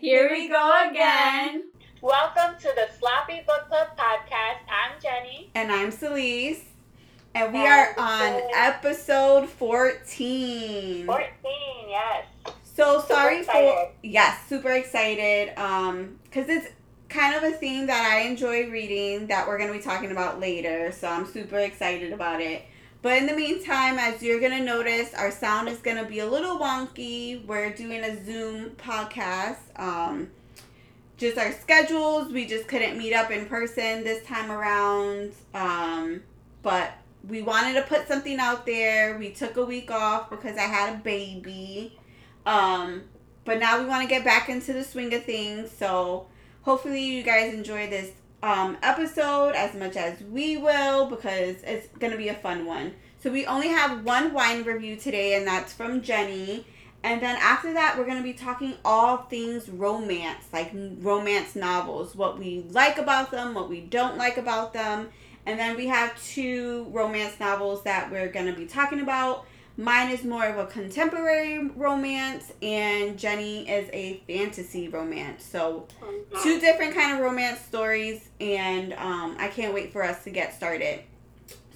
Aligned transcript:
Here 0.00 0.30
we 0.30 0.48
go 0.48 0.88
again. 0.88 1.64
Welcome 2.00 2.56
to 2.60 2.72
the 2.76 2.88
Sloppy 3.00 3.42
Book 3.44 3.66
Club 3.66 3.88
podcast. 3.96 4.60
I'm 4.70 5.00
Jenny. 5.02 5.50
And 5.56 5.72
I'm 5.72 5.90
Celise. 5.90 6.60
And 7.34 7.52
we 7.52 7.66
are 7.66 7.98
on 7.98 8.40
episode 8.54 9.48
14. 9.48 11.04
14, 11.04 11.28
yes. 11.88 12.26
So 12.62 13.02
sorry 13.08 13.42
for 13.42 13.90
yes, 14.04 14.38
super 14.48 14.70
excited. 14.70 15.58
Um, 15.58 16.20
because 16.22 16.48
it's 16.48 16.68
kind 17.08 17.34
of 17.34 17.42
a 17.42 17.56
theme 17.56 17.88
that 17.88 18.04
I 18.04 18.28
enjoy 18.28 18.70
reading 18.70 19.26
that 19.26 19.48
we're 19.48 19.58
gonna 19.58 19.72
be 19.72 19.80
talking 19.80 20.12
about 20.12 20.38
later. 20.38 20.92
So 20.92 21.08
I'm 21.08 21.26
super 21.26 21.58
excited 21.58 22.12
about 22.12 22.40
it. 22.40 22.62
But 23.00 23.18
in 23.18 23.26
the 23.26 23.34
meantime, 23.34 23.98
as 23.98 24.22
you're 24.22 24.40
gonna 24.40 24.62
notice, 24.62 25.14
our 25.14 25.30
sound 25.30 25.68
is 25.68 25.78
gonna 25.78 26.04
be 26.04 26.18
a 26.18 26.26
little 26.26 26.58
wonky. 26.58 27.44
We're 27.46 27.72
doing 27.72 28.02
a 28.02 28.24
Zoom 28.24 28.70
podcast. 28.70 29.58
Um, 29.76 30.30
just 31.16 31.38
our 31.38 31.52
schedules, 31.52 32.32
we 32.32 32.46
just 32.46 32.66
couldn't 32.68 32.98
meet 32.98 33.14
up 33.14 33.30
in 33.30 33.46
person 33.46 34.04
this 34.04 34.24
time 34.24 34.50
around. 34.50 35.32
Um, 35.54 36.22
but 36.62 36.92
we 37.28 37.42
wanted 37.42 37.74
to 37.74 37.82
put 37.82 38.08
something 38.08 38.38
out 38.38 38.66
there. 38.66 39.16
We 39.18 39.30
took 39.30 39.56
a 39.56 39.64
week 39.64 39.90
off 39.90 40.30
because 40.30 40.56
I 40.56 40.62
had 40.62 40.94
a 40.94 40.98
baby. 40.98 41.98
Um, 42.46 43.02
but 43.44 43.58
now 43.58 43.80
we 43.80 43.86
want 43.86 44.02
to 44.02 44.08
get 44.08 44.24
back 44.24 44.48
into 44.48 44.72
the 44.72 44.84
swing 44.84 45.12
of 45.14 45.24
things. 45.24 45.70
So 45.70 46.26
hopefully 46.62 47.04
you 47.04 47.22
guys 47.22 47.54
enjoy 47.54 47.88
this 47.88 48.12
um, 48.42 48.76
episode 48.82 49.54
as 49.54 49.74
much 49.74 49.96
as 49.96 50.20
we 50.22 50.56
will 50.56 51.06
because 51.06 51.56
it's 51.62 51.88
going 51.98 52.12
to 52.12 52.18
be 52.18 52.28
a 52.28 52.34
fun 52.34 52.66
one. 52.66 52.94
So 53.20 53.32
we 53.32 53.46
only 53.46 53.68
have 53.68 54.04
one 54.04 54.32
wine 54.32 54.62
review 54.62 54.96
today, 54.96 55.34
and 55.34 55.46
that's 55.46 55.72
from 55.72 56.02
Jenny. 56.02 56.64
And 57.02 57.20
then 57.20 57.36
after 57.40 57.72
that, 57.72 57.96
we're 57.96 58.04
going 58.04 58.18
to 58.18 58.22
be 58.22 58.32
talking 58.32 58.74
all 58.84 59.18
things 59.18 59.68
romance, 59.68 60.44
like 60.52 60.72
romance 61.00 61.56
novels, 61.56 62.14
what 62.14 62.38
we 62.38 62.64
like 62.70 62.98
about 62.98 63.30
them, 63.30 63.54
what 63.54 63.68
we 63.68 63.80
don't 63.80 64.16
like 64.16 64.36
about 64.36 64.72
them. 64.72 65.08
And 65.46 65.58
then 65.58 65.76
we 65.76 65.86
have 65.86 66.20
two 66.22 66.86
romance 66.90 67.40
novels 67.40 67.82
that 67.84 68.10
we're 68.10 68.28
going 68.28 68.46
to 68.46 68.52
be 68.52 68.66
talking 68.66 69.00
about. 69.00 69.46
Mine 69.78 70.10
is 70.10 70.24
more 70.24 70.44
of 70.44 70.58
a 70.58 70.66
contemporary 70.66 71.68
romance, 71.68 72.52
and 72.60 73.16
Jenny 73.16 73.68
is 73.70 73.88
a 73.92 74.20
fantasy 74.26 74.88
romance. 74.88 75.44
So, 75.44 75.86
two 76.42 76.58
different 76.58 76.96
kind 76.96 77.14
of 77.14 77.20
romance 77.20 77.60
stories, 77.60 78.28
and 78.40 78.92
um, 78.94 79.36
I 79.38 79.46
can't 79.46 79.72
wait 79.72 79.92
for 79.92 80.02
us 80.02 80.24
to 80.24 80.30
get 80.30 80.52
started. 80.52 81.04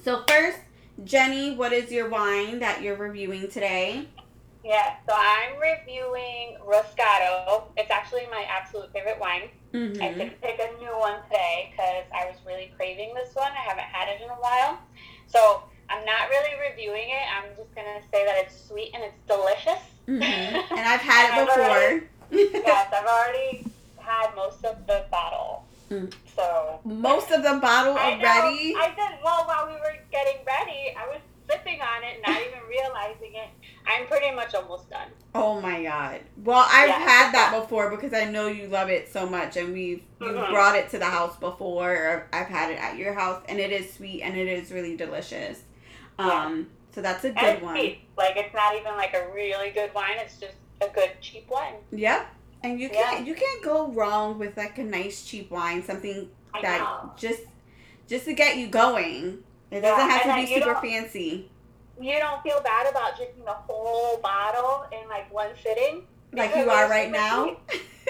So, 0.05 0.25
first, 0.28 0.59
Jenny, 1.05 1.55
what 1.55 1.72
is 1.72 1.92
your 1.92 2.09
wine 2.09 2.59
that 2.59 2.83
you're 2.83 2.97
reviewing 2.97 3.48
today? 3.48 4.09
Yeah, 4.64 4.97
so 5.09 5.14
I'm 5.16 5.61
reviewing 5.61 6.56
Roscato. 6.66 7.62
It's 7.77 7.91
actually 7.92 8.27
my 8.33 8.44
absolute 8.48 8.92
favorite 8.92 9.20
wine. 9.20 9.42
Mm-hmm. 9.72 10.03
I 10.03 10.09
couldn't 10.09 10.41
pick 10.41 10.59
a 10.59 10.83
new 10.83 10.91
one 10.98 11.22
today 11.31 11.70
because 11.70 12.05
I 12.12 12.27
was 12.27 12.34
really 12.44 12.72
craving 12.77 13.14
this 13.14 13.33
one. 13.37 13.53
I 13.53 13.62
haven't 13.62 13.84
had 13.84 14.09
it 14.09 14.20
in 14.22 14.28
a 14.28 14.34
while. 14.34 14.81
So 15.28 15.62
I'm 15.92 16.05
not 16.05 16.28
really 16.31 16.70
reviewing 16.70 17.09
it. 17.09 17.27
I'm 17.37 17.55
just 17.56 17.75
going 17.75 17.87
to 17.87 18.09
say 18.09 18.25
that 18.25 18.37
it's 18.39 18.66
sweet 18.69 18.91
and 18.94 19.03
it's 19.03 19.19
delicious. 19.27 19.83
Mm-hmm. 20.09 20.22
And 20.22 20.81
I've 20.81 21.00
had 21.00 21.42
it 21.42 21.47
before. 21.47 21.65
Already, 21.65 22.65
yes, 22.65 22.92
I've 22.92 23.06
already 23.06 23.66
had 23.98 24.34
most 24.34 24.65
of 24.65 24.87
the 24.87 25.05
bottle. 25.11 25.65
Mm. 25.91 26.12
So 26.34 26.81
most 26.84 27.31
of 27.31 27.42
the 27.42 27.59
bottle 27.61 27.94
I 27.94 28.12
already. 28.12 28.72
Know, 28.72 28.81
I 28.81 28.88
did 28.88 29.22
well 29.22 29.44
while 29.44 29.66
we 29.66 29.75
were 29.75 29.97
getting 30.11 30.38
ready. 30.47 30.97
I 30.97 31.06
was 31.09 31.20
sipping 31.50 31.81
on 31.83 32.03
it, 32.03 32.22
not 32.27 32.41
even 32.41 32.61
realizing 32.69 33.34
it. 33.34 33.50
I'm 33.87 34.06
pretty 34.06 34.34
much 34.34 34.55
almost 34.55 34.88
done. 34.88 35.09
Oh 35.34 35.61
my 35.61 35.83
god! 35.83 36.20
Well, 36.42 36.65
I've 36.66 36.88
yeah. 36.88 37.04
Had 37.32 37.53
that 37.53 37.60
before 37.60 37.91
because 37.91 38.12
I 38.12 38.25
know 38.25 38.47
you 38.47 38.69
love 38.69 38.88
it 38.88 39.12
so 39.12 39.26
much, 39.26 39.56
and 39.56 39.72
we've 39.72 40.03
you 40.20 40.26
mm-hmm. 40.26 40.53
brought 40.53 40.76
it 40.76 40.91
to 40.91 40.98
the 40.98 41.06
house 41.06 41.37
before. 41.37 42.28
I've 42.32 42.47
had 42.47 42.70
it 42.70 42.78
at 42.78 42.97
your 42.97 43.15
house, 43.15 43.43
and 43.48 43.59
it 43.59 43.72
is 43.72 43.93
sweet 43.93 44.22
and 44.22 44.37
it 44.37 44.48
is 44.48 44.70
really 44.70 44.97
delicious. 44.97 45.62
Um, 46.19 46.69
so 46.94 47.00
that's 47.00 47.25
a 47.25 47.31
good 47.31 47.42
and 47.42 47.62
one. 47.62 47.76
Cheap. 47.76 48.00
Like 48.16 48.37
it's 48.37 48.54
not 48.54 48.76
even 48.76 48.97
like 48.97 49.15
a 49.15 49.26
really 49.34 49.71
good 49.71 49.92
wine. 49.94 50.16
It's 50.16 50.38
just 50.38 50.54
a 50.81 50.88
good 50.88 51.10
cheap 51.21 51.48
wine. 51.48 51.75
Yep. 51.91 52.26
And 52.62 52.78
you 52.78 52.88
can't 52.91 53.21
yeah. 53.21 53.26
you 53.26 53.34
can't 53.34 53.62
go 53.62 53.88
wrong 53.88 54.38
with 54.38 54.56
like 54.56 54.78
a 54.78 54.84
nice 54.84 55.25
cheap 55.25 55.50
wine, 55.50 55.82
something 55.82 56.28
that 56.60 57.16
just 57.16 57.42
just 58.09 58.26
to 58.26 58.34
get 58.34 58.56
you 58.56 58.69
going. 58.69 59.42
It 59.71 59.81
doesn't 59.81 60.06
yeah, 60.06 60.19
have 60.19 60.37
to 60.37 60.47
be 60.47 60.60
super 60.60 60.75
fancy. 60.81 61.50
You 62.00 62.19
don't 62.19 62.42
feel 62.42 62.60
bad 62.62 62.91
about 62.91 63.16
drinking 63.16 63.44
the 63.44 63.53
whole 63.53 64.19
bottle 64.19 64.87
in 64.92 65.09
like 65.09 65.32
one 65.32 65.50
sitting. 65.62 66.03
Like 66.32 66.56
you 66.56 66.70
are 66.70 66.88
right 66.88 67.10
now. 67.10 67.56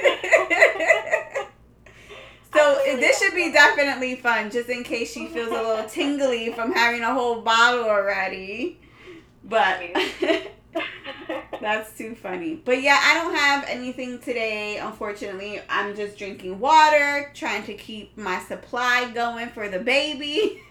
so 2.55 2.79
this 2.85 3.19
should 3.19 3.35
be 3.35 3.53
definitely 3.53 4.17
fun, 4.17 4.51
just 4.51 4.69
in 4.69 4.85
case 4.85 5.13
she 5.13 5.29
feels 5.29 5.49
a 5.49 5.63
little 5.63 5.85
tingly 5.89 6.53
from 6.53 6.73
having 6.73 7.03
a 7.03 7.13
whole 7.13 7.41
bottle 7.41 7.85
already. 7.85 8.81
But 9.45 9.81
that's 11.61 11.97
too 11.97 12.15
funny. 12.15 12.55
But 12.55 12.83
yeah, 12.83 12.99
I 13.01 13.15
don't 13.15 13.35
have 13.35 13.65
anything 13.69 14.19
today, 14.19 14.79
unfortunately. 14.79 15.61
I'm 15.69 15.97
just 15.97 16.17
drinking 16.17 16.61
water, 16.61 17.31
trying 17.35 17.65
to 17.65 17.75
keep 17.75 18.17
my 18.17 18.41
supply 18.41 19.11
going 19.13 19.49
for 19.49 19.69
the 19.69 19.81
baby. 19.81 20.63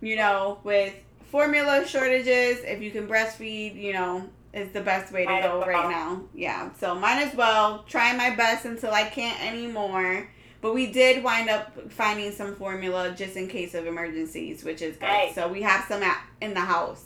you 0.00 0.16
know, 0.16 0.58
with 0.64 0.94
formula 1.30 1.86
shortages, 1.86 2.58
if 2.64 2.82
you 2.82 2.90
can 2.90 3.06
breastfeed, 3.06 3.80
you 3.80 3.92
know, 3.92 4.28
is 4.52 4.70
the 4.72 4.80
best 4.80 5.12
way 5.12 5.24
to 5.24 5.40
go 5.42 5.64
right 5.66 5.90
now. 5.90 6.22
Yeah. 6.34 6.72
So 6.74 6.94
might 6.94 7.22
as 7.22 7.34
well 7.34 7.84
try 7.88 8.14
my 8.14 8.34
best 8.34 8.64
until 8.64 8.92
I 8.92 9.04
can't 9.04 9.40
anymore. 9.42 10.28
But 10.60 10.74
we 10.74 10.92
did 10.92 11.24
wind 11.24 11.50
up 11.50 11.90
finding 11.90 12.30
some 12.30 12.54
formula 12.54 13.12
just 13.16 13.36
in 13.36 13.48
case 13.48 13.74
of 13.74 13.86
emergencies, 13.86 14.62
which 14.62 14.80
is 14.80 14.96
good. 14.96 15.06
Right. 15.06 15.34
So 15.34 15.48
we 15.48 15.62
have 15.62 15.84
some 15.86 16.02
at, 16.02 16.24
in 16.40 16.54
the 16.54 16.60
house. 16.60 17.04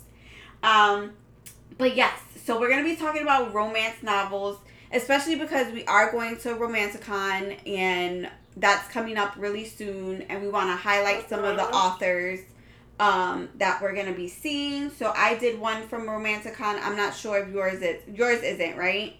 Um, 0.61 1.13
but 1.77 1.95
yes, 1.95 2.19
so 2.43 2.59
we're 2.59 2.69
gonna 2.69 2.83
be 2.83 2.95
talking 2.95 3.23
about 3.23 3.53
romance 3.53 4.03
novels, 4.03 4.59
especially 4.91 5.35
because 5.35 5.71
we 5.73 5.83
are 5.85 6.11
going 6.11 6.37
to 6.37 6.49
Romanticon 6.49 7.57
and 7.67 8.29
that's 8.55 8.91
coming 8.91 9.17
up 9.17 9.33
really 9.37 9.65
soon, 9.65 10.23
and 10.23 10.41
we 10.41 10.49
want 10.49 10.69
to 10.69 10.75
highlight 10.75 11.29
some 11.29 11.43
of 11.43 11.55
the 11.55 11.63
authors 11.63 12.39
um, 12.99 13.49
that 13.55 13.81
we're 13.81 13.93
gonna 13.93 14.13
be 14.13 14.27
seeing. 14.27 14.89
So 14.89 15.13
I 15.15 15.35
did 15.35 15.59
one 15.59 15.87
from 15.87 16.07
Romanticon. 16.07 16.79
I'm 16.81 16.95
not 16.95 17.15
sure 17.15 17.39
if 17.39 17.49
yours 17.49 17.81
is 17.81 18.01
yours 18.07 18.41
isn't 18.41 18.77
right. 18.77 19.15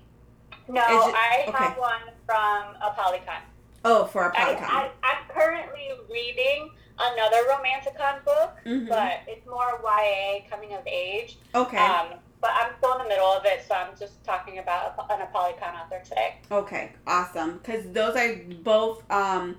No, 0.70 0.82
I 0.82 1.46
okay. 1.48 1.58
have 1.58 1.78
one 1.78 2.02
from 2.26 2.76
a 2.82 2.94
Apollycon. 2.94 3.42
Oh, 3.86 4.06
for 4.06 4.32
Apollycon. 4.32 4.64
I, 4.64 4.92
I, 5.02 5.12
am 5.12 5.30
currently 5.30 5.92
reading 6.12 6.72
another 7.00 7.38
Romanticon 7.50 8.26
book, 8.26 8.58
mm-hmm. 8.66 8.88
but 8.88 9.22
it's 9.28 9.46
more 9.48 9.80
YA 9.84 10.42
coming 10.50 10.74
of 10.74 10.86
age. 10.86 11.38
Okay. 11.56 11.78
Um, 11.78 12.20
but 12.42 12.52
I'm 12.54 12.74
still 12.78 12.94
in 12.94 13.04
the 13.04 13.10
middle 13.10 13.28
of 13.28 13.46
it, 13.46 13.64
so 13.68 13.76
I'm 13.76 13.98
just 13.98 14.24
talking 14.24 14.60
about 14.60 14.96
an 15.10 15.26
Apollycon 15.26 15.74
author 15.74 16.02
today. 16.04 16.36
Okay, 16.52 16.92
awesome. 17.06 17.58
Because 17.58 17.90
those 17.92 18.16
are 18.16 18.36
both, 18.62 19.10
um, 19.10 19.56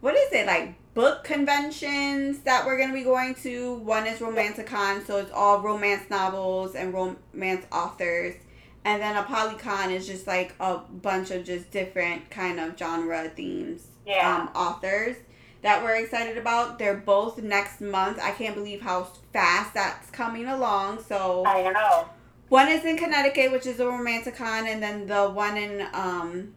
what 0.00 0.14
is 0.14 0.32
it 0.32 0.46
like? 0.46 0.74
Book 0.96 1.24
conventions 1.24 2.38
that 2.38 2.64
we're 2.64 2.78
going 2.78 2.88
to 2.88 2.94
be 2.94 3.04
going 3.04 3.34
to. 3.34 3.74
One 3.74 4.06
is 4.06 4.18
Romanticon, 4.18 5.06
so 5.06 5.18
it's 5.18 5.30
all 5.30 5.60
romance 5.60 6.08
novels 6.08 6.74
and 6.74 6.92
romance 6.94 7.66
authors. 7.70 8.34
And 8.82 9.02
then 9.02 9.22
Apollycon 9.22 9.90
is 9.90 10.06
just 10.06 10.26
like 10.26 10.54
a 10.58 10.78
bunch 10.78 11.30
of 11.30 11.44
just 11.44 11.70
different 11.70 12.30
kind 12.30 12.58
of 12.58 12.78
genre 12.78 13.28
themes. 13.28 13.82
Yeah. 14.06 14.36
Um, 14.36 14.48
authors 14.56 15.16
that 15.60 15.84
we're 15.84 15.96
excited 15.96 16.38
about. 16.38 16.78
They're 16.78 16.96
both 16.96 17.42
next 17.42 17.82
month. 17.82 18.18
I 18.18 18.30
can't 18.30 18.54
believe 18.54 18.80
how 18.80 19.08
fast 19.34 19.74
that's 19.74 20.08
coming 20.10 20.46
along. 20.46 21.02
So 21.02 21.44
I 21.44 21.72
know. 21.72 22.08
One 22.48 22.68
is 22.68 22.86
in 22.86 22.96
Connecticut, 22.96 23.52
which 23.52 23.66
is 23.66 23.80
a 23.80 23.84
Romanticon, 23.84 24.66
and 24.66 24.82
then 24.82 25.06
the 25.08 25.28
one 25.28 25.58
in 25.58 25.86
um, 25.92 26.54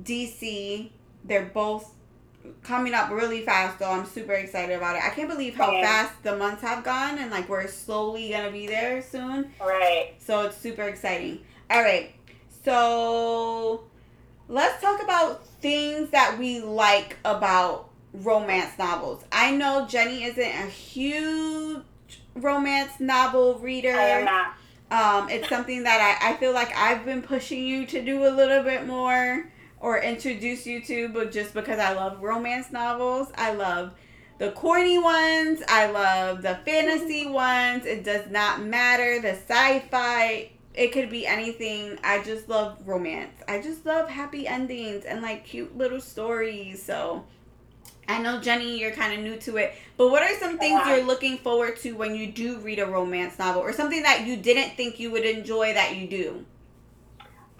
DC. 0.00 0.90
They're 1.24 1.46
both 1.46 1.95
coming 2.62 2.94
up 2.94 3.10
really 3.10 3.42
fast 3.42 3.78
though. 3.78 3.90
I'm 3.90 4.06
super 4.06 4.32
excited 4.32 4.76
about 4.76 4.96
it. 4.96 5.02
I 5.04 5.10
can't 5.10 5.28
believe 5.28 5.54
how 5.54 5.70
fast 5.70 6.22
the 6.22 6.36
months 6.36 6.62
have 6.62 6.84
gone 6.84 7.18
and 7.18 7.30
like 7.30 7.48
we're 7.48 7.66
slowly 7.66 8.30
gonna 8.30 8.50
be 8.50 8.66
there 8.66 9.02
soon. 9.02 9.50
Right. 9.60 10.14
So 10.18 10.42
it's 10.42 10.56
super 10.56 10.82
exciting. 10.82 11.40
All 11.70 11.82
right. 11.82 12.12
So 12.64 13.84
let's 14.48 14.80
talk 14.82 15.02
about 15.02 15.46
things 15.46 16.10
that 16.10 16.38
we 16.38 16.60
like 16.60 17.16
about 17.24 17.90
romance 18.12 18.78
novels. 18.78 19.24
I 19.30 19.50
know 19.52 19.86
Jenny 19.88 20.24
isn't 20.24 20.42
a 20.42 20.66
huge 20.66 21.82
romance 22.34 23.00
novel 23.00 23.58
reader. 23.58 23.92
I 23.92 24.08
am 24.08 24.24
not. 24.24 24.54
Um, 24.88 25.28
it's 25.28 25.48
something 25.48 25.82
that 25.82 26.18
I, 26.22 26.30
I 26.30 26.36
feel 26.36 26.52
like 26.52 26.74
I've 26.76 27.04
been 27.04 27.22
pushing 27.22 27.66
you 27.66 27.86
to 27.86 28.04
do 28.04 28.24
a 28.26 28.30
little 28.30 28.62
bit 28.62 28.86
more 28.86 29.50
or 29.80 30.00
introduce 30.00 30.66
you 30.66 30.80
to, 30.82 31.08
but 31.08 31.32
just 31.32 31.54
because 31.54 31.78
I 31.78 31.92
love 31.92 32.22
romance 32.22 32.72
novels. 32.72 33.28
I 33.36 33.52
love 33.52 33.92
the 34.38 34.50
corny 34.52 34.98
ones. 34.98 35.62
I 35.68 35.90
love 35.90 36.42
the 36.42 36.58
fantasy 36.64 37.24
mm-hmm. 37.24 37.32
ones. 37.32 37.86
It 37.86 38.04
does 38.04 38.30
not 38.30 38.62
matter. 38.62 39.20
The 39.20 39.34
sci 39.34 39.80
fi 39.90 40.50
it 40.74 40.92
could 40.92 41.08
be 41.08 41.26
anything. 41.26 41.98
I 42.04 42.22
just 42.22 42.48
love 42.48 42.76
romance. 42.84 43.42
I 43.48 43.62
just 43.62 43.86
love 43.86 44.10
happy 44.10 44.46
endings 44.46 45.06
and 45.06 45.22
like 45.22 45.44
cute 45.44 45.76
little 45.76 46.00
stories. 46.02 46.82
So 46.82 47.24
I 48.06 48.20
know 48.20 48.40
Jenny, 48.40 48.78
you're 48.78 48.92
kind 48.92 49.14
of 49.14 49.20
new 49.20 49.36
to 49.38 49.56
it, 49.56 49.74
but 49.96 50.10
what 50.10 50.22
are 50.22 50.38
some 50.38 50.58
things 50.58 50.80
you're 50.86 51.02
looking 51.02 51.38
forward 51.38 51.76
to 51.78 51.92
when 51.92 52.14
you 52.14 52.30
do 52.30 52.58
read 52.58 52.78
a 52.78 52.86
romance 52.86 53.38
novel, 53.38 53.62
or 53.62 53.72
something 53.72 54.02
that 54.02 54.26
you 54.26 54.36
didn't 54.36 54.76
think 54.76 55.00
you 55.00 55.10
would 55.10 55.24
enjoy 55.24 55.72
that 55.74 55.96
you 55.96 56.06
do? 56.06 56.44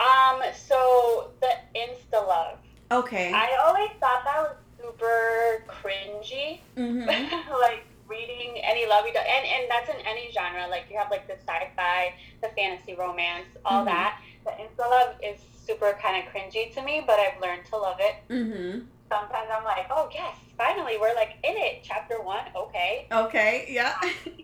Um, 0.01 0.43
so 0.55 1.31
the 1.41 1.51
insta 1.75 2.27
love. 2.27 2.59
Okay. 2.91 3.33
I 3.33 3.57
always 3.65 3.91
thought 4.01 4.25
that 4.25 4.43
was 4.43 4.57
super 4.81 5.65
cringy. 5.69 6.61
Mm-hmm. 6.77 7.51
like 7.61 7.85
reading 8.09 8.59
any 8.63 8.87
love 8.87 9.05
and 9.07 9.17
and 9.17 9.67
that's 9.69 9.89
in 9.89 9.97
any 10.07 10.31
genre. 10.33 10.67
Like 10.69 10.85
you 10.91 10.99
have 10.99 11.11
like 11.11 11.27
the 11.27 11.35
sci-fi, 11.35 12.15
the 12.43 12.49
fantasy 12.57 12.95
romance, 12.95 13.49
all 13.65 13.85
mm-hmm. 13.85 13.87
that. 13.87 14.21
The 14.45 14.51
insta 14.53 14.89
love 14.89 15.15
is 15.23 15.41
super 15.67 15.99
kind 16.01 16.25
of 16.25 16.33
cringy 16.33 16.73
to 16.75 16.83
me, 16.83 17.03
but 17.07 17.19
I've 17.19 17.41
learned 17.41 17.65
to 17.67 17.77
love 17.77 17.97
it. 17.99 18.15
Mm-hmm. 18.31 18.81
Sometimes 19.09 19.49
I'm 19.53 19.65
like, 19.65 19.87
oh 19.91 20.09
yes, 20.13 20.37
finally 20.57 20.97
we're 21.01 21.15
like 21.15 21.37
in 21.43 21.57
it. 21.57 21.81
Chapter 21.83 22.23
one, 22.23 22.45
okay. 22.55 23.07
Okay, 23.11 23.67
yeah. 23.69 23.95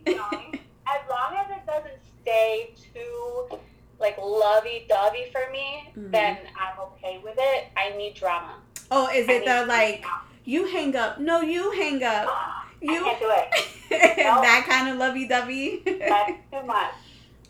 as 0.06 1.00
long 1.08 1.36
as 1.36 1.50
it 1.50 1.66
doesn't 1.66 2.00
stay 2.22 2.74
too 2.92 3.58
like 4.02 4.18
lovey 4.18 4.84
dovey 4.88 5.26
for 5.32 5.50
me, 5.50 5.88
mm-hmm. 5.96 6.10
then 6.10 6.38
I'm 6.60 6.78
okay 6.80 7.20
with 7.24 7.36
it. 7.38 7.68
I 7.76 7.96
need 7.96 8.14
drama. 8.14 8.56
Oh, 8.90 9.08
is 9.08 9.26
it 9.28 9.46
the 9.46 9.64
like 9.66 10.04
you 10.44 10.66
hang 10.66 10.94
up? 10.96 11.18
No, 11.18 11.40
you 11.40 11.70
hang 11.70 12.02
up. 12.02 12.28
you 12.82 12.94
I 12.94 12.98
can't 12.98 13.20
do 13.20 13.30
it. 13.30 13.68
nope. 14.18 14.42
that 14.42 14.66
kind 14.68 14.90
of 14.90 14.98
lovey 14.98 15.26
dovey. 15.26 15.82
That's 15.84 16.32
too 16.52 16.66
much. 16.66 16.92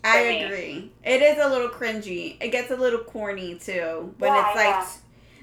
I 0.03 0.19
agree. 0.19 0.91
It 1.03 1.21
is 1.21 1.37
a 1.43 1.47
little 1.47 1.69
cringy. 1.69 2.35
It 2.41 2.49
gets 2.49 2.71
a 2.71 2.75
little 2.75 2.99
corny 2.99 3.55
too 3.55 4.13
when 4.17 4.33
yeah, 4.33 4.47
it's 4.47 4.55
like 4.55 4.65
yeah. 4.65 4.87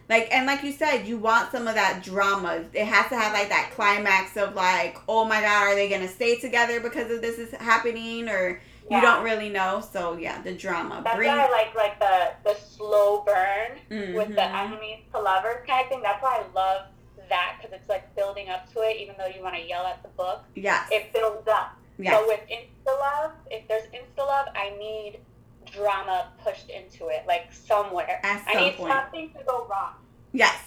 like 0.08 0.28
and 0.34 0.46
like 0.46 0.62
you 0.62 0.72
said, 0.72 1.06
you 1.06 1.18
want 1.18 1.50
some 1.50 1.66
of 1.66 1.74
that 1.74 2.02
drama. 2.02 2.64
It 2.72 2.84
has 2.84 3.08
to 3.08 3.16
have 3.16 3.32
like 3.32 3.48
that 3.48 3.72
climax 3.74 4.36
of 4.36 4.54
like, 4.54 4.98
oh 5.08 5.24
my 5.24 5.40
god, 5.40 5.68
are 5.68 5.74
they 5.74 5.88
gonna 5.88 6.08
stay 6.08 6.38
together 6.38 6.80
because 6.80 7.10
of 7.10 7.22
this 7.22 7.38
is 7.38 7.52
happening 7.54 8.28
or 8.28 8.60
yeah. 8.90 8.96
you 8.96 9.02
don't 9.02 9.24
really 9.24 9.48
know. 9.48 9.82
So 9.92 10.16
yeah, 10.16 10.42
the 10.42 10.52
drama. 10.52 11.02
That's 11.04 11.16
why 11.16 11.46
I 11.46 11.50
like 11.50 11.74
like 11.74 11.98
the 11.98 12.32
the 12.44 12.56
slow 12.58 13.22
burn 13.24 13.78
mm-hmm. 13.90 14.14
with 14.14 14.34
the 14.34 14.44
enemies 14.44 15.04
to 15.12 15.20
lovers 15.20 15.64
kind 15.66 15.84
of 15.84 15.88
thing. 15.88 16.02
That's 16.02 16.22
why 16.22 16.42
I 16.42 16.54
love 16.54 16.86
that 17.28 17.56
because 17.56 17.74
it's 17.74 17.88
like 17.88 18.14
building 18.14 18.50
up 18.50 18.70
to 18.74 18.80
it, 18.80 18.96
even 19.00 19.14
though 19.16 19.26
you 19.26 19.42
want 19.42 19.54
to 19.54 19.62
yell 19.62 19.86
at 19.86 20.02
the 20.02 20.08
book. 20.10 20.44
Yes. 20.54 20.88
It 20.92 21.12
builds 21.12 21.48
up. 21.48 21.76
Yes. 21.98 22.18
So 22.18 22.26
with 22.26 22.40
insta 22.50 22.98
love, 22.98 23.32
if 23.50 23.66
there's 23.68 23.84
insta 23.84 24.26
love, 24.26 24.48
I 24.54 24.76
need 24.78 25.20
drama 25.72 26.32
pushed 26.44 26.68
into 26.70 27.08
it, 27.08 27.24
like 27.26 27.52
somewhere. 27.52 28.20
At 28.22 28.44
some 28.44 28.56
I 28.56 28.60
need 28.60 28.74
point. 28.74 28.92
something 28.92 29.30
to 29.38 29.44
go 29.44 29.66
wrong. 29.70 29.94
Yes. 30.32 30.58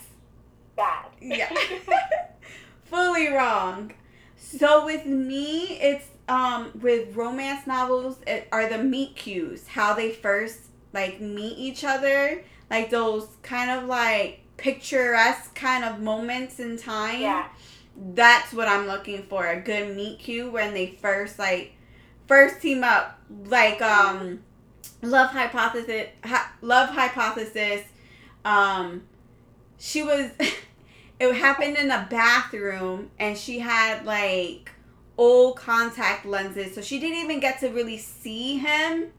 Bad. 0.75 1.08
Yeah. 1.22 1.54
Fully 2.86 3.28
wrong. 3.28 3.94
So 4.36 4.86
with 4.86 5.06
me, 5.06 5.80
it's 5.80 6.08
um 6.30 6.72
with 6.81 7.16
romance 7.16 7.68
novels 7.68 8.18
it 8.25 8.48
are 8.52 8.70
the 8.70 8.78
meet 8.78 9.16
cues 9.16 9.68
how 9.68 9.94
they 9.94 10.12
first 10.12 10.68
like 10.94 11.20
meet 11.20 11.58
each 11.58 11.84
other. 11.84 12.44
Like 12.70 12.90
those 12.90 13.28
kind 13.42 13.72
of 13.72 13.86
like 13.90 14.42
picturesque 14.58 15.54
kind 15.56 15.84
of 15.84 16.00
moments 16.00 16.60
in 16.60 16.78
time. 16.78 17.22
Yeah. 17.22 17.48
That's 17.96 18.54
what 18.54 18.68
i'm 18.68 18.88
looking 18.88 19.24
for 19.24 19.46
a 19.46 19.60
good 19.60 19.96
meet 19.96 20.20
cue 20.20 20.50
when 20.50 20.74
they 20.74 20.98
first 21.02 21.38
like 21.38 21.74
first 22.28 22.62
team 22.62 22.84
up. 22.84 23.20
Like 23.46 23.81
um 23.81 24.44
love 25.02 25.31
hypothesis 25.31 26.08
love 26.62 26.90
hypothesis 26.90 27.81
um 28.46 29.04
she 29.78 30.02
was 30.02 30.31
it 31.20 31.34
happened 31.36 31.78
in 31.78 31.92
a 31.92 32.08
bathroom 32.10 33.10
and 33.20 33.38
she 33.38 33.60
had 33.60 34.06
like 34.06 34.72
old 35.18 35.56
contact 35.56 36.25
lenses, 36.25 36.74
so 36.75 36.81
she 36.81 37.00
didn't 37.00 37.19
even 37.19 37.39
get 37.39 37.60
to 37.60 37.69
really 37.69 37.98
see 37.98 38.57
him 38.57 39.12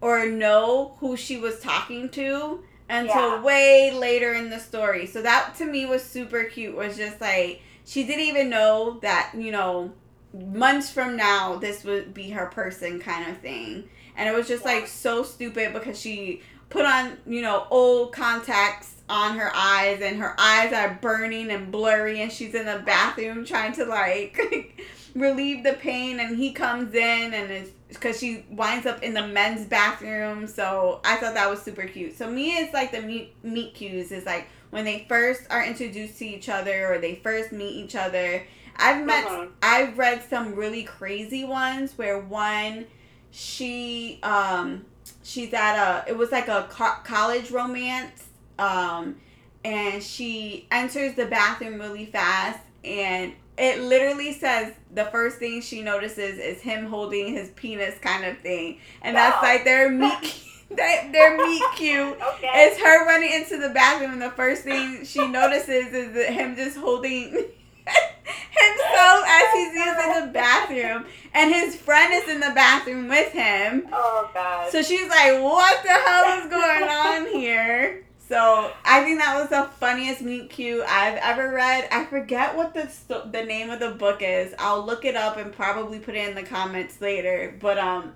or 0.00 0.26
know 0.26 0.96
who 0.98 1.16
she 1.16 1.36
was 1.36 1.60
talking 1.60 2.08
to 2.10 2.62
until 2.88 3.36
yeah. 3.36 3.42
way 3.42 3.90
later 3.92 4.34
in 4.34 4.50
the 4.50 4.58
story. 4.58 5.06
So 5.06 5.22
that 5.22 5.54
to 5.56 5.64
me 5.64 5.86
was 5.86 6.02
super 6.02 6.44
cute. 6.44 6.76
Was 6.76 6.96
just 6.96 7.20
like 7.20 7.62
she 7.84 8.04
didn't 8.04 8.24
even 8.24 8.50
know 8.50 8.98
that, 9.02 9.32
you 9.36 9.50
know, 9.50 9.92
months 10.32 10.90
from 10.90 11.16
now 11.16 11.56
this 11.56 11.84
would 11.84 12.12
be 12.12 12.30
her 12.30 12.46
person 12.46 13.00
kind 13.00 13.30
of 13.30 13.38
thing. 13.38 13.88
And 14.16 14.28
it 14.28 14.34
was 14.34 14.48
just 14.48 14.64
yeah. 14.64 14.72
like 14.72 14.86
so 14.86 15.22
stupid 15.22 15.72
because 15.72 16.00
she 16.00 16.42
put 16.68 16.84
on, 16.84 17.16
you 17.26 17.42
know, 17.42 17.66
old 17.70 18.12
contacts 18.12 18.94
on 19.08 19.38
her 19.38 19.50
eyes 19.54 20.00
and 20.00 20.18
her 20.18 20.34
eyes 20.38 20.72
are 20.72 20.98
burning 21.00 21.50
and 21.50 21.70
blurry 21.70 22.22
and 22.22 22.32
she's 22.32 22.54
in 22.54 22.66
the 22.66 22.82
bathroom 22.84 23.44
trying 23.44 23.72
to 23.72 23.84
like 23.84 24.82
relieve 25.16 25.64
the 25.64 25.72
pain 25.72 26.20
and 26.20 26.36
he 26.36 26.52
comes 26.52 26.94
in 26.94 27.34
and 27.34 27.50
is 27.50 27.70
because 27.88 28.18
she 28.18 28.44
winds 28.50 28.86
up 28.86 29.02
in 29.02 29.14
the 29.14 29.26
men's 29.26 29.66
bathroom. 29.66 30.46
So 30.46 31.00
i 31.04 31.16
thought 31.16 31.34
that 31.34 31.50
was 31.50 31.62
super 31.62 31.86
cute. 31.86 32.16
So 32.16 32.30
me 32.30 32.58
it's 32.58 32.74
like 32.74 32.92
the 32.92 33.02
meet, 33.02 33.34
meet 33.42 33.74
cues. 33.74 34.12
Is 34.12 34.26
like 34.26 34.46
when 34.70 34.84
they 34.84 35.06
first 35.08 35.42
are 35.50 35.64
introduced 35.64 36.18
to 36.18 36.26
each 36.26 36.48
other 36.48 36.92
or 36.92 36.98
they 36.98 37.16
first 37.16 37.52
meet 37.52 37.72
each 37.72 37.96
other. 37.96 38.46
I've 38.78 39.06
met 39.06 39.24
uh-huh. 39.24 39.46
i've 39.62 39.96
read 39.96 40.22
some 40.28 40.54
really 40.54 40.82
crazy 40.82 41.44
ones 41.44 41.96
where 41.96 42.20
one 42.20 42.84
she 43.30 44.18
um 44.22 44.84
she's 45.22 45.54
at 45.54 45.76
a 45.76 46.04
it 46.06 46.14
was 46.14 46.30
like 46.30 46.48
a 46.48 46.66
co- 46.70 46.98
college 47.04 47.50
romance 47.50 48.24
um 48.58 49.16
and 49.64 50.02
she 50.02 50.66
enters 50.70 51.14
the 51.14 51.24
bathroom 51.24 51.80
really 51.80 52.04
fast 52.04 52.60
and 52.84 53.32
it 53.58 53.80
literally 53.80 54.32
says 54.32 54.74
the 54.92 55.04
first 55.06 55.38
thing 55.38 55.60
she 55.60 55.82
notices 55.82 56.38
is 56.38 56.60
him 56.60 56.86
holding 56.86 57.32
his 57.32 57.50
penis 57.50 57.98
kind 57.98 58.24
of 58.24 58.38
thing. 58.38 58.78
And 59.02 59.14
wow. 59.14 59.30
that's 59.30 59.42
like 59.42 59.64
their 59.64 59.90
meet 59.90 60.42
that 60.76 61.12
their 61.12 61.36
meet 61.36 61.62
cute. 61.74 62.18
okay. 62.20 62.50
It's 62.54 62.80
her 62.80 63.06
running 63.06 63.32
into 63.32 63.58
the 63.58 63.70
bathroom 63.70 64.12
and 64.12 64.22
the 64.22 64.30
first 64.30 64.62
thing 64.62 65.04
she 65.04 65.26
notices 65.26 65.92
is 65.92 66.28
him 66.28 66.56
just 66.56 66.76
holding 66.76 67.30
himself 67.30 69.24
as 69.26 69.52
he's 69.52 69.74
using 69.74 70.26
the 70.26 70.30
bathroom 70.32 71.06
and 71.32 71.54
his 71.54 71.76
friend 71.76 72.12
is 72.12 72.28
in 72.28 72.40
the 72.40 72.52
bathroom 72.54 73.08
with 73.08 73.32
him. 73.32 73.88
Oh 73.92 74.30
god. 74.34 74.70
So 74.70 74.82
she's 74.82 75.08
like, 75.08 75.40
What 75.40 75.82
the 75.82 75.92
hell 75.92 76.40
is 76.40 76.50
going 76.50 76.82
on 76.82 77.26
here? 77.28 78.04
So 78.28 78.72
I 78.84 79.04
think 79.04 79.20
that 79.20 79.38
was 79.38 79.50
the 79.50 79.68
funniest 79.78 80.20
meet 80.20 80.50
cute 80.50 80.84
I've 80.88 81.16
ever 81.18 81.52
read. 81.52 81.88
I 81.92 82.04
forget 82.06 82.56
what 82.56 82.74
the 82.74 82.90
the 83.30 83.44
name 83.44 83.70
of 83.70 83.78
the 83.78 83.92
book 83.92 84.20
is. 84.20 84.52
I'll 84.58 84.84
look 84.84 85.04
it 85.04 85.14
up 85.14 85.36
and 85.36 85.52
probably 85.52 86.00
put 86.00 86.16
it 86.16 86.28
in 86.28 86.34
the 86.34 86.42
comments 86.42 87.00
later. 87.00 87.56
But 87.60 87.78
um, 87.78 88.14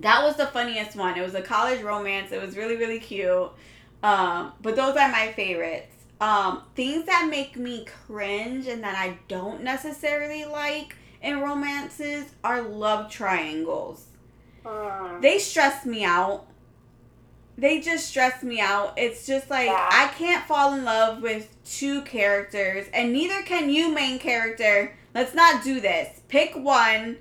that 0.00 0.24
was 0.24 0.36
the 0.36 0.46
funniest 0.46 0.96
one. 0.96 1.16
It 1.16 1.22
was 1.22 1.34
a 1.34 1.42
college 1.42 1.80
romance. 1.82 2.32
It 2.32 2.42
was 2.42 2.56
really 2.56 2.76
really 2.76 2.98
cute. 2.98 3.50
Um, 4.02 4.52
but 4.62 4.74
those 4.74 4.96
are 4.96 5.10
my 5.10 5.32
favorites. 5.32 5.94
Um, 6.20 6.62
things 6.74 7.06
that 7.06 7.28
make 7.30 7.56
me 7.56 7.86
cringe 8.06 8.66
and 8.66 8.82
that 8.82 8.96
I 8.96 9.18
don't 9.28 9.62
necessarily 9.62 10.44
like 10.44 10.96
in 11.22 11.40
romances 11.40 12.26
are 12.42 12.62
love 12.62 13.10
triangles. 13.10 14.06
Uh. 14.66 15.20
They 15.20 15.38
stress 15.38 15.86
me 15.86 16.04
out 16.04 16.46
they 17.60 17.80
just 17.80 18.06
stress 18.06 18.42
me 18.42 18.58
out. 18.58 18.94
It's 18.96 19.26
just 19.26 19.50
like 19.50 19.66
yeah. 19.66 19.88
I 19.90 20.08
can't 20.16 20.44
fall 20.46 20.72
in 20.72 20.84
love 20.84 21.22
with 21.22 21.54
two 21.64 22.02
characters, 22.02 22.86
and 22.94 23.12
neither 23.12 23.42
can 23.42 23.68
you, 23.68 23.92
main 23.92 24.18
character. 24.18 24.96
Let's 25.14 25.34
not 25.34 25.62
do 25.62 25.80
this. 25.80 26.20
Pick 26.28 26.54
one 26.54 27.18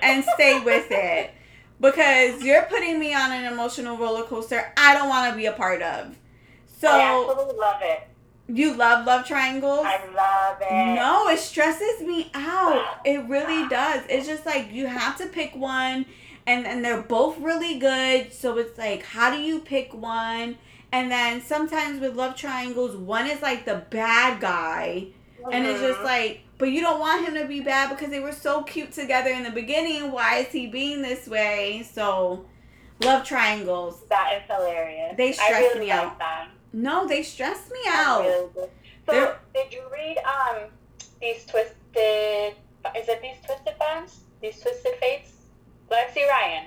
and 0.00 0.24
stay 0.34 0.60
with 0.60 0.86
it. 0.90 1.32
Because 1.80 2.42
you're 2.42 2.62
putting 2.62 2.98
me 3.00 3.12
on 3.12 3.32
an 3.32 3.52
emotional 3.52 3.96
roller 3.96 4.22
coaster 4.22 4.72
I 4.76 4.94
don't 4.94 5.08
want 5.08 5.32
to 5.32 5.36
be 5.36 5.46
a 5.46 5.52
part 5.52 5.82
of. 5.82 6.16
So 6.78 6.88
oh, 6.88 6.92
I 6.92 7.30
absolutely 7.30 7.58
love 7.58 7.80
it. 7.82 8.08
You 8.48 8.74
love 8.76 9.06
love 9.06 9.26
triangles? 9.26 9.84
I 9.84 10.04
love 10.14 10.58
it. 10.60 10.94
No, 10.94 11.28
it 11.28 11.38
stresses 11.38 12.00
me 12.00 12.30
out. 12.34 13.00
It 13.04 13.24
really 13.28 13.68
does. 13.70 14.02
It's 14.08 14.26
just 14.26 14.46
like 14.46 14.72
you 14.72 14.86
have 14.86 15.18
to 15.18 15.26
pick 15.26 15.54
one 15.56 16.06
and 16.46 16.66
and 16.66 16.84
they're 16.84 17.02
both 17.02 17.38
really 17.38 17.78
good. 17.78 18.32
So 18.32 18.58
it's 18.58 18.78
like, 18.78 19.02
how 19.02 19.34
do 19.34 19.40
you 19.40 19.60
pick 19.60 19.94
one? 19.94 20.58
And 20.92 21.10
then 21.10 21.40
sometimes 21.40 22.00
with 22.00 22.16
love 22.16 22.36
triangles, 22.36 22.94
one 22.96 23.26
is 23.26 23.40
like 23.40 23.64
the 23.64 23.82
bad 23.90 24.40
guy, 24.40 25.08
mm-hmm. 25.40 25.52
and 25.52 25.66
it's 25.66 25.80
just 25.80 25.96
mm-hmm. 25.96 26.04
like, 26.04 26.40
but 26.58 26.70
you 26.70 26.80
don't 26.80 27.00
want 27.00 27.26
him 27.26 27.34
to 27.34 27.46
be 27.46 27.60
bad 27.60 27.90
because 27.90 28.10
they 28.10 28.20
were 28.20 28.32
so 28.32 28.62
cute 28.62 28.92
together 28.92 29.30
in 29.30 29.42
the 29.42 29.50
beginning. 29.50 30.12
Why 30.12 30.38
is 30.38 30.48
he 30.48 30.66
being 30.66 31.00
this 31.00 31.26
way? 31.26 31.88
So, 31.90 32.44
love 33.02 33.24
triangles. 33.24 34.04
That 34.10 34.34
is 34.36 34.42
hilarious. 34.54 35.14
They 35.16 35.32
stress 35.32 35.74
really 35.74 35.86
me 35.86 35.90
out. 35.90 36.18
Them. 36.18 36.48
No, 36.74 37.06
they 37.06 37.22
stress 37.22 37.70
me 37.70 37.80
out. 37.88 38.22
Really 38.22 38.48
so, 38.54 38.68
They're, 39.06 39.38
did 39.54 39.72
you 39.72 39.82
read 39.92 40.18
um 40.18 40.68
these 41.20 41.44
twisted? 41.46 42.54
Is 42.96 43.08
it 43.08 43.22
these 43.22 43.36
twisted 43.46 43.78
bonds? 43.78 44.20
These 44.40 44.60
twisted 44.60 44.92
fates? 45.00 45.32
Lexi 45.92 46.26
Ryan. 46.26 46.66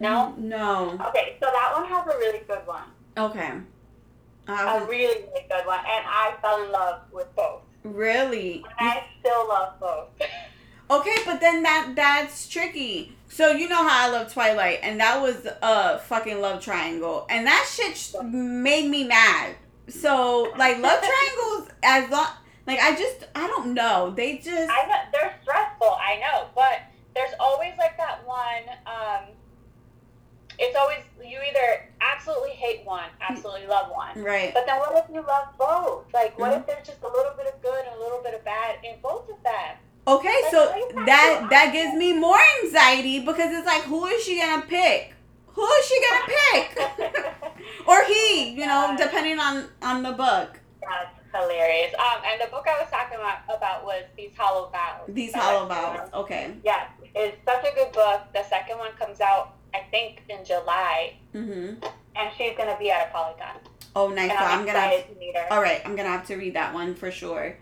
No? 0.00 0.34
Mm, 0.36 0.42
no. 0.42 0.98
Okay, 1.08 1.36
so 1.40 1.46
that 1.46 1.72
one 1.72 1.88
has 1.88 2.06
a 2.12 2.18
really 2.18 2.42
good 2.46 2.66
one. 2.66 2.84
Okay. 3.16 3.52
a 4.48 4.86
really, 4.86 5.22
really 5.22 5.46
good 5.48 5.66
one. 5.66 5.78
And 5.78 6.04
I 6.06 6.34
fell 6.42 6.62
in 6.64 6.72
love 6.72 7.02
with 7.12 7.34
both. 7.36 7.62
Really? 7.84 8.64
And 8.78 8.88
I 8.90 9.04
still 9.20 9.48
love 9.48 9.78
both. 9.80 10.08
okay, 10.90 11.16
but 11.24 11.40
then 11.40 11.62
that 11.62 11.92
that's 11.94 12.48
tricky. 12.48 13.16
So 13.28 13.52
you 13.52 13.68
know 13.68 13.86
how 13.86 14.08
I 14.08 14.10
love 14.10 14.32
Twilight, 14.32 14.80
and 14.82 15.00
that 15.00 15.20
was 15.20 15.46
a 15.62 15.98
fucking 16.00 16.40
love 16.40 16.62
triangle, 16.62 17.26
and 17.28 17.46
that 17.46 17.68
shit 17.70 18.14
made 18.24 18.88
me 18.88 19.04
mad. 19.04 19.54
So 19.88 20.52
like 20.56 20.78
love 20.78 21.00
triangles, 21.04 21.70
as 21.82 22.10
long 22.10 22.28
like 22.66 22.80
I 22.80 22.96
just 22.96 23.24
I 23.34 23.46
don't 23.46 23.74
know, 23.74 24.12
they 24.16 24.38
just 24.38 24.70
I 24.70 24.86
know 24.86 24.96
they're 25.12 25.34
stressful. 25.42 25.96
I 26.00 26.18
know, 26.20 26.48
but 26.54 26.80
there's 27.16 27.32
always 27.40 27.72
like 27.78 27.96
that 27.96 28.24
one. 28.26 28.68
Um, 28.86 29.32
it's 30.58 30.76
always 30.76 30.98
you 31.18 31.38
either 31.38 31.88
absolutely 32.00 32.50
hate 32.50 32.84
one, 32.84 33.08
absolutely 33.26 33.66
love 33.66 33.90
one. 33.90 34.22
Right. 34.22 34.52
But 34.54 34.66
then 34.66 34.78
what 34.78 35.04
if 35.04 35.12
you 35.12 35.22
love 35.22 35.48
both? 35.58 36.12
Like 36.12 36.38
what 36.38 36.52
mm-hmm. 36.52 36.60
if 36.60 36.66
there's 36.66 36.86
just 36.86 37.02
a 37.02 37.08
little 37.08 37.32
bit 37.36 37.46
of 37.52 37.60
good 37.62 37.84
and 37.84 37.96
a 37.96 37.98
little 37.98 38.22
bit 38.22 38.34
of 38.34 38.44
bad 38.44 38.76
in 38.84 38.96
both 39.02 39.28
of 39.30 39.42
them? 39.42 39.76
Okay, 40.08 40.28
like, 40.44 40.52
so 40.52 40.72
that 41.06 41.48
that 41.50 41.72
gives 41.72 41.94
me 41.94 42.12
more 42.12 42.38
anxiety 42.62 43.20
because 43.20 43.52
it's 43.52 43.66
like 43.66 43.82
who 43.82 44.06
is 44.06 44.22
she 44.22 44.38
gonna 44.38 44.62
pick? 44.62 45.14
Who 45.48 45.66
is 45.66 45.86
she 45.86 46.00
gonna 46.04 46.26
pick? 46.26 46.78
or 47.86 48.04
he, 48.04 48.50
you 48.50 48.66
know, 48.66 48.94
depending 48.98 49.40
on 49.40 49.68
on 49.82 50.02
the 50.02 50.12
book. 50.12 50.60
That's 50.80 51.15
hilarious. 51.40 51.94
Um, 51.98 52.22
and 52.24 52.40
the 52.40 52.50
book 52.50 52.66
I 52.68 52.80
was 52.80 52.90
talking 52.90 53.18
about, 53.18 53.38
about 53.48 53.84
was 53.84 54.04
These 54.16 54.32
Hollow 54.36 54.70
Vows. 54.70 55.08
These 55.08 55.34
Hollow 55.34 55.66
Vows. 55.66 56.08
Okay. 56.12 56.54
Yeah, 56.64 56.88
it's 57.14 57.36
such 57.44 57.64
a 57.64 57.74
good 57.74 57.92
book. 57.92 58.22
The 58.34 58.44
second 58.44 58.78
one 58.78 58.92
comes 58.92 59.20
out 59.20 59.56
I 59.76 59.82
think 59.90 60.22
in 60.28 60.44
July. 60.44 61.14
Mm-hmm. 61.34 61.84
And 62.16 62.30
she's 62.36 62.56
gonna 62.56 62.76
be 62.78 62.90
at 62.90 63.12
Apollycon. 63.12 63.58
Oh, 63.94 64.08
nice! 64.08 64.30
So 64.30 64.36
I'm, 64.36 64.60
I'm 64.60 64.66
gonna. 64.66 64.78
Have, 64.78 65.08
to 65.08 65.18
meet 65.18 65.36
her. 65.36 65.52
All 65.52 65.60
right, 65.60 65.82
I'm 65.84 65.96
gonna 65.96 66.08
have 66.08 66.26
to 66.28 66.36
read 66.36 66.54
that 66.54 66.72
one 66.72 66.94
for 66.94 67.10
sure. 67.10 67.56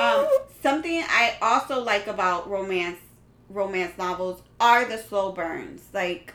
Um, 0.00 0.26
something 0.62 1.02
I 1.06 1.36
also 1.40 1.82
like 1.82 2.06
about 2.06 2.48
romance 2.48 2.98
romance 3.48 3.96
novels 3.96 4.42
are 4.58 4.84
the 4.84 4.98
slow 4.98 5.32
burns. 5.32 5.82
Like, 5.92 6.34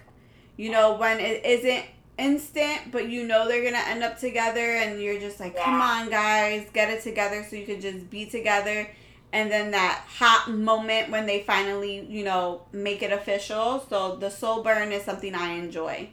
you 0.58 0.72
know, 0.72 0.96
when 0.96 1.20
it 1.20 1.46
isn't 1.46 1.86
instant, 2.22 2.92
but 2.92 3.10
you 3.10 3.28
know 3.28 3.48
they're 3.48 3.64
gonna 3.64 3.84
end 3.88 4.04
up 4.04 4.20
together, 4.20 4.76
and 4.76 5.02
you're 5.02 5.20
just 5.20 5.40
like, 5.40 5.56
yeah. 5.56 5.66
come 5.66 5.82
on, 5.82 6.10
guys, 6.10 6.68
get 6.74 6.90
it 6.90 7.04
together 7.04 7.46
so 7.50 7.56
you 7.56 7.66
can 7.66 7.82
just 7.82 8.10
be 8.10 8.26
together 8.26 8.88
and 9.34 9.52
then 9.52 9.72
that 9.72 10.04
hot 10.08 10.52
moment 10.52 11.10
when 11.10 11.26
they 11.26 11.42
finally, 11.44 12.06
you 12.10 12.24
know, 12.24 12.64
make 12.72 13.02
it 13.02 13.12
official. 13.12 13.86
So 13.90 14.16
the 14.16 14.30
slow 14.30 14.62
burn 14.62 14.92
is 14.92 15.04
something 15.04 15.34
I 15.34 15.54
enjoy. 15.54 16.10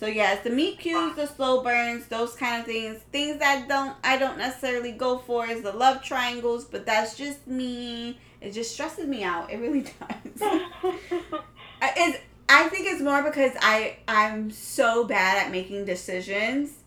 So 0.00 0.06
yes, 0.06 0.42
the 0.42 0.50
meet 0.50 0.78
cues, 0.80 1.14
the 1.14 1.26
slow 1.26 1.62
burns, 1.62 2.06
those 2.06 2.34
kind 2.34 2.60
of 2.60 2.66
things. 2.66 2.98
Things 3.12 3.38
that 3.38 3.68
don't 3.68 3.94
I 4.02 4.18
don't 4.18 4.38
necessarily 4.38 4.92
go 4.92 5.18
for 5.18 5.46
is 5.46 5.62
the 5.62 5.72
love 5.72 6.02
triangles, 6.02 6.64
but 6.64 6.86
that's 6.86 7.16
just 7.16 7.46
me. 7.46 8.18
It 8.40 8.52
just 8.52 8.72
stresses 8.72 9.06
me 9.06 9.22
out. 9.22 9.52
It 9.52 9.58
really 9.58 9.82
does. 10.32 10.50
Uh, 11.82 11.88
it's 11.96 12.18
I 12.52 12.68
think 12.68 12.86
it's 12.86 13.00
more 13.00 13.22
because 13.22 13.52
I 13.60 13.96
I'm 14.06 14.50
so 14.50 15.04
bad 15.04 15.46
at 15.46 15.50
making 15.50 15.84
decisions 15.84 16.82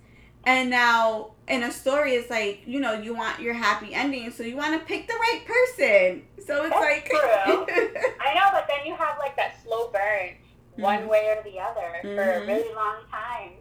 and 0.45 0.69
now 0.69 1.31
in 1.47 1.63
a 1.63 1.71
story, 1.71 2.13
it's 2.13 2.29
like 2.29 2.61
you 2.65 2.79
know 2.79 2.93
you 2.93 3.15
want 3.15 3.41
your 3.41 3.53
happy 3.53 3.93
ending, 3.93 4.31
so 4.31 4.43
you 4.43 4.55
want 4.55 4.79
to 4.79 4.85
pick 4.85 5.07
the 5.07 5.13
right 5.13 5.41
person. 5.45 6.23
So 6.45 6.63
it's 6.63 6.69
That's 6.69 6.85
like 6.85 7.05
true. 7.05 7.19
I 8.21 8.33
know, 8.35 8.49
but 8.51 8.67
then 8.67 8.85
you 8.85 8.95
have 8.95 9.17
like 9.17 9.35
that 9.37 9.61
slow 9.63 9.89
burn, 9.89 10.29
mm-hmm. 10.29 10.81
one 10.81 11.07
way 11.07 11.35
or 11.35 11.43
the 11.43 11.59
other, 11.59 11.95
mm-hmm. 12.03 12.15
for 12.15 12.21
a 12.21 12.39
mm-hmm. 12.39 12.47
really 12.47 12.75
long 12.75 12.97
time. 13.11 13.51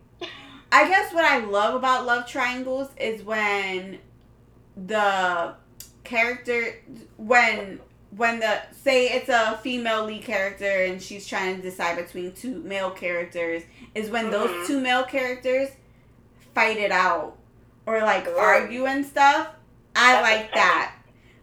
I 0.70 0.88
guess 0.88 1.12
what 1.14 1.24
I 1.24 1.38
love 1.44 1.74
about 1.74 2.04
love 2.04 2.26
triangles 2.26 2.88
is 2.98 3.22
when 3.22 3.98
the 4.76 5.54
character 6.02 6.82
when 7.16 7.80
when 8.16 8.40
the 8.40 8.60
say 8.72 9.06
it's 9.06 9.28
a 9.28 9.58
female 9.62 10.04
lead 10.04 10.22
character 10.22 10.84
and 10.84 11.02
she's 11.02 11.26
trying 11.26 11.56
to 11.56 11.62
decide 11.62 11.96
between 11.96 12.32
two 12.32 12.60
male 12.62 12.90
characters 12.90 13.62
is 13.94 14.10
when 14.10 14.24
mm-hmm. 14.24 14.32
those 14.32 14.66
two 14.66 14.80
male 14.80 15.04
characters 15.04 15.70
fight 16.54 16.76
it 16.76 16.92
out 16.92 17.36
or 17.86 18.00
like 18.00 18.26
argue 18.28 18.86
and 18.86 19.04
stuff. 19.04 19.48
I 19.96 20.12
That's 20.12 20.22
like 20.22 20.54
that. 20.54 20.94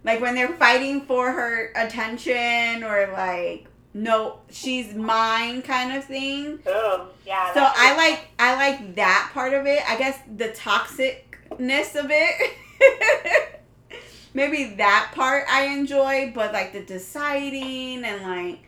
Like 0.03 0.21
when 0.21 0.35
they're 0.35 0.53
fighting 0.53 1.01
for 1.01 1.31
her 1.31 1.71
attention 1.75 2.83
or 2.83 3.09
like 3.13 3.67
no 3.93 4.39
she's 4.49 4.93
mine 4.93 5.61
kind 5.61 5.95
of 5.95 6.05
thing. 6.05 6.59
Ooh, 6.67 7.01
yeah. 7.25 7.53
So 7.53 7.61
I 7.63 7.95
like 7.97 8.27
I 8.39 8.55
like 8.55 8.95
that 8.95 9.31
part 9.33 9.53
of 9.53 9.65
it. 9.65 9.81
I 9.89 9.97
guess 9.97 10.19
the 10.37 10.49
toxicness 10.49 11.95
of 11.95 12.07
it. 12.09 13.51
Maybe 14.33 14.75
that 14.75 15.11
part 15.13 15.45
I 15.49 15.65
enjoy, 15.67 16.31
but 16.33 16.53
like 16.53 16.73
the 16.73 16.81
deciding 16.81 18.03
and 18.05 18.23
like 18.23 18.63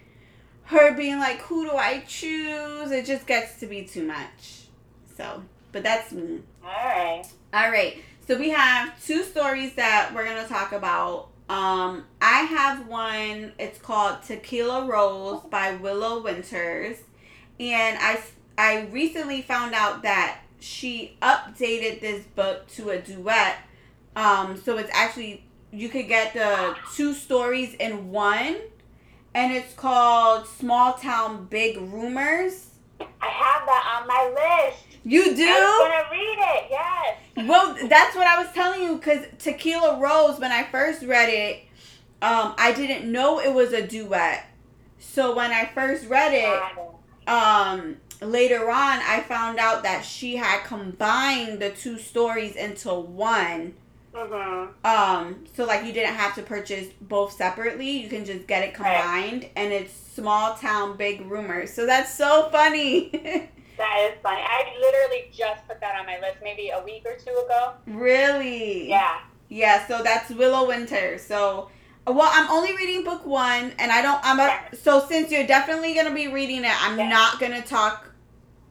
her 0.65 0.93
being 0.93 1.20
like, 1.20 1.39
who 1.41 1.65
do 1.70 1.75
I 1.75 2.03
choose? 2.08 2.91
It 2.91 3.05
just 3.05 3.25
gets 3.27 3.60
to 3.60 3.67
be 3.67 3.84
too 3.84 4.03
much. 4.03 4.67
So 5.15 5.43
but 5.74 5.84
that's 5.84 6.13
me. 6.13 6.39
All 6.63 6.70
right. 6.70 7.24
All 7.53 7.70
right. 7.70 7.98
So 8.25 8.38
we 8.38 8.51
have 8.51 9.03
two 9.03 9.24
stories 9.24 9.74
that 9.74 10.12
we're 10.15 10.24
gonna 10.24 10.48
talk 10.48 10.72
about. 10.72 11.29
Um, 11.50 12.05
I 12.22 12.41
have 12.41 12.88
one. 12.88 13.51
It's 13.60 13.79
called 13.79 14.22
Tequila 14.24 14.86
Rose 14.86 15.41
by 15.50 15.75
Willow 15.75 16.22
Winters, 16.22 16.98
and 17.60 17.98
I 18.00 18.22
I 18.58 18.88
recently 18.91 19.41
found 19.41 19.74
out 19.74 20.03
that 20.03 20.39
she 20.60 21.17
updated 21.22 22.00
this 22.00 22.24
book 22.36 22.67
to 22.75 22.91
a 22.91 23.00
duet. 23.00 23.58
Um, 24.15 24.62
so 24.63 24.77
it's 24.77 24.91
actually 24.93 25.43
you 25.73 25.89
could 25.89 26.07
get 26.07 26.33
the 26.33 26.75
two 26.93 27.13
stories 27.13 27.73
in 27.75 28.11
one, 28.11 28.57
and 29.33 29.51
it's 29.51 29.73
called 29.73 30.47
Small 30.47 30.93
Town 30.93 31.47
Big 31.49 31.77
Rumors. 31.77 32.69
I 32.99 33.27
have 33.27 33.65
that 33.65 33.99
on 34.01 34.07
my 34.07 34.69
list. 34.69 34.85
You 35.03 35.35
do? 35.35 35.45
I'm 35.45 35.91
gonna 35.91 36.09
read 36.11 36.37
it. 36.39 36.67
Yes. 36.69 37.47
Well, 37.47 37.75
that's 37.89 38.15
what 38.15 38.27
I 38.27 38.41
was 38.41 38.53
telling 38.53 38.83
you 38.83 38.95
because 38.95 39.25
Tequila 39.39 39.99
Rose, 39.99 40.39
when 40.39 40.51
I 40.51 40.63
first 40.63 41.03
read 41.03 41.29
it, 41.29 41.63
um, 42.21 42.53
I 42.57 42.71
didn't 42.73 43.11
know 43.11 43.39
it 43.39 43.53
was 43.53 43.73
a 43.73 43.85
duet. 43.85 44.45
So 44.99 45.35
when 45.35 45.51
I 45.51 45.65
first 45.65 46.07
read 46.07 46.33
it, 46.33 47.27
um, 47.27 47.97
later 48.21 48.69
on, 48.69 48.99
I 49.01 49.25
found 49.27 49.59
out 49.59 49.83
that 49.83 50.05
she 50.05 50.35
had 50.37 50.63
combined 50.63 51.59
the 51.59 51.71
two 51.71 51.97
stories 51.97 52.55
into 52.55 52.93
one. 52.93 53.73
Mm-hmm. 54.13 54.86
Um, 54.86 55.46
so 55.55 55.65
like 55.65 55.86
you 55.86 55.93
didn't 55.93 56.15
have 56.15 56.36
to 56.36 56.43
purchase 56.43 56.88
both 57.01 57.34
separately. 57.34 57.89
You 57.89 58.10
can 58.10 58.25
just 58.25 58.48
get 58.48 58.63
it 58.63 58.74
combined, 58.74 59.43
right. 59.43 59.51
and 59.55 59.74
it's 59.74 59.93
small 59.93 60.55
town 60.55 60.98
big 60.98 61.25
rumors. 61.25 61.74
So 61.74 61.86
that's 61.86 62.13
so 62.13 62.50
funny. 62.51 63.50
That 63.75 64.12
is 64.12 64.20
funny. 64.22 64.39
I 64.39 64.72
literally 64.79 65.32
just 65.34 65.67
put 65.67 65.82
that 65.82 66.00
on 66.00 66.05
my 66.05 66.20
list 66.20 66.38
maybe 66.43 66.70
a 66.70 66.84
week 66.84 67.03
or 67.05 67.17
two 67.17 67.32
ago. 67.32 67.74
Really? 67.88 68.88
Yeah. 68.88 69.20
Yeah, 69.50 69.88
so 69.88 70.03
that's 70.03 70.29
Willow 70.29 70.67
Winter. 70.67 71.17
So 71.17 71.70
well, 72.05 72.29
I'm 72.32 72.50
only 72.51 72.75
reading 72.75 73.03
book 73.03 73.25
one, 73.25 73.72
and 73.79 73.91
I 73.91 74.01
don't. 74.01 74.20
I'm 74.24 74.39
a, 74.39 74.75
so 74.75 75.05
since 75.08 75.32
you're 75.32 75.48
definitely 75.48 75.93
gonna 75.93 76.13
be 76.13 76.27
reading 76.27 76.65
it, 76.65 76.84
I'm 76.84 76.98
not 76.98 77.39
gonna 77.39 77.62
talk 77.62 78.13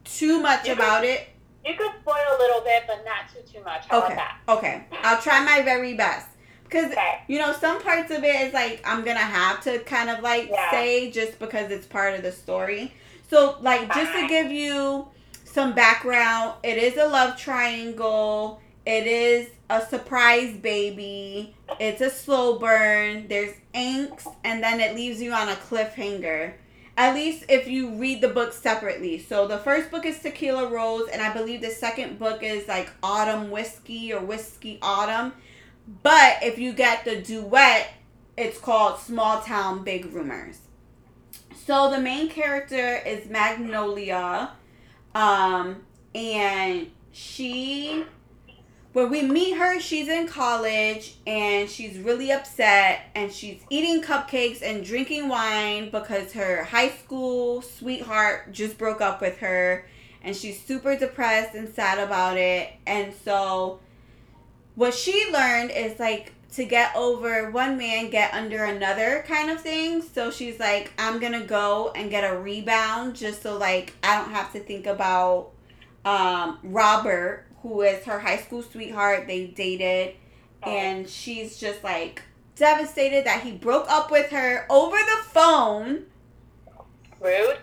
too 0.03 0.39
much 0.39 0.67
about 0.67 1.03
it. 1.03 1.27
You 1.65 1.75
could 1.75 1.91
spoil 2.01 2.15
a 2.15 2.37
little 2.37 2.61
bit, 2.61 2.83
but 2.87 3.03
not 3.05 3.29
too 3.33 3.41
too 3.51 3.63
much. 3.63 3.85
How 3.87 4.03
okay. 4.03 4.19
Okay. 4.49 4.83
I'll 5.03 5.21
try 5.21 5.43
my 5.43 5.61
very 5.61 5.93
best 5.93 6.27
because 6.63 6.91
okay. 6.91 7.19
you 7.27 7.39
know 7.39 7.53
some 7.53 7.81
parts 7.81 8.11
of 8.11 8.23
it 8.23 8.35
is 8.47 8.53
like 8.53 8.81
I'm 8.85 9.03
gonna 9.03 9.19
have 9.19 9.61
to 9.63 9.79
kind 9.79 10.09
of 10.09 10.21
like 10.21 10.49
yeah. 10.49 10.71
say 10.71 11.11
just 11.11 11.39
because 11.39 11.71
it's 11.71 11.85
part 11.85 12.15
of 12.15 12.23
the 12.23 12.31
story. 12.31 12.93
So, 13.33 13.57
like, 13.61 13.91
just 13.95 14.13
to 14.13 14.27
give 14.27 14.51
you 14.51 15.07
some 15.43 15.73
background, 15.73 16.53
it 16.61 16.77
is 16.77 16.97
a 16.97 17.07
love 17.07 17.35
triangle. 17.35 18.61
It 18.85 19.07
is 19.07 19.49
a 19.71 19.83
surprise 19.83 20.55
baby. 20.57 21.55
It's 21.79 21.99
a 22.01 22.11
slow 22.11 22.59
burn. 22.59 23.27
There's 23.27 23.55
angst, 23.73 24.31
and 24.43 24.61
then 24.61 24.79
it 24.79 24.93
leaves 24.93 25.19
you 25.19 25.33
on 25.33 25.49
a 25.49 25.55
cliffhanger. 25.55 26.53
At 26.95 27.15
least 27.15 27.45
if 27.49 27.67
you 27.67 27.91
read 27.95 28.21
the 28.21 28.27
book 28.27 28.53
separately. 28.53 29.17
So 29.17 29.47
the 29.47 29.57
first 29.57 29.89
book 29.89 30.05
is 30.05 30.19
Tequila 30.19 30.69
Rose, 30.69 31.09
and 31.11 31.21
I 31.21 31.33
believe 31.33 31.61
the 31.61 31.71
second 31.71 32.19
book 32.19 32.43
is 32.43 32.67
like 32.67 32.91
Autumn 33.01 33.49
Whiskey 33.49 34.13
or 34.13 34.19
Whiskey 34.19 34.77
Autumn. 34.81 35.33
But 36.03 36.37
if 36.43 36.59
you 36.59 36.71
get 36.71 37.03
the 37.03 37.21
duet, 37.21 37.89
it's 38.37 38.59
called 38.59 38.99
Small 38.99 39.41
Town 39.41 39.83
Big 39.83 40.05
Rumors. 40.13 40.59
So 41.65 41.89
the 41.89 41.99
main 41.99 42.29
character 42.29 42.97
is 42.97 43.29
Magnolia, 43.29 44.51
um, 45.15 45.83
and 46.13 46.91
she 47.11 48.05
where 48.93 49.07
we 49.07 49.23
meet 49.23 49.57
her, 49.57 49.79
she's 49.79 50.07
in 50.07 50.27
college 50.27 51.15
and 51.25 51.67
she's 51.67 51.97
really 51.97 52.31
upset 52.31 53.01
and 53.15 53.31
she's 53.31 53.59
eating 53.71 54.03
cupcakes 54.03 54.61
and 54.61 54.85
drinking 54.85 55.27
wine 55.27 55.89
because 55.89 56.31
her 56.33 56.63
high 56.63 56.89
school 56.89 57.63
sweetheart 57.63 58.51
just 58.51 58.77
broke 58.77 59.01
up 59.01 59.19
with 59.19 59.39
her 59.39 59.85
and 60.23 60.35
she's 60.35 60.63
super 60.63 60.95
depressed 60.95 61.55
and 61.55 61.67
sad 61.73 61.97
about 61.97 62.37
it. 62.37 62.71
And 62.85 63.13
so 63.25 63.79
what 64.75 64.93
she 64.93 65.27
learned 65.33 65.71
is 65.71 65.99
like 65.99 66.33
to 66.53 66.63
get 66.63 66.95
over 66.95 67.49
one 67.49 67.77
man, 67.77 68.11
get 68.11 68.31
under 68.31 68.63
another 68.63 69.25
kind 69.27 69.49
of 69.49 69.59
thing. 69.59 70.03
So 70.03 70.29
she's 70.29 70.59
like, 70.59 70.93
I'm 70.99 71.19
gonna 71.19 71.45
go 71.45 71.91
and 71.95 72.11
get 72.11 72.31
a 72.31 72.37
rebound 72.37 73.15
just 73.15 73.41
so 73.41 73.57
like 73.57 73.93
I 74.03 74.19
don't 74.19 74.31
have 74.31 74.53
to 74.53 74.59
think 74.59 74.85
about 74.85 75.49
um, 76.05 76.59
Robert 76.61 77.45
who 77.63 77.81
is 77.81 78.05
her 78.05 78.19
high 78.19 78.37
school 78.37 78.61
sweetheart. 78.61 79.25
They 79.25 79.47
dated, 79.47 80.15
oh. 80.61 80.69
and 80.69 81.09
she's 81.09 81.57
just 81.57 81.83
like 81.83 82.21
devastated 82.55 83.25
that 83.25 83.41
he 83.41 83.53
broke 83.53 83.89
up 83.89 84.11
with 84.11 84.29
her 84.29 84.67
over 84.69 84.97
the 84.97 85.23
phone. 85.29 86.03
Rude. 87.19 87.57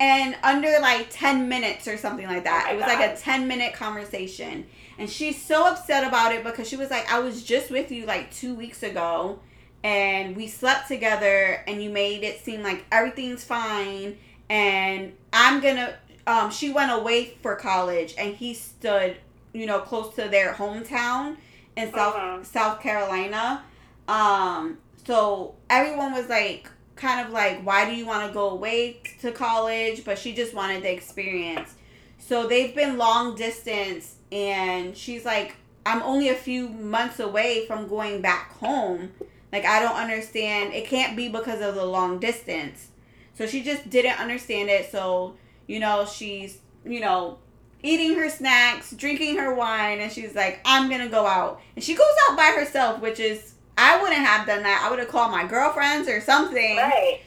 And 0.00 0.36
under 0.44 0.76
like 0.80 1.08
10 1.10 1.48
minutes 1.48 1.88
or 1.88 1.96
something 1.96 2.26
like 2.26 2.44
that. 2.44 2.66
Oh 2.68 2.72
it 2.72 2.76
was 2.76 2.84
God. 2.84 3.00
like 3.00 3.10
a 3.10 3.16
10 3.16 3.48
minute 3.48 3.74
conversation. 3.74 4.66
And 4.96 5.10
she's 5.10 5.42
so 5.42 5.66
upset 5.66 6.06
about 6.06 6.32
it 6.32 6.44
because 6.44 6.68
she 6.68 6.76
was 6.76 6.90
like, 6.90 7.10
I 7.10 7.18
was 7.18 7.42
just 7.42 7.70
with 7.70 7.90
you 7.90 8.06
like 8.06 8.32
two 8.32 8.54
weeks 8.54 8.84
ago 8.84 9.40
and 9.82 10.36
we 10.36 10.46
slept 10.46 10.88
together 10.88 11.62
and 11.66 11.82
you 11.82 11.90
made 11.90 12.22
it 12.22 12.40
seem 12.44 12.62
like 12.62 12.84
everything's 12.90 13.44
fine 13.44 14.18
and 14.50 15.12
I'm 15.32 15.60
gonna 15.60 15.94
um 16.26 16.50
she 16.50 16.70
went 16.70 16.90
away 16.90 17.36
for 17.42 17.54
college 17.56 18.14
and 18.18 18.34
he 18.34 18.54
stood 18.54 19.16
you 19.52 19.66
know, 19.66 19.80
close 19.80 20.14
to 20.16 20.28
their 20.28 20.52
hometown 20.52 21.36
in 21.76 21.92
South 21.92 22.14
uh-huh. 22.14 22.42
South 22.44 22.80
Carolina. 22.80 23.62
Um, 24.06 24.78
so 25.04 25.54
everyone 25.70 26.12
was 26.12 26.28
like 26.28 26.68
kind 26.96 27.26
of 27.26 27.32
like, 27.32 27.62
why 27.62 27.88
do 27.88 27.94
you 27.94 28.06
want 28.06 28.26
to 28.26 28.34
go 28.34 28.50
away 28.50 29.00
to 29.20 29.32
college? 29.32 30.04
But 30.04 30.18
she 30.18 30.34
just 30.34 30.54
wanted 30.54 30.82
the 30.82 30.92
experience. 30.92 31.74
So 32.18 32.46
they've 32.46 32.74
been 32.74 32.98
long 32.98 33.36
distance, 33.36 34.16
and 34.30 34.96
she's 34.96 35.24
like, 35.24 35.56
I'm 35.86 36.02
only 36.02 36.28
a 36.28 36.34
few 36.34 36.68
months 36.68 37.20
away 37.20 37.66
from 37.66 37.88
going 37.88 38.20
back 38.20 38.52
home. 38.54 39.12
Like, 39.52 39.64
I 39.64 39.80
don't 39.80 39.96
understand. 39.96 40.74
It 40.74 40.86
can't 40.86 41.16
be 41.16 41.28
because 41.28 41.62
of 41.62 41.74
the 41.74 41.86
long 41.86 42.18
distance. 42.18 42.88
So 43.34 43.46
she 43.46 43.62
just 43.62 43.88
didn't 43.88 44.20
understand 44.20 44.68
it. 44.68 44.90
So, 44.90 45.36
you 45.66 45.78
know, 45.78 46.04
she's, 46.04 46.58
you 46.84 47.00
know, 47.00 47.38
eating 47.82 48.16
her 48.16 48.28
snacks, 48.28 48.92
drinking 48.92 49.36
her 49.36 49.54
wine, 49.54 50.00
and 50.00 50.10
she's 50.10 50.34
like, 50.34 50.60
I'm 50.64 50.90
gonna 50.90 51.08
go 51.08 51.26
out. 51.26 51.60
And 51.76 51.84
she 51.84 51.94
goes 51.94 52.06
out 52.28 52.36
by 52.36 52.54
herself, 52.56 53.00
which 53.00 53.20
is, 53.20 53.54
I 53.76 54.00
wouldn't 54.00 54.18
have 54.18 54.46
done 54.46 54.62
that. 54.64 54.82
I 54.84 54.90
would 54.90 54.98
have 54.98 55.08
called 55.08 55.30
my 55.30 55.46
girlfriends 55.46 56.08
or 56.08 56.20
something. 56.20 56.76
Right. 56.76 57.20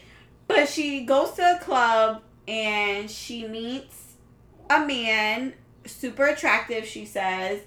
But 0.48 0.68
she 0.68 1.06
goes 1.06 1.32
to 1.34 1.58
a 1.58 1.60
club 1.60 2.22
and 2.48 3.10
she 3.10 3.48
meets 3.48 4.16
a 4.70 4.86
man, 4.86 5.54
super 5.86 6.26
attractive, 6.26 6.86
she 6.86 7.06
says. 7.06 7.62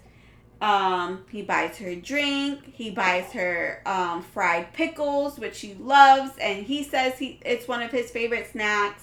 Um, 0.60 1.24
he 1.30 1.42
buys 1.42 1.76
her 1.78 1.88
a 1.88 1.96
drink. 1.96 2.72
He 2.72 2.90
buys 2.90 3.32
her 3.32 3.82
um, 3.86 4.22
fried 4.22 4.72
pickles, 4.72 5.38
which 5.38 5.56
she 5.56 5.74
loves, 5.74 6.32
and 6.38 6.64
he 6.64 6.84
says 6.84 7.18
he 7.18 7.38
it's 7.44 7.68
one 7.68 7.82
of 7.82 7.90
his 7.90 8.10
favorite 8.10 8.50
snacks. 8.50 9.02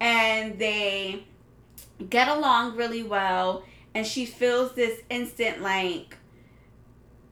And 0.00 0.58
they 0.58 1.24
get 2.08 2.28
along 2.28 2.76
really 2.76 3.02
well 3.02 3.64
and 3.94 4.06
she 4.06 4.26
feels 4.26 4.72
this 4.72 5.00
instant 5.10 5.62
like 5.62 6.16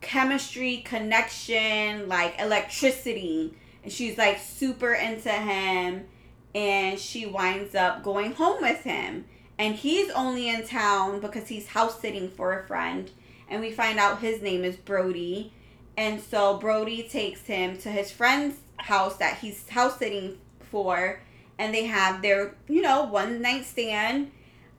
chemistry 0.01 0.77
connection 0.77 2.07
like 2.07 2.39
electricity. 2.39 3.53
And 3.83 3.91
she's 3.91 4.17
like 4.17 4.39
super 4.39 4.93
into 4.93 5.29
him 5.29 6.05
and 6.53 6.99
she 6.99 7.25
winds 7.25 7.73
up 7.75 8.03
going 8.03 8.33
home 8.33 8.61
with 8.61 8.83
him. 8.83 9.25
And 9.57 9.75
he's 9.75 10.09
only 10.11 10.49
in 10.49 10.65
town 10.65 11.19
because 11.19 11.47
he's 11.47 11.67
house 11.67 11.99
sitting 11.99 12.29
for 12.29 12.59
a 12.59 12.67
friend 12.67 13.11
and 13.47 13.61
we 13.61 13.71
find 13.71 13.99
out 13.99 14.19
his 14.19 14.41
name 14.41 14.63
is 14.63 14.75
brody. 14.75 15.53
And 15.97 16.21
so 16.21 16.57
brody 16.57 17.03
takes 17.03 17.41
him 17.41 17.77
to 17.79 17.89
his 17.89 18.11
friend's 18.11 18.57
house 18.77 19.17
that 19.17 19.37
he's 19.39 19.67
house 19.69 19.99
sitting 19.99 20.37
for 20.59 21.21
and 21.59 21.73
they 21.73 21.85
have 21.85 22.21
their 22.21 22.55
you 22.67 22.81
know 22.81 23.03
one 23.03 23.41
night 23.41 23.65
stand 23.65 24.31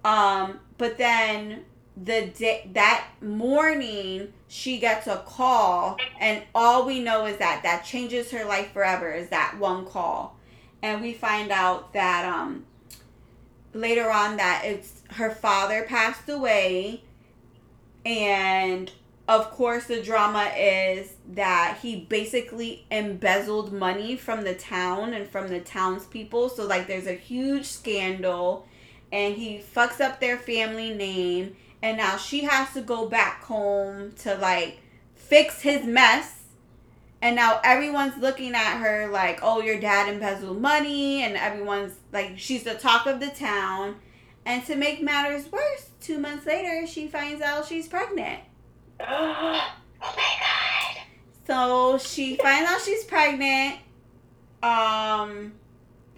um, 0.05 0.61
but 0.79 0.99
then 0.99 1.65
the 1.97 2.27
day 2.39 2.71
that 2.73 3.07
morning 3.21 4.33
she 4.49 4.79
gets 4.79 5.07
a 5.07 5.19
call 5.27 5.99
and 6.19 6.43
all 6.55 6.87
we 6.87 7.01
know 7.01 7.27
is 7.27 7.37
that 7.37 7.63
that 7.63 7.85
changes 7.85 8.31
her 8.31 8.45
life 8.45 8.73
forever 8.73 9.13
is 9.13 9.29
that 9.29 9.57
one 9.59 9.85
call. 9.85 10.37
And 10.83 11.01
we 11.01 11.13
find 11.13 11.51
out 11.51 11.93
that 11.93 12.25
um 12.25 12.65
later 13.75 14.11
on 14.11 14.37
that 14.39 14.63
it's 14.65 15.03
her 15.11 15.31
father 15.31 15.85
passed 15.85 16.29
away 16.29 17.03
and 18.05 18.91
of 19.29 19.51
course 19.51 19.85
the 19.85 20.03
drama 20.03 20.51
is 20.57 21.15
that 21.35 21.79
he 21.83 21.97
basically 21.97 22.87
embezzled 22.91 23.73
money 23.73 24.17
from 24.17 24.45
the 24.45 24.55
town 24.55 25.13
and 25.13 25.29
from 25.29 25.49
the 25.49 25.61
townspeople. 25.61 26.49
So 26.49 26.67
like 26.67 26.87
there's 26.87 27.07
a 27.07 27.13
huge 27.13 27.67
scandal 27.67 28.67
and 29.13 29.37
he 29.37 29.59
fucks 29.59 30.01
up 30.01 30.19
their 30.19 30.39
family 30.39 30.93
name 30.93 31.55
and 31.83 31.99
now 31.99 32.17
she 32.17 32.45
has 32.45 32.73
to 32.73 32.81
go 32.81 33.07
back 33.09 33.45
home 33.45 34.13
to 34.13 34.35
like 34.37 34.79
fix 35.15 35.61
his 35.61 35.85
mess. 35.85 36.39
And 37.21 37.37
now 37.37 37.61
everyone's 37.63 38.17
looking 38.17 38.55
at 38.55 38.79
her 38.79 39.09
like 39.09 39.41
oh 39.43 39.61
your 39.61 39.79
dad 39.79 40.09
embezzled 40.09 40.61
money 40.61 41.23
and 41.23 41.37
everyone's 41.37 41.95
like 42.13 42.39
she's 42.39 42.63
the 42.63 42.75
talk 42.75 43.07
of 43.07 43.21
the 43.21 43.31
town. 43.31 43.97
And 44.45 44.65
to 44.67 44.75
make 44.75 45.03
matters 45.03 45.51
worse 45.53 45.91
two 46.01 46.19
months 46.19 46.47
later 46.47 46.87
she 46.87 47.07
finds 47.09 47.43
out 47.43 47.67
she's 47.67 47.87
pregnant. 47.87 48.41
Oh 50.05 50.15
my 50.17 50.33
god. 50.41 51.03
So 51.47 51.97
she 51.99 52.35
finds 52.35 52.69
out 52.69 52.81
she's 52.81 53.05
pregnant. 53.05 53.77
Um 54.65 55.53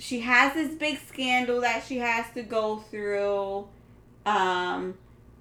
she 0.04 0.20
has 0.20 0.52
this 0.52 0.74
big 0.74 0.98
scandal 1.08 1.62
that 1.62 1.82
she 1.82 1.96
has 1.96 2.26
to 2.34 2.42
go 2.42 2.76
through 2.76 3.66
um 4.26 4.94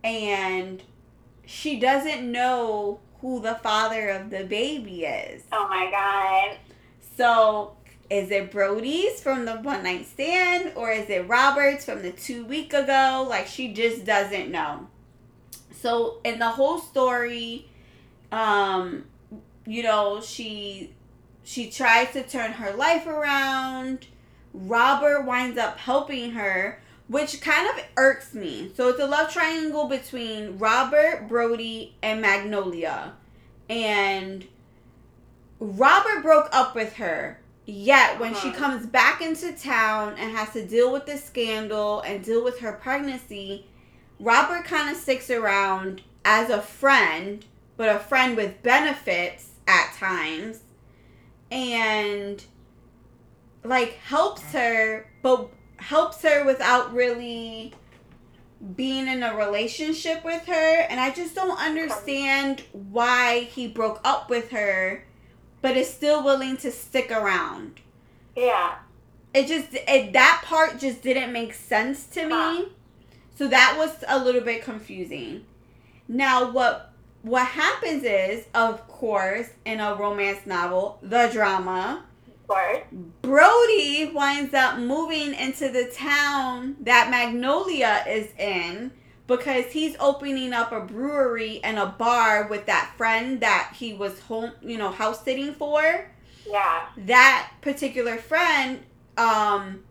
and 0.05 0.81
she 1.45 1.77
doesn't 1.79 2.31
know 2.31 3.01
who 3.19 3.41
the 3.41 3.55
father 3.55 4.09
of 4.09 4.29
the 4.29 4.43
baby 4.45 5.03
is. 5.03 5.43
Oh 5.51 5.67
my 5.67 5.89
god. 5.91 6.57
So 7.17 7.75
is 8.09 8.31
it 8.31 8.51
Brody's 8.51 9.21
from 9.21 9.45
the 9.45 9.55
one 9.55 9.83
night 9.83 10.05
stand 10.05 10.71
or 10.75 10.91
is 10.91 11.09
it 11.09 11.27
Robert's 11.27 11.85
from 11.85 12.01
the 12.01 12.11
two 12.11 12.45
week 12.45 12.73
ago? 12.73 13.25
Like 13.29 13.47
she 13.47 13.73
just 13.73 14.05
doesn't 14.05 14.49
know. 14.49 14.87
So 15.71 16.19
in 16.23 16.39
the 16.39 16.49
whole 16.49 16.79
story, 16.79 17.69
um, 18.31 19.05
you 19.65 19.83
know, 19.83 20.21
she 20.21 20.93
she 21.43 21.69
tries 21.69 22.11
to 22.13 22.23
turn 22.23 22.53
her 22.53 22.73
life 22.73 23.07
around. 23.07 24.07
Robert 24.53 25.25
winds 25.25 25.57
up 25.57 25.77
helping 25.77 26.31
her, 26.31 26.79
which 27.07 27.41
kind 27.41 27.67
of 27.67 27.83
irks 27.97 28.33
me. 28.33 28.71
So 28.75 28.89
it's 28.89 28.99
a 28.99 29.07
love 29.07 29.31
triangle 29.31 29.87
between 29.87 30.57
Robert, 30.57 31.27
Brody, 31.27 31.95
and 32.01 32.21
Magnolia. 32.21 33.13
And 33.69 34.45
Robert 35.59 36.21
broke 36.21 36.49
up 36.51 36.75
with 36.75 36.93
her. 36.97 37.39
Yet 37.65 38.19
when 38.19 38.33
uh-huh. 38.33 38.41
she 38.41 38.55
comes 38.55 38.85
back 38.85 39.21
into 39.21 39.53
town 39.53 40.15
and 40.17 40.35
has 40.35 40.51
to 40.51 40.65
deal 40.65 40.91
with 40.91 41.05
the 41.05 41.17
scandal 41.17 42.01
and 42.01 42.23
deal 42.23 42.43
with 42.43 42.59
her 42.59 42.73
pregnancy, 42.73 43.65
Robert 44.19 44.65
kind 44.65 44.89
of 44.89 45.01
sticks 45.01 45.29
around 45.29 46.01
as 46.25 46.49
a 46.49 46.61
friend, 46.61 47.45
but 47.77 47.89
a 47.89 47.99
friend 47.99 48.35
with 48.35 48.61
benefits 48.63 49.51
at 49.67 49.93
times. 49.95 50.59
And 51.49 52.43
like 53.63 53.93
helps 53.93 54.43
her, 54.53 55.09
but 55.21 55.49
helps 55.77 56.21
her 56.23 56.45
without 56.45 56.93
really 56.93 57.73
being 58.75 59.07
in 59.07 59.23
a 59.23 59.35
relationship 59.35 60.23
with 60.23 60.45
her. 60.45 60.81
And 60.89 60.99
I 60.99 61.11
just 61.11 61.35
don't 61.35 61.59
understand 61.59 62.63
why 62.71 63.41
he 63.41 63.67
broke 63.67 63.99
up 64.03 64.29
with 64.29 64.51
her, 64.51 65.05
but 65.61 65.77
is 65.77 65.91
still 65.91 66.23
willing 66.23 66.57
to 66.57 66.71
stick 66.71 67.11
around. 67.11 67.81
Yeah. 68.35 68.75
It 69.33 69.47
just 69.47 69.69
it, 69.73 70.13
that 70.13 70.43
part 70.45 70.79
just 70.79 71.01
didn't 71.01 71.33
make 71.33 71.53
sense 71.53 72.05
to 72.07 72.25
me. 72.25 72.33
Uh-huh. 72.33 72.65
So 73.35 73.47
that 73.47 73.75
was 73.77 74.03
a 74.07 74.23
little 74.23 74.41
bit 74.41 74.63
confusing. 74.63 75.45
Now 76.07 76.51
what 76.51 76.93
what 77.23 77.47
happens 77.47 78.03
is, 78.03 78.45
of 78.53 78.85
course, 78.87 79.49
in 79.65 79.79
a 79.79 79.95
romance 79.95 80.45
novel, 80.45 80.99
the 81.01 81.29
drama 81.31 82.03
Brody 83.21 84.11
winds 84.13 84.53
up 84.53 84.77
moving 84.77 85.33
into 85.33 85.69
the 85.69 85.85
town 85.93 86.75
that 86.81 87.09
Magnolia 87.09 88.03
is 88.07 88.29
in 88.37 88.91
because 89.27 89.65
he's 89.71 89.95
opening 89.99 90.53
up 90.53 90.71
a 90.71 90.81
brewery 90.81 91.61
and 91.63 91.79
a 91.79 91.85
bar 91.85 92.47
with 92.47 92.65
that 92.65 92.93
friend 92.97 93.39
that 93.41 93.73
he 93.77 93.93
was 93.93 94.19
home, 94.21 94.51
you 94.61 94.77
know, 94.77 94.91
house 94.91 95.23
sitting 95.23 95.53
for. 95.53 96.05
Yeah. 96.45 96.87
That 96.97 97.51
particular 97.61 98.17
friend 98.17 98.79
um 99.17 99.83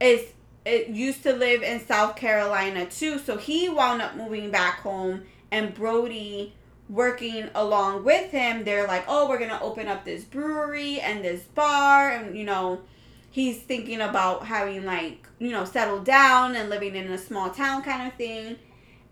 is 0.00 0.32
it 0.64 0.88
used 0.88 1.22
to 1.22 1.32
live 1.32 1.62
in 1.62 1.80
South 1.86 2.16
Carolina 2.16 2.86
too, 2.86 3.18
so 3.18 3.36
he 3.36 3.68
wound 3.68 4.02
up 4.02 4.16
moving 4.16 4.50
back 4.50 4.80
home 4.80 5.22
and 5.50 5.72
Brody 5.72 6.54
working 6.88 7.50
along 7.54 8.04
with 8.04 8.30
him, 8.30 8.64
they're 8.64 8.86
like, 8.86 9.04
"Oh, 9.08 9.28
we're 9.28 9.38
going 9.38 9.50
to 9.50 9.60
open 9.60 9.88
up 9.88 10.04
this 10.04 10.24
brewery 10.24 11.00
and 11.00 11.24
this 11.24 11.42
bar 11.42 12.10
and 12.10 12.36
you 12.36 12.44
know, 12.44 12.82
he's 13.30 13.58
thinking 13.58 14.00
about 14.00 14.46
having 14.46 14.84
like, 14.84 15.28
you 15.38 15.50
know, 15.50 15.64
settled 15.64 16.04
down 16.04 16.56
and 16.56 16.70
living 16.70 16.94
in 16.94 17.10
a 17.10 17.18
small 17.18 17.50
town 17.50 17.82
kind 17.82 18.06
of 18.06 18.14
thing." 18.14 18.56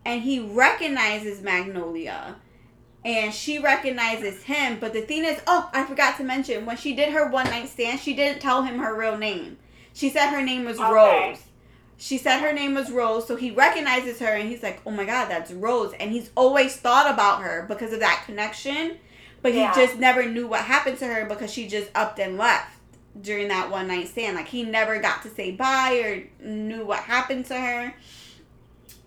And 0.04 0.22
he 0.22 0.40
recognizes 0.40 1.40
Magnolia 1.42 2.36
and 3.04 3.34
she 3.34 3.58
recognizes 3.58 4.42
him, 4.44 4.78
but 4.80 4.94
the 4.94 5.02
thing 5.02 5.24
is, 5.24 5.40
oh, 5.46 5.68
I 5.74 5.84
forgot 5.84 6.16
to 6.16 6.24
mention 6.24 6.64
when 6.64 6.76
she 6.76 6.94
did 6.94 7.12
her 7.12 7.28
one 7.28 7.46
night 7.46 7.68
stand, 7.68 8.00
she 8.00 8.14
didn't 8.14 8.40
tell 8.40 8.62
him 8.62 8.78
her 8.78 8.98
real 8.98 9.18
name. 9.18 9.58
She 9.92 10.08
said 10.08 10.30
her 10.30 10.42
name 10.42 10.64
was 10.64 10.78
okay. 10.80 10.90
Rose. 10.90 11.42
She 11.96 12.18
said 12.18 12.40
her 12.40 12.52
name 12.52 12.74
was 12.74 12.90
Rose, 12.90 13.26
so 13.26 13.36
he 13.36 13.50
recognizes 13.50 14.18
her 14.18 14.26
and 14.26 14.48
he's 14.48 14.62
like, 14.62 14.80
"Oh 14.84 14.90
my 14.90 15.04
god, 15.04 15.28
that's 15.28 15.52
Rose." 15.52 15.92
And 16.00 16.10
he's 16.10 16.30
always 16.34 16.76
thought 16.76 17.12
about 17.12 17.42
her 17.42 17.64
because 17.68 17.92
of 17.92 18.00
that 18.00 18.24
connection, 18.26 18.98
but 19.42 19.52
he 19.52 19.58
yeah. 19.58 19.74
just 19.74 19.98
never 19.98 20.26
knew 20.26 20.46
what 20.46 20.62
happened 20.62 20.98
to 20.98 21.06
her 21.06 21.24
because 21.24 21.52
she 21.52 21.68
just 21.68 21.90
upped 21.94 22.18
and 22.18 22.36
left 22.36 22.76
during 23.20 23.48
that 23.48 23.70
one 23.70 23.88
night 23.88 24.08
stand. 24.08 24.36
Like 24.36 24.48
he 24.48 24.64
never 24.64 24.98
got 24.98 25.22
to 25.22 25.30
say 25.30 25.52
bye 25.52 26.28
or 26.42 26.46
knew 26.46 26.84
what 26.84 27.00
happened 27.00 27.46
to 27.46 27.58
her. 27.58 27.94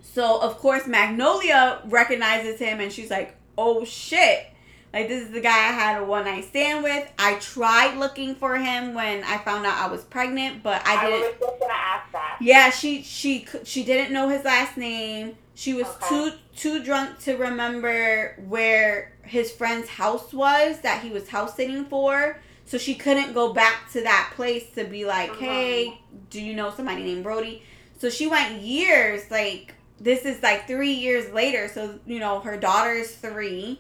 So, 0.01 0.41
of 0.41 0.57
course, 0.57 0.87
Magnolia 0.87 1.81
recognizes 1.85 2.59
him 2.59 2.79
and 2.79 2.91
she's 2.91 3.11
like, 3.11 3.35
"Oh 3.57 3.83
shit." 3.83 4.47
Like 4.93 5.07
this 5.07 5.23
is 5.23 5.31
the 5.31 5.41
guy 5.41 5.49
I 5.49 5.71
had 5.71 6.01
a 6.01 6.05
one 6.05 6.25
night 6.25 6.45
stand 6.45 6.83
with. 6.83 7.07
I 7.19 7.35
tried 7.35 7.97
looking 7.97 8.35
for 8.35 8.57
him 8.57 8.93
when 8.93 9.23
I 9.23 9.37
found 9.39 9.65
out 9.65 9.77
I 9.77 9.91
was 9.91 10.03
pregnant, 10.03 10.63
but 10.63 10.81
I 10.85 11.05
didn't. 11.05 11.23
I 11.23 11.27
was 11.27 11.35
just 11.39 11.59
gonna 11.59 11.73
ask 11.73 12.11
that. 12.13 12.37
Yeah, 12.41 12.69
she 12.69 13.01
she 13.03 13.45
she 13.63 13.83
didn't 13.83 14.13
know 14.13 14.29
his 14.29 14.43
last 14.43 14.77
name. 14.77 15.35
She 15.55 15.73
was 15.73 15.87
okay. 15.87 16.07
too 16.09 16.31
too 16.55 16.83
drunk 16.83 17.19
to 17.19 17.35
remember 17.35 18.35
where 18.47 19.13
his 19.23 19.51
friend's 19.51 19.89
house 19.89 20.33
was 20.33 20.79
that 20.79 21.03
he 21.03 21.09
was 21.09 21.29
house 21.29 21.55
sitting 21.55 21.85
for. 21.85 22.39
So 22.65 22.77
she 22.77 22.95
couldn't 22.95 23.33
go 23.33 23.53
back 23.53 23.91
to 23.93 24.03
that 24.03 24.33
place 24.35 24.69
to 24.75 24.83
be 24.83 25.05
like, 25.05 25.31
uh-huh. 25.31 25.39
"Hey, 25.39 26.01
do 26.29 26.41
you 26.41 26.53
know 26.53 26.71
somebody 26.71 27.03
named 27.03 27.23
Brody?" 27.23 27.63
So 27.97 28.09
she 28.09 28.27
went 28.27 28.61
years 28.61 29.29
like 29.31 29.73
this 29.99 30.25
is 30.25 30.41
like 30.43 30.67
3 30.67 30.91
years 30.91 31.33
later. 31.33 31.67
So, 31.67 31.99
you 32.05 32.19
know, 32.19 32.39
her 32.41 32.57
daughter 32.57 32.91
is 32.91 33.15
3 33.15 33.79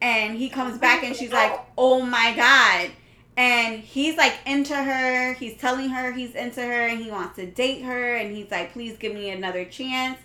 and 0.00 0.36
he 0.36 0.48
comes 0.48 0.78
back 0.78 1.02
and 1.04 1.16
she's 1.16 1.32
like, 1.32 1.58
"Oh 1.76 2.02
my 2.02 2.34
god." 2.34 2.90
And 3.36 3.80
he's 3.80 4.16
like 4.16 4.34
into 4.46 4.74
her. 4.74 5.34
He's 5.34 5.56
telling 5.58 5.90
her 5.90 6.12
he's 6.12 6.34
into 6.34 6.62
her 6.62 6.86
and 6.88 7.02
he 7.02 7.10
wants 7.10 7.36
to 7.36 7.46
date 7.46 7.82
her 7.82 8.16
and 8.16 8.34
he's 8.34 8.50
like, 8.50 8.72
"Please 8.72 8.96
give 8.96 9.14
me 9.14 9.30
another 9.30 9.64
chance." 9.64 10.18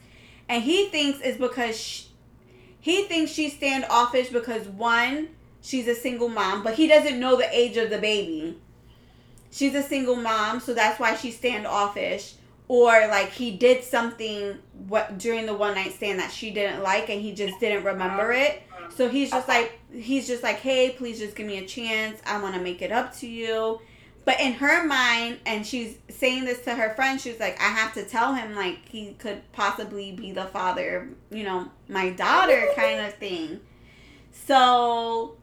And 0.50 0.64
he 0.64 0.88
thinks 0.90 1.20
it's 1.22 1.38
because 1.38 1.78
she, 1.80 2.08
he 2.80 3.04
thinks 3.04 3.32
she's 3.32 3.54
standoffish 3.54 4.30
because 4.30 4.68
one, 4.68 5.30
she's 5.62 5.88
a 5.88 5.96
single 5.96 6.30
mom, 6.30 6.64
but 6.64 6.74
he 6.76 6.88
doesn't 6.88 7.20
know 7.20 7.38
the 7.38 7.48
age 7.58 7.78
of 7.78 7.90
the 7.90 8.00
baby. 8.00 8.58
She's 9.52 9.76
a 9.76 9.84
single 9.84 10.16
mom, 10.16 10.62
so 10.62 10.74
that's 10.74 11.00
why 11.00 11.16
she's 11.16 11.38
standoffish 11.38 12.36
or 12.72 13.06
like 13.10 13.32
he 13.32 13.52
did 13.52 13.84
something 13.84 14.58
what 14.88 15.18
during 15.18 15.46
the 15.46 15.54
one 15.54 15.76
night 15.76 15.92
stand 15.92 16.18
that 16.20 16.32
she 16.32 16.52
didn't 16.52 16.82
like 16.82 17.10
and 17.10 17.22
he 17.22 17.34
just 17.34 17.60
didn't 17.60 17.84
remember 17.84 18.32
it 18.32 18.64
so 18.96 19.10
he's 19.10 19.32
just 19.32 19.48
like 19.48 19.80
he's 19.92 20.28
just 20.28 20.44
like 20.44 20.58
hey 20.58 20.92
please 20.92 21.20
just 21.20 21.36
give 21.36 21.46
me 21.46 21.58
a 21.58 21.66
chance 21.66 22.20
i 22.26 22.42
want 22.42 22.56
to 22.56 22.62
make 22.62 22.82
it 22.82 22.92
up 22.92 23.16
to 23.16 23.28
you 23.28 23.80
but 24.24 24.40
in 24.40 24.54
her 24.54 24.86
mind 24.86 25.38
and 25.46 25.66
she's 25.66 25.98
saying 26.10 26.46
this 26.46 26.64
to 26.64 26.74
her 26.74 26.94
friend 26.96 27.20
she's 27.20 27.40
like 27.40 27.60
i 27.60 27.66
have 27.66 27.94
to 27.94 28.04
tell 28.04 28.34
him 28.34 28.56
like 28.56 28.78
he 28.88 29.14
could 29.14 29.42
possibly 29.52 30.12
be 30.12 30.32
the 30.32 30.46
father 30.46 30.98
of 30.98 31.38
you 31.38 31.44
know 31.44 31.70
my 31.88 32.10
daughter 32.10 32.68
kind 32.76 33.00
of 33.06 33.14
thing 33.16 33.60
so 34.32 35.36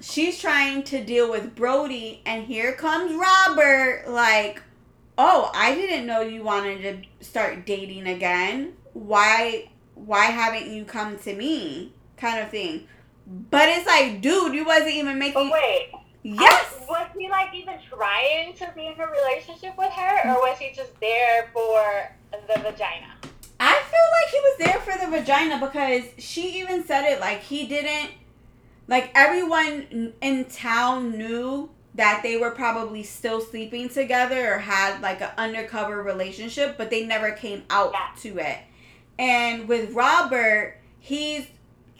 she's 0.00 0.38
trying 0.38 0.82
to 0.82 1.02
deal 1.04 1.30
with 1.30 1.54
brody 1.54 2.22
and 2.24 2.44
here 2.44 2.72
comes 2.72 3.12
robert 3.14 4.04
like 4.08 4.62
oh, 5.22 5.50
I 5.54 5.74
didn't 5.74 6.06
know 6.06 6.22
you 6.22 6.42
wanted 6.42 6.80
to 7.20 7.24
start 7.24 7.66
dating 7.66 8.06
again. 8.06 8.72
Why 8.94 9.70
why 9.94 10.26
haven't 10.26 10.72
you 10.72 10.84
come 10.84 11.18
to 11.18 11.34
me? 11.34 11.92
Kind 12.20 12.40
of 12.40 12.50
thing. 12.50 12.86
But 13.26 13.68
it's 13.68 13.86
like, 13.86 14.20
dude, 14.20 14.54
you 14.54 14.64
wasn't 14.64 14.92
even 14.92 15.18
making 15.18 15.34
But 15.34 15.52
wait. 15.52 15.92
Yes. 16.22 16.74
I, 16.80 16.84
was 16.86 17.08
he 17.16 17.28
like 17.30 17.54
even 17.54 17.76
trying 17.88 18.54
to 18.54 18.70
be 18.74 18.86
in 18.86 19.00
a 19.00 19.06
relationship 19.06 19.78
with 19.78 19.90
her 19.92 20.30
or 20.30 20.34
was 20.40 20.58
he 20.58 20.72
just 20.74 20.98
there 21.00 21.48
for 21.52 22.10
the 22.30 22.60
vagina? 22.60 23.14
I 23.58 23.82
feel 23.90 24.06
like 24.12 24.30
he 24.30 24.40
was 24.40 24.58
there 24.58 24.80
for 24.80 24.98
the 24.98 25.16
vagina 25.16 25.58
because 25.64 26.04
she 26.22 26.60
even 26.60 26.84
said 26.84 27.10
it 27.10 27.20
like 27.20 27.40
he 27.40 27.66
didn't 27.66 28.10
like 28.86 29.10
everyone 29.14 30.12
in 30.20 30.44
town 30.46 31.16
knew 31.16 31.70
that 31.94 32.20
they 32.22 32.36
were 32.36 32.50
probably 32.50 33.02
still 33.02 33.40
sleeping 33.40 33.88
together 33.88 34.54
or 34.54 34.58
had 34.58 35.00
like 35.00 35.20
an 35.20 35.30
undercover 35.38 36.02
relationship, 36.02 36.76
but 36.76 36.90
they 36.90 37.06
never 37.06 37.32
came 37.32 37.62
out 37.70 37.92
yeah. 37.92 38.08
to 38.20 38.38
it. 38.38 38.58
And 39.18 39.68
with 39.68 39.92
Robert, 39.92 40.78
he's 40.98 41.46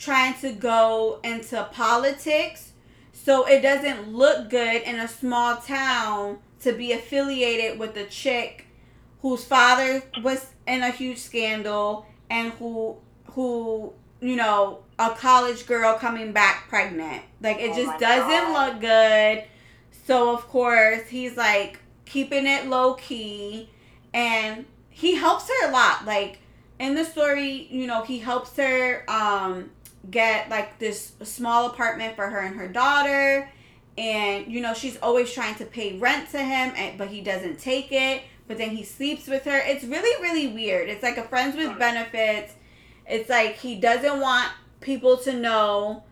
trying 0.01 0.35
to 0.41 0.51
go 0.51 1.21
into 1.23 1.63
politics, 1.73 2.73
so 3.13 3.47
it 3.47 3.61
doesn't 3.61 4.13
look 4.13 4.51
good 4.51 4.83
in 4.83 4.99
a 4.99 5.07
small 5.07 5.59
town 5.59 6.39
to 6.63 6.73
be 6.73 6.93
affiliated 6.93 7.79
with 7.79 7.97
a 7.97 8.07
chick 8.07 8.67
whose 9.23 9.45
father 9.45 10.03
was 10.23 10.47
in 10.67 10.83
a 10.83 10.91
huge 10.91 11.19
scandal 11.19 12.07
and 12.29 12.53
who 12.55 12.97
who 13.27 13.93
you 14.21 14.35
know 14.35 14.81
a 14.99 15.11
college 15.11 15.67
girl 15.67 15.95
coming 15.95 16.33
back 16.33 16.69
pregnant 16.69 17.23
like 17.41 17.59
it 17.59 17.71
oh 17.73 17.77
just 17.77 17.99
doesn't 17.99 18.53
God. 18.53 18.73
look 18.73 18.81
good 18.81 19.45
so 20.07 20.35
of 20.35 20.47
course 20.49 21.07
he's 21.09 21.37
like 21.37 21.79
keeping 22.11 22.47
it 22.47 22.67
low 22.67 22.95
key 22.95 23.71
and 24.13 24.65
he 24.89 25.15
helps 25.15 25.49
her 25.49 25.69
a 25.69 25.73
lot. 25.73 26.05
Like 26.05 26.41
in 26.79 26.95
the 26.95 27.05
story, 27.05 27.69
you 27.71 27.87
know, 27.87 28.03
he 28.03 28.19
helps 28.19 28.57
her 28.57 29.05
um 29.09 29.71
get 30.11 30.49
like 30.49 30.79
this 30.79 31.13
small 31.23 31.67
apartment 31.67 32.17
for 32.17 32.29
her 32.29 32.41
and 32.41 32.57
her 32.57 32.69
daughter. 32.69 33.51
And 33.99 34.51
you 34.51 34.61
know 34.61 34.75
she's 34.75 34.97
always 34.99 35.33
trying 35.33 35.57
to 35.57 35.65
pay 35.65 35.99
rent 35.99 36.31
to 36.31 36.39
him 36.39 36.73
and, 36.77 36.97
but 36.97 37.09
he 37.09 37.21
doesn't 37.21 37.59
take 37.59 37.93
it. 37.93 38.23
But 38.49 38.59
then 38.59 38.71
he 38.71 38.83
sleeps 38.83 39.29
with 39.29 39.45
her. 39.45 39.59
It's 39.59 39.85
really 39.85 40.23
really 40.23 40.49
weird. 40.49 40.89
It's 40.89 41.03
like 41.03 41.19
a 41.19 41.25
friends 41.25 41.57
with 41.57 41.79
benefits. 41.79 42.55
It's 43.07 43.29
like 43.29 43.57
he 43.57 43.77
doesn't 43.77 44.21
want 44.21 44.51
people 44.81 45.17
to 45.19 45.33
know. 45.33 46.05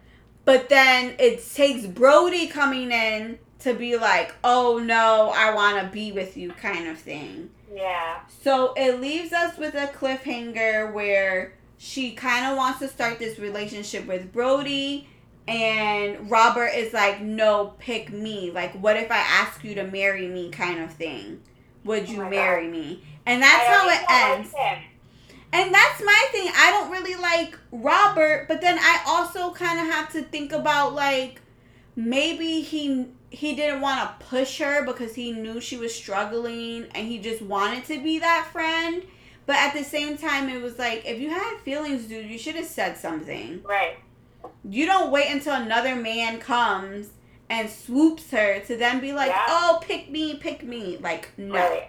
But 0.44 0.68
then 0.68 1.14
it 1.18 1.44
takes 1.54 1.86
brody 1.86 2.46
coming 2.46 2.90
in 2.90 3.38
to 3.60 3.74
be 3.74 3.96
like, 3.96 4.34
oh 4.44 4.78
no, 4.78 5.32
I 5.34 5.54
want 5.54 5.82
to 5.82 5.88
be 5.92 6.12
with 6.12 6.36
you 6.36 6.52
kind 6.52 6.88
of 6.88 6.98
thing. 6.98 7.50
Yeah. 7.74 8.20
So 8.42 8.72
it 8.74 9.00
leaves 9.00 9.32
us 9.32 9.58
with 9.58 9.74
a 9.74 9.88
cliffhanger 9.88 10.92
where 10.92 11.57
she 11.78 12.12
kind 12.12 12.44
of 12.46 12.56
wants 12.56 12.80
to 12.80 12.88
start 12.88 13.18
this 13.18 13.38
relationship 13.38 14.06
with 14.06 14.32
Brody. 14.32 15.08
And 15.46 16.30
Robert 16.30 16.72
is 16.74 16.92
like, 16.92 17.22
no, 17.22 17.74
pick 17.78 18.12
me. 18.12 18.50
Like, 18.50 18.74
what 18.74 18.96
if 18.98 19.10
I 19.10 19.16
ask 19.16 19.64
you 19.64 19.74
to 19.76 19.84
marry 19.84 20.28
me, 20.28 20.50
kind 20.50 20.80
of 20.80 20.92
thing? 20.92 21.40
Would 21.84 22.10
you 22.10 22.22
oh 22.22 22.28
marry 22.28 22.64
God. 22.64 22.72
me? 22.72 23.02
And 23.24 23.40
that's 23.40 23.66
how 23.66 23.88
it 23.88 24.02
ends. 24.10 24.52
Like 24.52 24.78
and 25.52 25.72
that's 25.72 26.02
my 26.04 26.28
thing. 26.30 26.50
I 26.54 26.70
don't 26.70 26.90
really 26.90 27.14
like 27.14 27.58
Robert, 27.72 28.46
but 28.48 28.60
then 28.60 28.78
I 28.78 29.02
also 29.06 29.50
kind 29.52 29.80
of 29.80 29.86
have 29.86 30.12
to 30.12 30.22
think 30.22 30.52
about 30.52 30.94
like 30.94 31.40
maybe 31.96 32.60
he 32.60 33.06
he 33.30 33.54
didn't 33.54 33.80
want 33.80 34.00
to 34.00 34.26
push 34.26 34.58
her 34.58 34.84
because 34.84 35.14
he 35.14 35.32
knew 35.32 35.60
she 35.60 35.76
was 35.76 35.94
struggling 35.94 36.86
and 36.94 37.06
he 37.06 37.18
just 37.18 37.42
wanted 37.42 37.84
to 37.86 38.02
be 38.02 38.18
that 38.18 38.48
friend. 38.52 39.02
But 39.48 39.56
at 39.56 39.72
the 39.72 39.82
same 39.82 40.18
time, 40.18 40.50
it 40.50 40.60
was 40.60 40.78
like, 40.78 41.06
if 41.06 41.18
you 41.18 41.30
had 41.30 41.56
feelings, 41.64 42.04
dude, 42.04 42.30
you 42.30 42.38
should 42.38 42.54
have 42.56 42.66
said 42.66 42.98
something. 42.98 43.62
Right. 43.64 43.96
You 44.62 44.84
don't 44.84 45.10
wait 45.10 45.30
until 45.30 45.54
another 45.54 45.96
man 45.96 46.38
comes 46.38 47.08
and 47.48 47.70
swoops 47.70 48.30
her 48.30 48.60
to 48.66 48.76
then 48.76 49.00
be 49.00 49.14
like, 49.14 49.30
yeah. 49.30 49.46
oh, 49.48 49.78
pick 49.80 50.10
me, 50.10 50.36
pick 50.36 50.62
me. 50.62 50.98
Like, 50.98 51.30
no. 51.38 51.54
Right. 51.54 51.88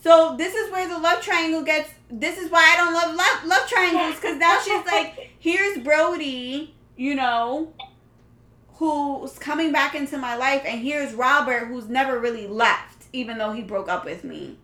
So 0.00 0.36
this 0.38 0.54
is 0.54 0.70
where 0.70 0.86
the 0.88 0.96
love 0.96 1.20
triangle 1.22 1.64
gets. 1.64 1.90
This 2.08 2.38
is 2.38 2.52
why 2.52 2.60
I 2.60 2.76
don't 2.76 2.94
love 2.94 3.16
love, 3.16 3.44
love 3.46 3.68
triangles 3.68 4.14
because 4.14 4.36
now 4.38 4.60
she's 4.60 4.86
like, 4.92 5.32
here's 5.40 5.78
Brody, 5.78 6.72
you 6.96 7.16
know, 7.16 7.72
who's 8.74 9.36
coming 9.40 9.72
back 9.72 9.96
into 9.96 10.18
my 10.18 10.36
life, 10.36 10.62
and 10.64 10.80
here's 10.82 11.14
Robert, 11.14 11.66
who's 11.66 11.88
never 11.88 12.20
really 12.20 12.46
left, 12.46 13.06
even 13.12 13.38
though 13.38 13.50
he 13.50 13.62
broke 13.62 13.88
up 13.88 14.04
with 14.04 14.22
me. 14.22 14.58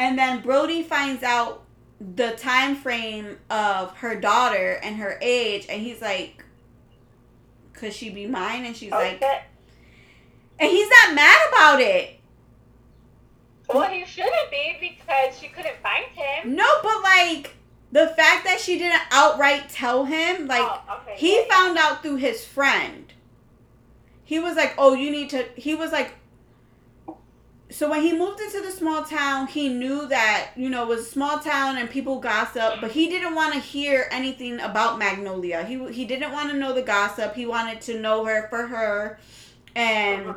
And 0.00 0.18
then 0.18 0.40
Brody 0.40 0.82
finds 0.82 1.22
out 1.22 1.62
the 2.00 2.30
time 2.30 2.74
frame 2.74 3.36
of 3.50 3.94
her 3.98 4.18
daughter 4.18 4.80
and 4.82 4.96
her 4.96 5.18
age, 5.20 5.66
and 5.68 5.82
he's 5.82 6.00
like, 6.00 6.42
"Could 7.74 7.92
she 7.92 8.08
be 8.08 8.26
mine?" 8.26 8.64
And 8.64 8.74
she's 8.74 8.90
like, 8.90 9.22
and 10.58 10.70
he's 10.70 10.88
not 10.88 11.14
mad 11.14 11.38
about 11.50 11.80
it. 11.82 12.18
Well, 13.68 13.90
he 13.90 14.06
shouldn't 14.06 14.50
be 14.50 14.78
because 14.80 15.38
she 15.38 15.48
couldn't 15.48 15.76
find 15.82 16.06
him. 16.06 16.56
No, 16.56 16.66
but 16.82 17.02
like 17.02 17.56
the 17.92 18.06
fact 18.16 18.46
that 18.46 18.58
she 18.58 18.78
didn't 18.78 19.02
outright 19.10 19.68
tell 19.68 20.06
him, 20.06 20.46
like 20.46 20.62
oh, 20.62 21.02
okay, 21.02 21.14
he 21.18 21.36
yeah, 21.36 21.54
found 21.54 21.76
yeah. 21.76 21.82
out 21.82 22.02
through 22.02 22.16
his 22.16 22.42
friend. 22.42 23.12
He 24.24 24.38
was 24.38 24.56
like, 24.56 24.72
"Oh, 24.78 24.94
you 24.94 25.10
need 25.10 25.28
to." 25.28 25.44
He 25.56 25.74
was 25.74 25.92
like, 25.92 26.14
so 27.70 27.88
when 27.88 28.02
he 28.02 28.12
moved 28.12 28.40
into 28.40 28.60
the 28.60 28.70
small 28.70 29.04
town, 29.04 29.46
he 29.46 29.68
knew 29.68 30.06
that 30.08 30.50
you 30.56 30.68
know 30.68 30.82
it 30.82 30.88
was 30.88 31.00
a 31.06 31.10
small 31.10 31.38
town 31.38 31.78
and 31.78 31.88
people 31.88 32.18
gossip, 32.18 32.80
but 32.80 32.90
he 32.90 33.08
didn't 33.08 33.34
want 33.34 33.54
to 33.54 33.60
hear 33.60 34.08
anything 34.10 34.60
about 34.60 34.98
Magnolia. 34.98 35.64
He 35.64 35.92
he 35.92 36.04
didn't 36.04 36.32
want 36.32 36.50
to 36.50 36.56
know 36.56 36.72
the 36.72 36.82
gossip. 36.82 37.34
He 37.34 37.46
wanted 37.46 37.80
to 37.82 38.00
know 38.00 38.24
her 38.24 38.48
for 38.48 38.66
her, 38.66 39.18
and 39.76 40.34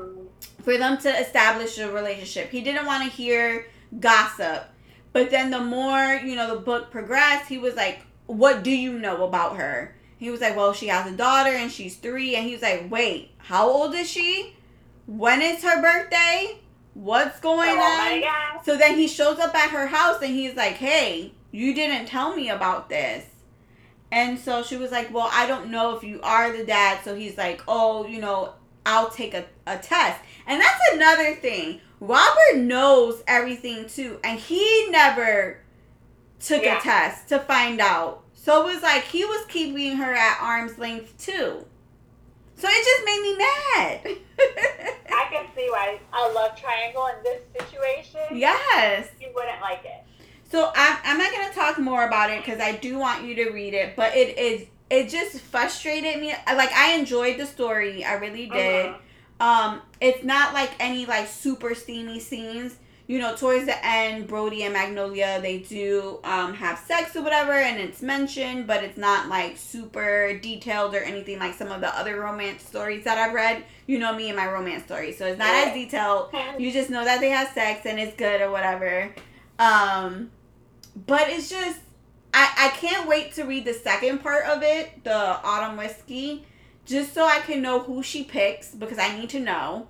for 0.61 0.77
them 0.77 0.97
to 0.99 1.09
establish 1.19 1.77
a 1.79 1.91
relationship. 1.91 2.49
He 2.49 2.61
didn't 2.61 2.85
want 2.85 3.03
to 3.03 3.09
hear 3.09 3.67
gossip. 3.99 4.65
But 5.11 5.29
then 5.29 5.49
the 5.49 5.61
more 5.61 6.19
you 6.23 6.35
know 6.35 6.55
the 6.55 6.61
book 6.61 6.91
progressed, 6.91 7.49
he 7.49 7.57
was 7.57 7.75
like, 7.75 8.01
"What 8.27 8.63
do 8.63 8.71
you 8.71 8.99
know 8.99 9.25
about 9.25 9.57
her?" 9.57 9.95
He 10.17 10.29
was 10.29 10.41
like, 10.41 10.55
"Well, 10.55 10.73
she 10.73 10.87
has 10.87 11.11
a 11.11 11.15
daughter 11.15 11.51
and 11.51 11.71
she's 11.71 11.97
three. 11.97 12.35
And 12.35 12.45
he 12.45 12.53
was 12.53 12.61
like, 12.61 12.91
"Wait, 12.91 13.31
how 13.37 13.67
old 13.67 13.95
is 13.95 14.09
she? 14.09 14.55
When 15.07 15.41
is 15.41 15.63
her 15.63 15.81
birthday?" 15.81 16.59
What's 16.93 17.39
going 17.39 17.69
oh 17.71 17.81
on? 17.81 18.63
So 18.63 18.77
then 18.77 18.97
he 18.97 19.07
shows 19.07 19.39
up 19.39 19.55
at 19.55 19.71
her 19.71 19.87
house 19.87 20.21
and 20.21 20.33
he's 20.33 20.55
like, 20.55 20.73
hey, 20.73 21.33
you 21.51 21.73
didn't 21.73 22.07
tell 22.07 22.35
me 22.35 22.49
about 22.49 22.89
this. 22.89 23.25
And 24.11 24.37
so 24.37 24.61
she 24.61 24.77
was 24.77 24.91
like, 24.91 25.11
well, 25.13 25.29
I 25.31 25.47
don't 25.47 25.71
know 25.71 25.95
if 25.95 26.03
you 26.03 26.21
are 26.21 26.55
the 26.55 26.63
dad. 26.63 27.03
So 27.03 27.15
he's 27.15 27.37
like, 27.37 27.61
oh, 27.67 28.05
you 28.05 28.21
know, 28.21 28.53
I'll 28.85 29.09
take 29.09 29.33
a, 29.33 29.45
a 29.65 29.77
test. 29.77 30.21
And 30.45 30.61
that's 30.61 30.81
another 30.93 31.35
thing. 31.35 31.81
Robert 31.99 32.57
knows 32.57 33.23
everything 33.27 33.87
too. 33.87 34.19
And 34.23 34.39
he 34.39 34.87
never 34.89 35.59
took 36.39 36.63
yeah. 36.63 36.77
a 36.77 36.81
test 36.81 37.29
to 37.29 37.39
find 37.39 37.79
out. 37.79 38.23
So 38.33 38.67
it 38.67 38.73
was 38.73 38.83
like 38.83 39.03
he 39.03 39.23
was 39.23 39.45
keeping 39.47 39.97
her 39.97 40.13
at 40.13 40.37
arm's 40.41 40.77
length 40.77 41.17
too. 41.17 41.65
So 42.63 42.69
it 42.71 42.85
just 42.85 43.05
made 43.05 43.21
me 43.21 43.37
mad. 43.37 44.17
I 45.13 45.27
can 45.29 45.45
see 45.53 45.67
why 45.69 45.99
a 46.13 46.31
love 46.31 46.55
triangle 46.57 47.07
in 47.07 47.21
this 47.21 47.41
situation. 47.59 48.39
Yes. 48.39 49.09
You 49.19 49.31
wouldn't 49.35 49.59
like 49.59 49.83
it. 49.83 50.01
So 50.49 50.71
I'm, 50.73 50.97
I'm 51.03 51.17
not 51.17 51.33
gonna 51.33 51.53
talk 51.53 51.77
more 51.77 52.07
about 52.07 52.29
it 52.29 52.41
because 52.41 52.61
I 52.61 52.71
do 52.71 52.97
want 52.97 53.25
you 53.25 53.35
to 53.35 53.49
read 53.49 53.73
it, 53.73 53.97
but 53.97 54.15
it 54.15 54.37
is 54.37 54.67
it 54.89 55.09
just 55.09 55.41
frustrated 55.41 56.21
me. 56.21 56.33
Like 56.47 56.71
I 56.71 56.93
enjoyed 56.93 57.37
the 57.37 57.45
story, 57.45 58.05
I 58.05 58.13
really 58.13 58.45
did. 58.45 58.85
Uh-huh. 58.85 59.45
Um, 59.45 59.81
it's 59.99 60.23
not 60.23 60.53
like 60.53 60.71
any 60.79 61.05
like 61.05 61.27
super 61.27 61.75
steamy 61.75 62.21
scenes 62.21 62.77
you 63.05 63.19
know, 63.19 63.35
towards 63.35 63.65
the 63.65 63.85
end, 63.85 64.27
Brody 64.27 64.63
and 64.63 64.73
Magnolia, 64.73 65.39
they 65.41 65.59
do 65.59 66.19
um, 66.23 66.53
have 66.53 66.79
sex 66.79 67.15
or 67.15 67.21
whatever, 67.21 67.51
and 67.51 67.77
it's 67.79 68.01
mentioned, 68.01 68.65
but 68.65 68.81
it's 68.81 68.97
not 68.97 69.27
like 69.27 69.57
super 69.57 70.39
detailed 70.39 70.95
or 70.95 70.99
anything 70.99 71.37
like 71.37 71.53
some 71.53 71.69
of 71.69 71.81
the 71.81 71.97
other 71.97 72.21
romance 72.21 72.63
stories 72.63 73.03
that 73.03 73.17
I've 73.17 73.33
read. 73.33 73.65
You 73.87 73.99
know 73.99 74.15
me 74.15 74.29
and 74.29 74.37
my 74.37 74.49
romance 74.49 74.85
stories, 74.85 75.17
so 75.17 75.25
it's 75.25 75.37
not 75.37 75.53
as 75.53 75.73
detailed. 75.73 76.29
You 76.57 76.71
just 76.71 76.89
know 76.89 77.03
that 77.03 77.19
they 77.19 77.29
have 77.29 77.49
sex 77.49 77.85
and 77.85 77.99
it's 77.99 78.15
good 78.15 78.39
or 78.39 78.51
whatever. 78.51 79.13
Um, 79.59 80.31
but 81.05 81.27
it's 81.27 81.49
just, 81.49 81.79
I, 82.33 82.51
I 82.57 82.69
can't 82.77 83.07
wait 83.07 83.33
to 83.33 83.43
read 83.43 83.65
the 83.65 83.73
second 83.73 84.19
part 84.19 84.45
of 84.45 84.63
it, 84.63 85.03
the 85.03 85.13
Autumn 85.13 85.75
Whiskey, 85.75 86.45
just 86.85 87.13
so 87.13 87.25
I 87.25 87.39
can 87.39 87.61
know 87.61 87.79
who 87.79 88.01
she 88.01 88.23
picks 88.23 88.73
because 88.73 88.97
I 88.97 89.17
need 89.17 89.29
to 89.31 89.41
know. 89.41 89.87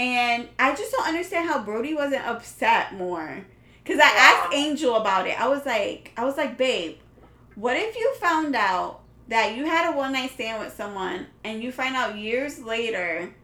And 0.00 0.48
I 0.58 0.74
just 0.74 0.90
don't 0.92 1.06
understand 1.06 1.46
how 1.46 1.62
Brody 1.62 1.92
wasn't 1.92 2.26
upset 2.26 2.94
more. 2.94 3.44
Cause 3.84 3.98
I 4.02 4.14
yeah. 4.14 4.44
asked 4.44 4.54
Angel 4.54 4.96
about 4.96 5.26
it. 5.26 5.38
I 5.38 5.46
was 5.46 5.66
like, 5.66 6.12
I 6.16 6.24
was 6.24 6.38
like, 6.38 6.56
babe, 6.56 6.96
what 7.54 7.76
if 7.76 7.94
you 7.94 8.14
found 8.14 8.56
out 8.56 9.02
that 9.28 9.56
you 9.56 9.66
had 9.66 9.92
a 9.92 9.94
one 9.94 10.14
night 10.14 10.30
stand 10.30 10.64
with 10.64 10.72
someone 10.72 11.26
and 11.44 11.62
you 11.62 11.70
find 11.70 11.94
out 11.94 12.16
years 12.16 12.60
later 12.60 13.34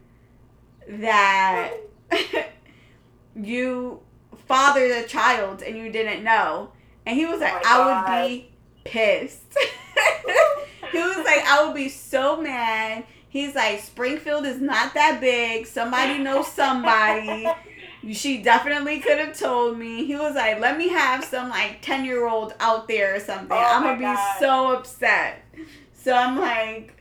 that 0.89 1.73
you 3.35 3.99
fathered 4.47 4.89
a 4.89 5.05
child 5.05 5.61
and 5.61 5.77
you 5.77 5.91
didn't 5.91 6.23
know? 6.23 6.71
And 7.05 7.15
he 7.15 7.27
was 7.27 7.35
oh 7.35 7.43
like, 7.43 7.53
oh 7.65 8.03
I 8.07 8.23
would 8.23 8.29
be 8.29 8.51
pissed. 8.83 9.55
he 10.91 10.97
was 10.97 11.17
like, 11.17 11.45
I 11.45 11.63
would 11.63 11.75
be 11.75 11.89
so 11.89 12.41
mad 12.41 13.03
He's 13.29 13.55
like, 13.55 13.81
Springfield 13.81 14.45
is 14.45 14.61
not 14.61 14.93
that 14.93 15.19
big. 15.19 15.65
Somebody 15.67 16.19
knows 16.19 16.47
somebody. 16.47 17.47
she 18.13 18.41
definitely 18.41 18.99
could 18.99 19.19
have 19.19 19.37
told 19.37 19.77
me. 19.77 20.05
He 20.05 20.15
was 20.15 20.35
like, 20.35 20.59
let 20.59 20.77
me 20.77 20.89
have 20.89 21.23
some 21.23 21.49
like 21.49 21.81
10 21.81 22.05
year 22.05 22.27
old 22.27 22.53
out 22.59 22.87
there 22.87 23.15
or 23.15 23.19
something. 23.19 23.51
Oh 23.51 23.55
I'm 23.55 23.83
going 23.83 23.99
to 23.99 24.15
be 24.15 24.39
so 24.39 24.73
upset. 24.73 25.43
So 25.93 26.13
I'm 26.13 26.39
like, 26.39 26.93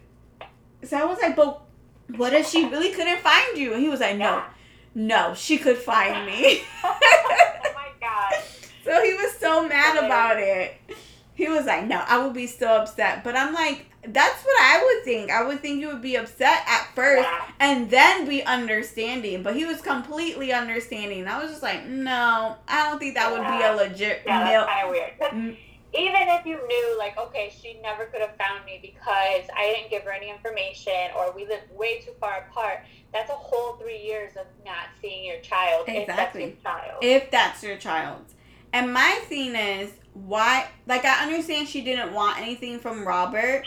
so 0.83 0.97
I 0.97 1.05
was 1.05 1.19
like, 1.21 1.37
but 1.37 1.63
what 2.17 2.33
if 2.33 2.49
she 2.49 2.67
really 2.67 2.91
couldn't 2.93 3.21
find 3.21 3.57
you? 3.57 3.73
And 3.73 3.83
he 3.83 3.89
was 3.89 4.01
like, 4.01 4.17
no, 4.17 4.43
no, 4.95 5.35
she 5.35 5.59
could 5.59 5.77
find 5.77 6.27
me. 6.27 6.63
oh 6.85 6.99
my 7.75 7.89
God. 8.01 8.43
So 8.85 9.03
he 9.03 9.15
was 9.15 9.33
so 9.41 9.67
mad 9.67 9.97
about 9.97 10.39
it. 10.39 10.77
He 11.37 11.49
was 11.49 11.67
like, 11.67 11.87
no, 11.87 12.03
I 12.07 12.19
would 12.25 12.33
be 12.33 12.47
so 12.47 12.67
upset. 12.67 13.23
But 13.23 13.37
I'm 13.37 13.53
like, 13.53 13.87
that's 14.09 14.43
what 14.43 14.57
I 14.59 14.83
would 14.83 15.05
think. 15.05 15.31
I 15.31 15.45
would 15.45 15.61
think 15.61 15.81
you 15.81 15.89
would 15.89 16.01
be 16.01 16.17
upset 16.17 16.63
at 16.67 16.89
first 16.95 17.29
and 17.61 17.91
then 17.91 18.27
be 18.27 18.43
understanding. 18.43 19.43
But 19.43 19.55
he 19.55 19.67
was 19.67 19.83
completely 19.83 20.53
understanding. 20.53 21.29
I 21.29 21.41
was 21.41 21.51
just 21.51 21.63
like, 21.63 21.87
no, 21.87 22.57
I 22.67 22.89
don't 22.89 22.99
think 22.99 23.15
that 23.15 23.31
would 23.31 23.43
be 23.43 23.65
a 23.65 23.77
legit. 23.77 24.23
Yeah, 24.27 24.45
that's 24.45 24.71
kind 24.71 24.87
of 24.87 24.91
weird. 24.91 25.21
Mm. 25.21 25.57
Even 25.99 26.29
if 26.29 26.45
you 26.45 26.59
knew, 26.67 26.99
like, 26.99 27.17
okay, 27.17 27.51
she 27.59 27.79
never 27.81 28.07
could 28.07 28.21
have 28.21 28.37
found 28.37 28.65
me 28.67 28.79
because 28.83 29.49
I 29.57 29.73
didn't 29.75 29.89
give 29.89 30.03
her 30.03 30.13
any 30.13 30.29
information 30.29 30.93
or 31.17 31.33
we 31.33 31.47
live 31.47 31.61
way 31.75 32.01
too 32.01 32.11
far 32.21 32.47
apart, 32.51 32.81
that's 33.13 33.31
a 33.31 33.35
whole 33.35 33.75
three 33.75 34.03
years 34.03 34.33
of 34.37 34.47
not 34.65 34.89
seeing 35.01 35.25
your 35.25 35.41
child. 35.41 35.85
Exactly. 35.89 36.43
If 36.45 36.63
that's 36.63 36.65
your 36.65 36.73
child. 36.73 37.05
If 37.05 37.31
that's 37.31 37.63
your 37.63 37.77
child. 37.77 38.25
And 38.77 38.93
my 38.93 39.21
thing 39.25 39.55
is, 39.55 39.91
why? 40.13 40.69
Like, 40.87 41.05
I 41.05 41.25
understand 41.25 41.69
she 41.69 41.83
didn't 41.83 42.13
want 42.13 42.39
anything 42.39 42.79
from 42.79 43.07
Robert 43.07 43.65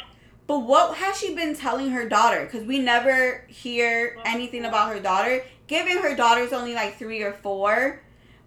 but 0.49 0.61
what 0.61 0.97
has 0.97 1.15
she 1.15 1.35
been 1.35 1.55
telling 1.55 1.91
her 1.91 2.09
daughter? 2.09 2.43
Because 2.43 2.65
we 2.65 2.79
never 2.79 3.45
hear 3.47 4.17
anything 4.25 4.65
about 4.65 4.91
her 4.91 4.99
daughter. 4.99 5.43
Given 5.67 5.99
her 5.99 6.15
daughter's 6.15 6.51
only 6.51 6.73
like 6.73 6.97
three 6.97 7.21
or 7.21 7.33
four, 7.33 8.01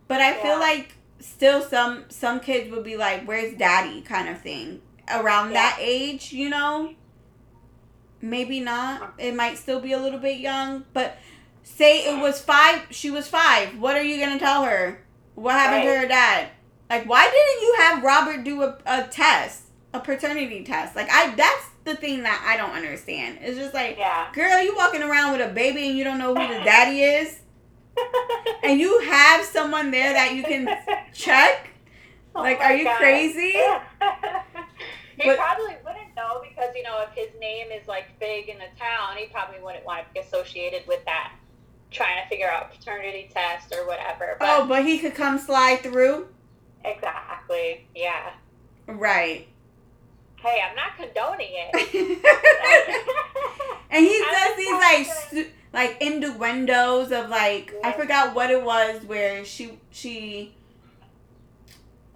but 0.08 0.20
I 0.20 0.36
yeah. 0.36 0.42
feel 0.42 0.58
like 0.58 0.96
still 1.20 1.62
some 1.62 2.06
some 2.08 2.40
kids 2.40 2.72
would 2.72 2.82
be 2.82 2.96
like, 2.96 3.24
"Where's 3.24 3.56
daddy?" 3.56 4.00
kind 4.00 4.28
of 4.28 4.40
thing 4.40 4.80
around 5.08 5.52
yeah. 5.52 5.54
that 5.54 5.76
age, 5.78 6.32
you 6.32 6.50
know. 6.50 6.92
Maybe 8.20 8.58
not. 8.58 9.14
It 9.16 9.36
might 9.36 9.56
still 9.56 9.78
be 9.78 9.92
a 9.92 9.98
little 9.98 10.18
bit 10.18 10.40
young, 10.40 10.84
but 10.92 11.18
say 11.62 12.12
it 12.12 12.20
was 12.20 12.40
five. 12.40 12.80
She 12.90 13.12
was 13.12 13.28
five. 13.28 13.78
What 13.78 13.94
are 13.94 14.02
you 14.02 14.18
gonna 14.18 14.40
tell 14.40 14.64
her? 14.64 15.04
What 15.34 15.54
happened 15.54 15.88
right. 15.88 15.94
to 15.94 16.00
her 16.00 16.08
dad? 16.08 16.48
Like, 16.90 17.08
why 17.08 17.24
didn't 17.24 17.62
you 17.62 17.74
have 17.78 18.02
Robert 18.04 18.44
do 18.44 18.62
a, 18.62 18.78
a 18.84 19.08
test, 19.08 19.62
a 19.94 20.00
paternity 20.00 20.62
test? 20.62 20.94
Like, 20.94 21.08
I 21.10 21.34
that's 21.34 21.66
the 21.84 21.96
thing 21.96 22.22
that 22.22 22.44
I 22.46 22.56
don't 22.56 22.76
understand. 22.76 23.38
It's 23.40 23.58
just 23.58 23.74
like, 23.74 23.96
yeah. 23.98 24.30
girl, 24.34 24.62
you 24.62 24.76
walking 24.76 25.02
around 25.02 25.32
with 25.32 25.50
a 25.50 25.52
baby 25.52 25.88
and 25.88 25.96
you 25.96 26.04
don't 26.04 26.18
know 26.18 26.34
who 26.34 26.46
the 26.46 26.60
daddy 26.64 27.00
is, 27.00 27.40
and 28.62 28.78
you 28.78 29.00
have 29.00 29.44
someone 29.44 29.90
there 29.90 30.12
that 30.12 30.34
you 30.34 30.42
can 30.42 30.68
check. 31.12 31.68
Oh 32.34 32.40
like, 32.40 32.60
are 32.60 32.74
you 32.74 32.84
God. 32.84 32.96
crazy? 32.96 33.52
he 35.18 35.28
but, 35.28 35.36
probably 35.36 35.76
wouldn't 35.84 36.16
know 36.16 36.40
because 36.42 36.74
you 36.74 36.82
know 36.82 37.04
if 37.06 37.10
his 37.14 37.28
name 37.38 37.66
is 37.70 37.86
like 37.86 38.18
big 38.18 38.48
in 38.48 38.56
the 38.56 38.70
town, 38.80 39.18
he 39.18 39.26
probably 39.26 39.60
wouldn't 39.60 39.84
want 39.84 40.06
to 40.06 40.14
be 40.14 40.20
associated 40.20 40.86
with 40.88 41.04
that. 41.04 41.34
Trying 41.92 42.22
to 42.22 42.28
figure 42.28 42.50
out 42.50 42.72
paternity 42.72 43.30
test 43.32 43.74
or 43.74 43.86
whatever. 43.86 44.36
But, 44.38 44.48
oh, 44.48 44.66
but 44.66 44.84
he 44.84 44.98
could 44.98 45.14
come 45.14 45.38
slide 45.38 45.80
through. 45.80 46.28
Exactly. 46.84 47.86
Yeah. 47.94 48.32
Right 48.86 49.46
hey, 50.42 50.60
I'm 50.68 50.74
not 50.74 50.96
condoning 50.96 51.52
it. 51.52 51.72
and 53.90 54.04
he 54.04 54.18
does 54.18 54.56
these 54.56 54.72
like 54.72 55.06
su- 55.30 55.50
like 55.72 55.98
innuendos 56.00 57.12
of 57.12 57.30
like 57.30 57.72
yeah. 57.72 57.88
I 57.88 57.92
forgot 57.92 58.34
what 58.34 58.50
it 58.50 58.62
was 58.62 59.02
where 59.04 59.44
she 59.44 59.78
she 59.90 60.54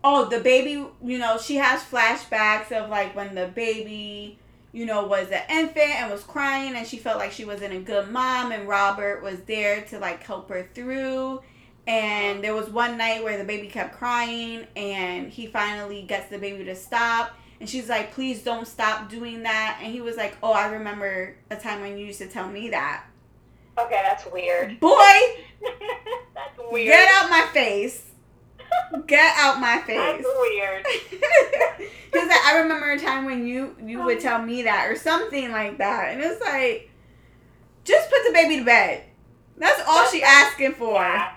oh 0.03 0.25
the 0.27 0.41
baby 0.41 0.85
you 1.03 1.19
know 1.19 1.39
she 1.39 1.55
has 1.57 1.83
flashbacks 1.83 2.73
of 2.73 2.91
like 2.91 3.15
when 3.17 3.35
the 3.35 3.47
baby 3.47 4.39
you 4.77 4.85
know 4.85 5.05
was 5.07 5.29
an 5.31 5.43
infant 5.49 6.01
and 6.01 6.13
was 6.13 6.23
crying 6.23 6.75
and 6.77 6.87
she 6.87 6.99
felt 6.99 7.19
like 7.19 7.33
she 7.33 7.45
wasn't 7.45 7.73
a 7.73 7.79
good 7.81 8.11
mom 8.11 8.53
and 8.53 8.69
Robert 8.69 9.23
was 9.23 9.41
there 9.47 9.81
to 9.83 9.99
like 9.99 10.23
help 10.23 10.49
her 10.51 10.69
through 10.75 11.41
And 11.87 12.43
there 12.43 12.55
was 12.55 12.69
one 12.69 12.99
night 12.99 13.23
where 13.23 13.39
the 13.39 13.45
baby 13.45 13.69
kept 13.69 13.95
crying, 13.95 14.67
and 14.75 15.31
he 15.31 15.47
finally 15.47 16.03
gets 16.03 16.29
the 16.29 16.39
baby 16.39 16.65
to 16.65 16.75
stop. 16.75 17.37
And 17.61 17.69
she's 17.69 17.89
like, 17.89 18.13
please 18.13 18.43
don't 18.43 18.67
stop 18.67 19.09
doing 19.09 19.45
that. 19.45 19.79
And 19.81 19.93
he 19.93 20.01
was 20.01 20.17
like, 20.17 20.37
oh, 20.43 20.53
I 20.53 20.67
remember 20.67 21.37
a 21.51 21.57
time 21.57 21.81
when 21.81 21.97
you 21.97 22.07
used 22.07 22.19
to 22.19 22.27
tell 22.27 22.49
me 22.49 22.71
that. 22.71 23.05
Okay, 23.79 24.01
that's 24.03 24.27
weird. 24.27 24.81
Boy! 24.81 25.21
that's 26.35 26.59
weird. 26.71 26.89
Get 26.89 27.09
out 27.15 27.31
my 27.31 27.47
face. 27.53 28.06
Get 29.07 29.35
out 29.37 29.61
my 29.61 29.79
face. 29.79 29.97
That's 29.97 30.27
weird. 30.39 30.87
Because 32.17 32.29
like, 32.31 32.47
I 32.47 32.59
remember 32.61 32.93
a 32.93 32.99
time 32.99 33.27
when 33.27 33.47
you 33.47 33.77
you 33.85 34.03
would 34.03 34.21
tell 34.21 34.41
me 34.41 34.63
that 34.63 34.89
or 34.89 34.97
something 34.97 35.53
like 35.53 35.77
that, 35.77 36.15
and 36.15 36.23
it's 36.23 36.41
like, 36.41 36.91
just 37.85 38.09
put 38.09 38.25
the 38.27 38.33
baby 38.33 38.57
to 38.59 38.65
bed. 38.65 39.05
That's 39.59 39.83
all 39.87 40.07
she 40.07 40.23
asking 40.23 40.75
for. 40.75 40.95
Yeah. 40.95 41.33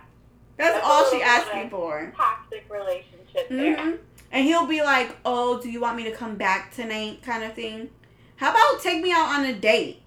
That's, 0.55 0.75
that's 0.75 0.85
all 0.85 1.09
she 1.11 1.21
asking 1.21 1.69
for. 1.69 2.13
Toxic 2.15 2.65
relationship 2.69 3.49
mm-hmm. 3.49 3.95
And 4.31 4.45
he'll 4.45 4.67
be 4.67 4.81
like, 4.81 5.17
"Oh, 5.25 5.59
do 5.61 5.69
you 5.69 5.81
want 5.81 5.97
me 5.97 6.03
to 6.05 6.11
come 6.11 6.35
back 6.35 6.73
tonight?" 6.73 7.23
kind 7.23 7.43
of 7.43 7.53
thing. 7.55 7.89
How 8.37 8.51
about 8.51 8.81
take 8.81 9.03
me 9.03 9.11
out 9.11 9.37
on 9.37 9.45
a 9.45 9.53
date? 9.53 10.01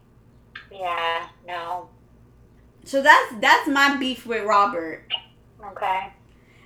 Yeah, 0.70 1.28
no. 1.46 1.90
So 2.85 3.02
that's 3.02 3.35
that's 3.40 3.68
my 3.68 3.96
beef 3.96 4.26
with 4.26 4.44
Robert. 4.44 5.04
Okay. 5.64 6.12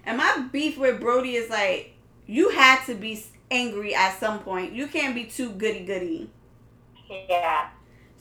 And 0.07 0.19
my 0.19 0.47
beef 0.53 0.79
with 0.79 1.01
Brody 1.01 1.35
is 1.35 1.51
like, 1.51 1.95
you 2.27 2.51
had 2.51 2.85
to 2.87 2.95
be 2.95 3.23
angry 3.51 3.95
at 3.95 4.19
some 4.19 4.39
point. 4.39 4.73
You 4.73 4.87
can't 4.87 5.15
be 5.15 5.25
too 5.25 5.51
goody 5.51 5.85
goody. 5.85 6.31
Yeah. 7.29 7.69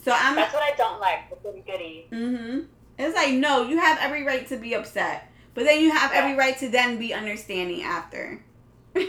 So 0.03 0.11
I'm. 0.11 0.35
That's 0.35 0.53
what 0.53 0.63
I 0.63 0.75
don't 0.75 0.99
like. 0.99 1.29
The 1.29 1.35
goody 1.37 1.63
goody. 1.65 2.07
Mhm. 2.11 2.65
It's 2.97 3.15
like 3.15 3.33
no, 3.33 3.63
you 3.63 3.77
have 3.77 3.97
every 3.99 4.23
right 4.23 4.47
to 4.47 4.57
be 4.57 4.73
upset, 4.73 5.31
but 5.53 5.65
then 5.65 5.81
you 5.81 5.91
have 5.91 6.11
yeah. 6.11 6.19
every 6.19 6.35
right 6.35 6.57
to 6.59 6.69
then 6.69 6.97
be 6.97 7.13
understanding 7.13 7.83
after. 7.83 8.41
you 8.95 9.01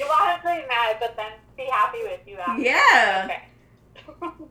want 0.00 0.42
to 0.42 0.42
be 0.42 0.66
mad, 0.68 0.96
but 1.00 1.16
then 1.16 1.32
be 1.56 1.64
happy 1.64 1.98
with 2.02 2.20
you 2.26 2.36
after. 2.36 2.62
Yeah. 2.62 3.22
Okay. 3.24 3.47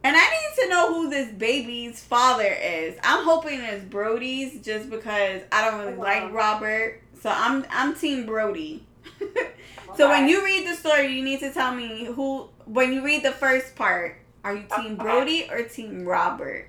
And 0.04 0.16
I 0.18 0.30
need 0.30 0.64
to 0.64 0.70
know 0.70 0.94
who 0.94 1.10
this 1.10 1.32
baby's 1.32 2.02
father 2.02 2.46
is. 2.46 2.98
I'm 3.04 3.24
hoping 3.24 3.60
it's 3.60 3.84
Brody's 3.84 4.62
just 4.64 4.90
because 4.90 5.42
I 5.52 5.70
don't 5.70 5.80
really 5.80 5.98
like 5.98 6.24
uh-huh. 6.24 6.34
Robert. 6.34 7.02
So 7.22 7.30
I'm 7.30 7.66
I'm 7.70 7.96
team 7.96 8.26
Brody. 8.26 8.86
so 9.98 10.10
when 10.10 10.28
you 10.28 10.44
read 10.44 10.68
the 10.68 10.76
story, 10.76 11.08
you 11.08 11.24
need 11.24 11.40
to 11.40 11.52
tell 11.52 11.74
me 11.74 12.06
who 12.06 12.50
when 12.66 12.94
you 12.94 13.04
read 13.04 13.24
the 13.24 13.32
first 13.32 13.76
part, 13.76 14.18
are 14.44 14.56
you 14.56 14.66
team 14.76 14.94
okay. 14.94 14.96
Brody 14.96 15.48
or 15.50 15.64
team 15.64 16.06
Robert? 16.06 16.68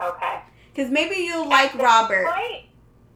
Okay. 0.00 0.40
Cuz 0.74 0.90
maybe 0.90 1.16
you 1.16 1.48
like 1.48 1.74
Robert. 1.74 2.26
Point, 2.26 2.66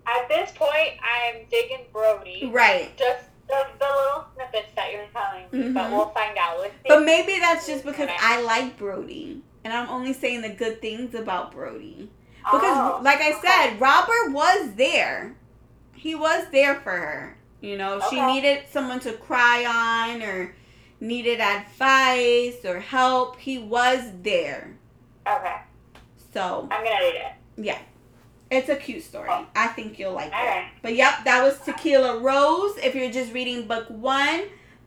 at 0.07 0.29
this 0.29 0.51
point, 0.53 0.95
I'm 1.03 1.45
digging 1.51 1.85
Brody. 1.93 2.51
Right. 2.53 2.97
Just 2.97 3.28
the, 3.49 3.67
the 3.79 3.87
little 3.87 4.27
snippets 4.35 4.69
that 4.77 4.93
you're 4.93 5.07
telling 5.13 5.45
me, 5.51 5.59
mm-hmm. 5.59 5.75
but 5.75 5.91
we'll 5.91 6.11
find 6.11 6.37
out. 6.39 6.71
but 6.87 7.05
maybe 7.05 7.39
that's 7.39 7.67
just 7.67 7.85
because 7.85 8.09
I 8.21 8.43
like 8.43 8.79
Brody, 8.79 9.43
and 9.65 9.73
I'm 9.73 9.89
only 9.89 10.13
saying 10.13 10.43
the 10.43 10.51
good 10.51 10.81
things 10.81 11.15
about 11.15 11.53
Brody. 11.53 12.11
Because, 12.39 12.63
oh, 12.65 13.01
like 13.03 13.21
I 13.21 13.33
said, 13.33 13.71
okay. 13.71 13.79
Robert 13.79 14.33
was 14.33 14.75
there. 14.75 15.37
He 15.93 16.15
was 16.15 16.47
there 16.51 16.77
for 16.77 16.93
her. 16.93 17.37
You 17.61 17.77
know, 17.77 17.95
okay. 17.95 18.07
she 18.11 18.25
needed 18.25 18.63
someone 18.71 19.01
to 19.01 19.13
cry 19.13 19.65
on 19.67 20.23
or 20.23 20.55
needed 21.01 21.41
advice 21.41 22.65
or 22.65 22.81
help. 22.81 23.39
He 23.39 23.59
was 23.59 24.01
there. 24.23 24.77
Okay. 25.27 25.57
So 26.33 26.69
I'm 26.71 26.85
gonna 26.85 26.97
read 27.01 27.15
it. 27.17 27.33
Yeah. 27.57 27.79
It's 28.51 28.69
a 28.69 28.77
cute 28.77 29.05
story. 29.05 29.29
Oh. 29.31 29.47
I 29.55 29.69
think 29.69 29.99
you'll 29.99 30.15
like 30.15 30.33
it. 30.35 30.65
But 30.83 30.97
yep, 30.97 31.25
that 31.25 31.43
was 31.43 31.59
Tequila 31.61 32.19
Rose. 32.19 32.77
If 32.79 32.95
you're 32.95 33.11
just 33.11 33.33
reading 33.33 33.67
book 33.67 33.87
one. 33.89 34.45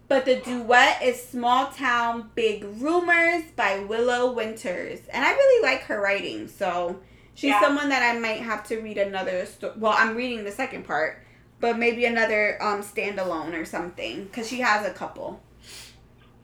But 0.07 0.25
the 0.25 0.37
duet 0.37 1.01
is 1.01 1.23
Small 1.23 1.67
Town 1.67 2.31
Big 2.35 2.65
Rumors 2.65 3.43
by 3.55 3.79
Willow 3.79 4.33
Winters. 4.33 4.99
And 5.13 5.23
I 5.23 5.31
really 5.31 5.63
like 5.63 5.83
her 5.83 6.01
writing. 6.01 6.49
So 6.49 6.99
she's 7.33 7.51
yeah. 7.51 7.61
someone 7.61 7.87
that 7.89 8.03
I 8.03 8.19
might 8.19 8.41
have 8.41 8.67
to 8.67 8.81
read 8.81 8.97
another. 8.97 9.47
Well, 9.77 9.93
I'm 9.95 10.17
reading 10.17 10.43
the 10.43 10.51
second 10.51 10.83
part. 10.85 11.23
But 11.61 11.77
maybe 11.77 12.05
another 12.05 12.61
um 12.61 12.81
standalone 12.81 13.53
or 13.53 13.63
something. 13.63 14.25
Because 14.25 14.49
she 14.49 14.59
has 14.59 14.85
a 14.85 14.91
couple. 14.91 15.41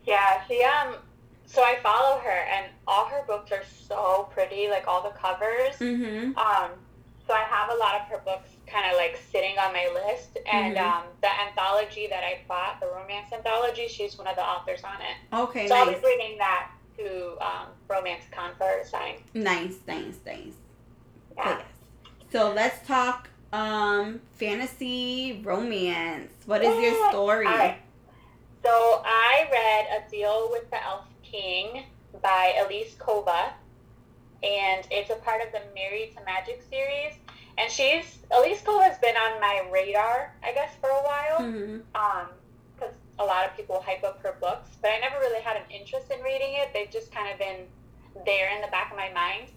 Yeah, 0.05 0.41
she 0.47 0.63
um 0.63 0.95
so 1.45 1.61
I 1.61 1.79
follow 1.81 2.19
her 2.19 2.29
and 2.29 2.67
all 2.87 3.05
her 3.07 3.23
books 3.25 3.51
are 3.51 3.63
so 3.65 4.29
pretty, 4.31 4.69
like 4.69 4.87
all 4.87 5.03
the 5.03 5.09
covers. 5.09 5.75
Mm-hmm. 5.79 6.37
Um 6.37 6.71
so 7.27 7.33
I 7.33 7.41
have 7.41 7.69
a 7.69 7.75
lot 7.75 7.95
of 7.95 8.01
her 8.07 8.19
books 8.19 8.49
kind 8.65 8.89
of 8.89 8.97
like 8.97 9.19
sitting 9.31 9.57
on 9.59 9.73
my 9.73 9.89
list. 9.93 10.37
And 10.51 10.77
mm-hmm. 10.77 10.99
um, 10.99 11.03
the 11.21 11.29
anthology 11.47 12.07
that 12.07 12.23
I 12.23 12.39
bought, 12.47 12.79
the 12.79 12.87
romance 12.87 13.31
anthology, 13.33 13.87
she's 13.87 14.17
one 14.17 14.27
of 14.27 14.35
the 14.35 14.43
authors 14.43 14.81
on 14.83 14.95
it. 15.01 15.35
Okay, 15.35 15.67
so 15.67 15.75
nice. 15.75 15.87
I'll 15.87 15.93
be 15.93 15.99
bringing 15.99 16.37
that 16.37 16.71
to 16.97 17.37
um, 17.45 17.67
Romance 17.89 18.23
Con 18.31 18.51
for 18.57 18.81
sign. 18.85 19.15
Nice, 19.33 19.75
nice, 19.87 20.19
nice. 20.25 20.53
Yeah. 21.35 21.61
So 22.31 22.53
let's 22.53 22.85
talk 22.87 23.29
um, 23.53 24.21
fantasy 24.33 25.41
romance. 25.43 26.31
What 26.45 26.63
is 26.63 26.81
your 26.81 27.09
story? 27.09 27.45
Right. 27.45 27.79
So 28.63 29.01
I 29.05 29.47
read 29.51 30.01
A 30.01 30.09
Deal 30.09 30.49
with 30.51 30.69
the 30.71 30.83
Elf 30.83 31.05
King 31.23 31.83
by 32.21 32.55
Elise 32.65 32.95
Kova 32.95 33.51
and 34.43 34.87
it's 34.91 35.09
a 35.09 35.15
part 35.15 35.41
of 35.41 35.51
the 35.51 35.61
Married 35.73 36.15
to 36.17 36.23
Magic 36.23 36.63
series. 36.69 37.13
And 37.57 37.71
she's 37.71 38.19
Elise 38.31 38.61
Kova 38.61 38.83
has 38.83 38.97
been 38.99 39.15
on 39.15 39.41
my 39.41 39.67
radar, 39.71 40.33
I 40.43 40.53
guess, 40.53 40.71
for 40.79 40.89
a 40.89 41.01
while. 41.03 41.39
Mm-hmm. 41.39 41.79
Um, 41.95 42.27
because 42.75 42.93
a 43.19 43.25
lot 43.25 43.45
of 43.45 43.55
people 43.57 43.81
hype 43.81 44.03
up 44.03 44.21
her 44.21 44.35
books, 44.39 44.69
but 44.81 44.91
I 44.91 44.99
never 44.99 45.17
really 45.19 45.41
had 45.41 45.57
an 45.57 45.63
interest 45.71 46.11
in 46.11 46.21
reading 46.23 46.53
it. 46.53 46.69
They've 46.73 46.91
just 46.91 47.11
kind 47.11 47.31
of 47.31 47.39
been 47.39 47.65
there 48.25 48.53
in 48.53 48.61
the 48.61 48.67
back 48.67 48.91
of 48.91 48.97
my 48.97 49.11
mind. 49.11 49.49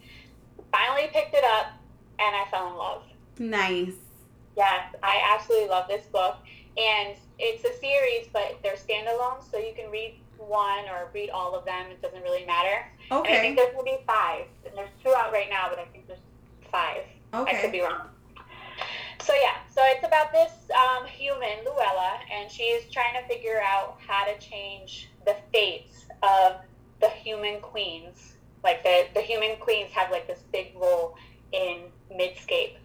Finally 0.73 1.11
picked 1.12 1.35
it 1.35 1.45
up, 1.45 1.73
and 2.19 2.35
I 2.37 2.47
fell 2.51 2.69
in 2.69 2.77
love. 2.77 3.03
Nice. 3.38 3.95
Yes, 4.57 4.95
I 5.03 5.21
absolutely 5.35 5.69
love 5.69 5.88
this 5.88 6.07
book, 6.07 6.37
and 6.77 7.16
it's 7.38 7.64
a 7.64 7.79
series, 7.79 8.29
but 8.33 8.59
they're 8.62 8.77
standalone, 8.77 9.43
so 9.51 9.59
you 9.59 9.73
can 9.75 9.90
read 9.90 10.19
one 10.46 10.85
or 10.88 11.09
read 11.12 11.31
all 11.31 11.55
of 11.55 11.64
them. 11.64 11.87
It 11.90 12.03
doesn't 12.03 12.22
really 12.22 12.44
matter. 12.46 12.87
Okay. 13.11 13.31
And 13.31 13.38
I 13.38 13.40
think 13.40 13.57
there's 13.57 13.72
going 13.72 13.87
to 13.87 13.98
be 13.98 14.05
five. 14.07 14.46
And 14.64 14.76
there's 14.76 14.90
two 15.03 15.12
out 15.14 15.33
right 15.33 15.48
now, 15.50 15.68
but 15.68 15.79
I 15.79 15.85
think 15.87 16.07
there's 16.07 16.20
five. 16.70 17.03
Okay. 17.35 17.57
I 17.57 17.61
could 17.61 17.72
be 17.72 17.81
wrong. 17.81 18.09
So 19.22 19.35
yeah, 19.35 19.57
so 19.72 19.83
it's 19.85 20.05
about 20.07 20.33
this 20.33 20.50
um, 20.70 21.07
human, 21.07 21.62
Luella, 21.64 22.18
and 22.33 22.50
she's 22.50 22.85
trying 22.90 23.20
to 23.20 23.29
figure 23.29 23.61
out 23.61 23.98
how 24.07 24.24
to 24.24 24.38
change 24.38 25.11
the 25.26 25.37
fates 25.53 26.07
of 26.22 26.57
the 27.00 27.11
human 27.11 27.61
queens. 27.61 28.37
Like 28.64 28.83
the, 28.83 29.07
the 29.14 29.20
human 29.20 29.57
queens 29.61 29.90
have 29.92 30.11
like 30.11 30.26
this 30.26 30.40
big 30.53 30.72
role 30.74 31.16
in 31.53 31.83
Midscape. 32.12 32.76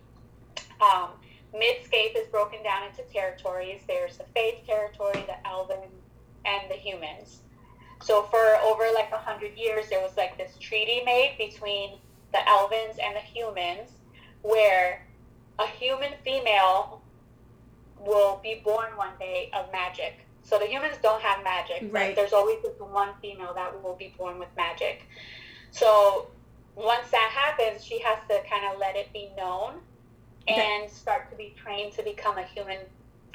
Um, 0.82 1.10
Midscape 1.54 2.18
is 2.18 2.28
broken 2.28 2.62
down 2.63 2.84
into 2.89 3.02
territories. 3.13 3.82
There's 3.88 4.18
the 4.18 4.26
Fates 4.36 4.68
territory, 4.68 5.24
the 5.26 5.48
Elven, 5.48 5.89
and 6.46 6.70
the 6.70 6.76
humans. 6.76 7.39
So 8.02 8.24
for 8.24 8.58
over 8.64 8.84
like 8.94 9.12
a 9.12 9.18
hundred 9.18 9.58
years, 9.58 9.90
there 9.90 10.02
was 10.02 10.16
like 10.18 10.38
this 10.38 10.58
treaty 10.60 11.02
made 11.06 11.36
between 11.38 11.98
the 12.34 12.40
Elvens 12.40 12.98
and 13.02 13.16
the 13.16 13.22
humans, 13.22 13.92
where 14.42 15.06
a 15.60 15.68
human 15.68 16.12
female 16.24 17.02
will 18.00 18.40
be 18.44 18.62
born 18.64 18.96
one 18.96 19.14
day 19.20 19.50
of 19.54 19.72
magic. 19.72 20.20
So 20.44 20.60
the 20.60 20.68
humans 20.68 20.96
don't 21.02 21.22
have 21.22 21.44
magic. 21.44 21.90
Right. 21.92 22.16
There's 22.16 22.34
always 22.34 22.62
this 22.62 22.74
one 22.80 23.10
female 23.22 23.54
that 23.56 23.82
will 23.84 23.96
be 23.96 24.14
born 24.18 24.38
with 24.38 24.50
magic. 24.56 25.08
So 25.72 26.28
once 26.76 27.10
that 27.12 27.32
happens, 27.34 27.84
she 27.84 28.00
has 28.02 28.20
to 28.30 28.42
kind 28.50 28.72
of 28.72 28.80
let 28.80 28.96
it 28.96 29.12
be 29.12 29.30
known 29.36 29.76
and 30.48 30.90
start 30.90 31.32
to 31.32 31.36
be 31.36 31.56
trained 31.58 31.94
to 31.94 32.04
become 32.04 32.38
a 32.38 32.44
human 32.44 32.78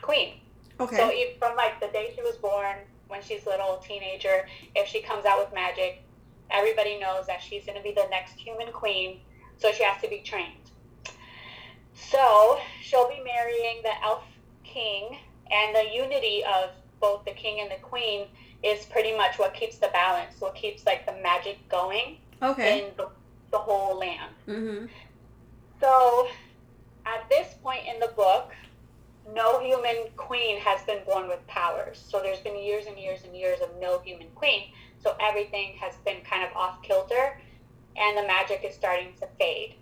queen. 0.01 0.35
Okay. 0.79 0.97
So 0.97 1.11
if, 1.13 1.39
from 1.39 1.57
like 1.57 1.81
the 1.81 1.89
day 1.89 2.13
she 2.15 2.23
was 2.23 2.37
born 2.37 2.77
when 3.11 3.23
she's 3.23 3.45
a 3.47 3.49
little 3.49 3.83
teenager, 3.87 4.47
if 4.75 4.89
she 4.89 5.03
comes 5.03 5.27
out 5.27 5.39
with 5.39 5.53
magic, 5.55 6.03
everybody 6.51 6.99
knows 6.99 7.27
that 7.27 7.43
she's 7.43 7.65
going 7.65 7.77
to 7.77 7.83
be 7.83 7.93
the 7.93 8.07
next 8.11 8.39
human 8.39 8.73
queen, 8.73 9.21
so 9.59 9.73
she 9.73 9.83
has 9.83 10.01
to 10.03 10.09
be 10.09 10.21
trained. 10.21 10.71
So 11.95 12.59
she'll 12.81 13.09
be 13.09 13.23
marrying 13.25 13.83
the 13.83 13.93
elf 14.03 14.25
king, 14.65 15.19
and 15.51 15.75
the 15.75 15.93
unity 15.93 16.43
of 16.45 16.71
both 17.01 17.25
the 17.25 17.33
king 17.33 17.61
and 17.61 17.71
the 17.71 17.83
queen 17.83 18.27
is 18.63 18.85
pretty 18.87 19.17
much 19.17 19.39
what 19.39 19.55
keeps 19.55 19.79
the 19.79 19.89
balance, 19.89 20.41
what 20.41 20.55
keeps 20.55 20.87
like 20.87 21.07
the 21.07 21.21
magic 21.23 21.57
going 21.69 22.19
okay. 22.43 22.85
in 22.85 22.91
the, 22.97 23.09
the 23.51 23.59
whole 23.59 23.99
land. 23.99 24.33
Mm-hmm. 24.47 24.87
So 25.81 26.29
at 27.07 27.29
this 27.31 27.55
point 27.63 27.83
in 27.93 27.99
the 28.01 28.09
book, 28.09 28.53
no 29.35 29.61
human 29.61 30.09
queen 30.17 30.59
has 30.59 30.83
been 30.83 31.05
born 31.05 31.29
with 31.29 31.47
powers. 31.47 32.03
So 32.09 32.21
there's 32.21 32.41
been 32.41 32.57
years 32.57 32.87
and 32.87 32.99
years 32.99 33.21
and 33.25 33.37
years 33.37 33.61
of 33.61 33.69
no 33.81 34.01
human 34.01 34.29
queen. 34.35 34.73
So 35.03 35.17
everything 35.21 35.75
has 35.81 35.95
been 36.05 36.21
kind 36.23 36.45
of 36.45 36.55
off 36.57 36.83
kilter 36.83 37.41
and 37.97 38.17
the 38.17 38.23
magic 38.23 38.63
is 38.65 38.75
starting 38.75 39.13
to 39.21 39.29
fade. 39.39 39.75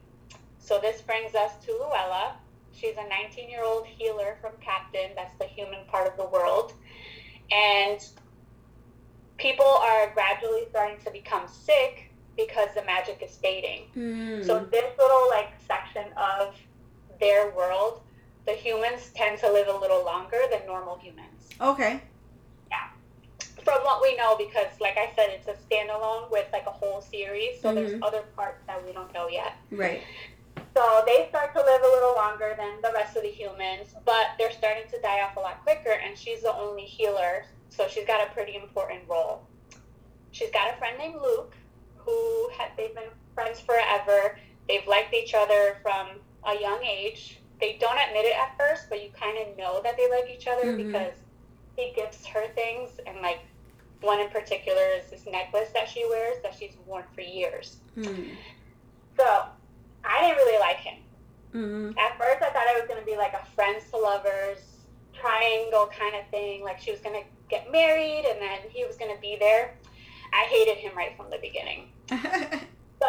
So 0.59 0.79
this 0.81 1.01
brings 1.01 1.35
us 1.35 1.53
to 1.65 1.73
Luella. 1.73 2.37
She's 2.73 2.97
a 2.97 3.09
19 3.09 3.49
year 3.49 3.65
old 3.65 3.87
healer 3.87 4.37
from 4.41 4.53
Capton. 4.55 5.15
That's 5.17 5.37
the 5.39 5.47
human 5.47 5.85
part 5.87 6.07
of 6.07 6.17
the 6.17 6.27
world. 6.27 6.75
And 7.51 8.05
people 9.39 9.67
are 9.67 10.11
gradually 10.13 10.67
starting 10.71 10.99
to 11.05 11.11
become 11.11 11.49
sick 11.49 12.13
because 12.37 12.69
the 12.75 12.85
magic 12.85 13.21
is 13.23 13.37
fading. 13.37 13.85
Mm. 13.97 14.47
So 14.47 14.61
this 14.71 14.85
little 14.99 15.29
like 15.31 15.53
section 15.67 16.05
of 16.17 16.55
their 17.19 17.51
world, 17.51 18.03
the 18.49 18.55
humans 18.55 19.11
tend 19.15 19.39
to 19.39 19.53
live 19.53 19.69
a 19.69 19.77
little 19.77 20.03
longer 20.03 20.41
than 20.51 20.65
normal 20.67 20.97
humans. 20.97 21.51
Okay. 21.61 22.03
Yeah. 22.71 22.89
From 23.63 23.79
what 23.83 24.01
we 24.01 24.17
know, 24.17 24.37
because 24.39 24.69
like 24.81 24.97
I 24.97 25.13
said, 25.15 25.29
it's 25.29 25.49
a 25.49 25.57
standalone 25.69 26.31
with 26.31 26.47
like 26.51 26.67
a 26.67 26.71
whole 26.71 27.03
series, 27.03 27.61
so 27.61 27.69
mm-hmm. 27.69 27.75
there's 27.77 28.03
other 28.03 28.23
parts 28.35 28.63
that 28.67 28.85
we 28.87 28.93
don't 28.93 29.13
know 29.13 29.29
yet. 29.29 29.57
Right. 29.71 30.03
So 30.75 31.03
they 31.07 31.27
start 31.29 31.53
to 31.55 31.61
live 31.61 31.83
a 31.83 31.89
little 31.89 32.15
longer 32.15 32.55
than 32.57 32.81
the 32.83 32.91
rest 32.95 33.17
of 33.17 33.23
the 33.23 33.29
humans, 33.29 33.95
but 34.07 34.29
they're 34.39 34.53
starting 34.53 34.85
to 34.93 35.01
die 35.03 35.21
off 35.21 35.37
a 35.37 35.41
lot 35.41 35.63
quicker, 35.63 35.93
and 35.93 36.17
she's 36.17 36.43
the 36.43 36.55
only 36.55 36.85
healer, 36.85 37.45
so 37.69 37.87
she's 37.87 38.07
got 38.07 38.27
a 38.27 38.33
pretty 38.33 38.57
important 38.57 39.01
role. 39.09 39.43
She's 40.31 40.51
got 40.53 40.73
a 40.73 40.77
friend 40.79 40.97
named 40.97 41.17
Luke, 41.21 41.55
who 41.97 42.49
had, 42.57 42.71
they've 42.79 42.95
been 42.95 43.11
friends 43.35 43.61
forever. 43.61 44.39
They've 44.69 44.87
liked 44.87 45.13
each 45.13 45.35
other 45.35 45.79
from 45.83 46.09
a 46.45 46.59
young 46.59 46.83
age. 46.83 47.41
They 47.61 47.77
don't 47.81 47.99
admit 47.99 48.25
it 48.25 48.37
at 48.37 48.57
first, 48.57 48.89
but 48.89 49.03
you 49.03 49.11
kind 49.19 49.37
of 49.39 49.57
know 49.57 49.81
that 49.83 49.97
they 49.97 50.09
like 50.09 50.31
each 50.31 50.47
other 50.47 50.67
mm-hmm. 50.67 50.89
because 50.89 51.15
he 51.77 51.93
gives 51.95 52.25
her 52.27 52.49
things, 52.55 52.91
and 53.07 53.21
like 53.21 53.41
one 54.01 54.21
in 54.21 54.29
particular 54.29 54.83
is 54.97 55.11
this 55.11 55.27
necklace 55.27 55.71
that 55.75 55.89
she 55.89 56.05
wears 56.09 56.37
that 56.43 56.55
she's 56.59 56.77
worn 56.87 57.05
for 57.15 57.21
years. 57.21 57.79
Mm. 57.97 58.31
So 59.17 59.45
I 60.05 60.21
didn't 60.21 60.37
really 60.37 60.61
like 60.61 60.77
him. 60.77 60.99
Mm-hmm. 61.55 61.99
At 61.99 62.19
first, 62.19 62.43
I 62.43 62.51
thought 62.51 62.67
it 62.69 62.79
was 62.79 62.87
going 62.89 63.01
to 63.01 63.07
be 63.07 63.17
like 63.17 63.33
a 63.33 63.45
friends 63.55 63.91
to 63.91 63.97
lovers 63.97 64.61
triangle 65.15 65.91
kind 65.99 66.15
of 66.15 66.29
thing. 66.31 66.63
Like 66.63 66.81
she 66.81 66.91
was 66.91 67.01
going 67.01 67.21
to 67.21 67.27
get 67.49 67.73
married 67.73 68.25
and 68.29 68.41
then 68.41 68.59
he 68.71 68.85
was 68.85 68.97
going 68.97 69.15
to 69.15 69.21
be 69.21 69.37
there. 69.39 69.75
I 70.33 70.45
hated 70.45 70.77
him 70.77 70.97
right 70.97 71.17
from 71.17 71.31
the 71.31 71.39
beginning. 71.39 71.89
so 72.09 72.17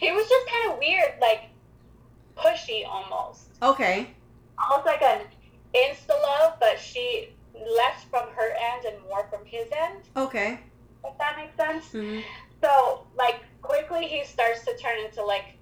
he 0.00 0.12
was 0.12 0.28
just 0.28 0.46
kind 0.48 0.72
of 0.72 0.78
weird, 0.78 1.14
like 1.20 1.50
pushy 2.36 2.86
almost. 2.86 3.48
Okay. 3.62 4.10
Almost 4.58 4.86
like 4.86 5.02
an 5.02 5.20
insta 5.74 6.20
love, 6.22 6.54
but 6.60 6.78
she 6.78 7.30
less 7.54 8.04
from 8.10 8.28
her 8.34 8.50
end 8.50 8.84
and 8.86 9.02
more 9.08 9.26
from 9.30 9.44
his 9.44 9.68
end. 9.76 10.02
Okay. 10.16 10.60
If 11.04 11.18
that 11.18 11.36
makes 11.36 11.56
sense. 11.56 11.86
Mm-hmm. 11.86 12.20
So 12.62 13.06
like 13.16 13.42
quickly 13.62 14.06
he 14.06 14.24
starts 14.24 14.64
to 14.64 14.76
turn 14.76 14.98
into 15.04 15.22
like 15.24 15.56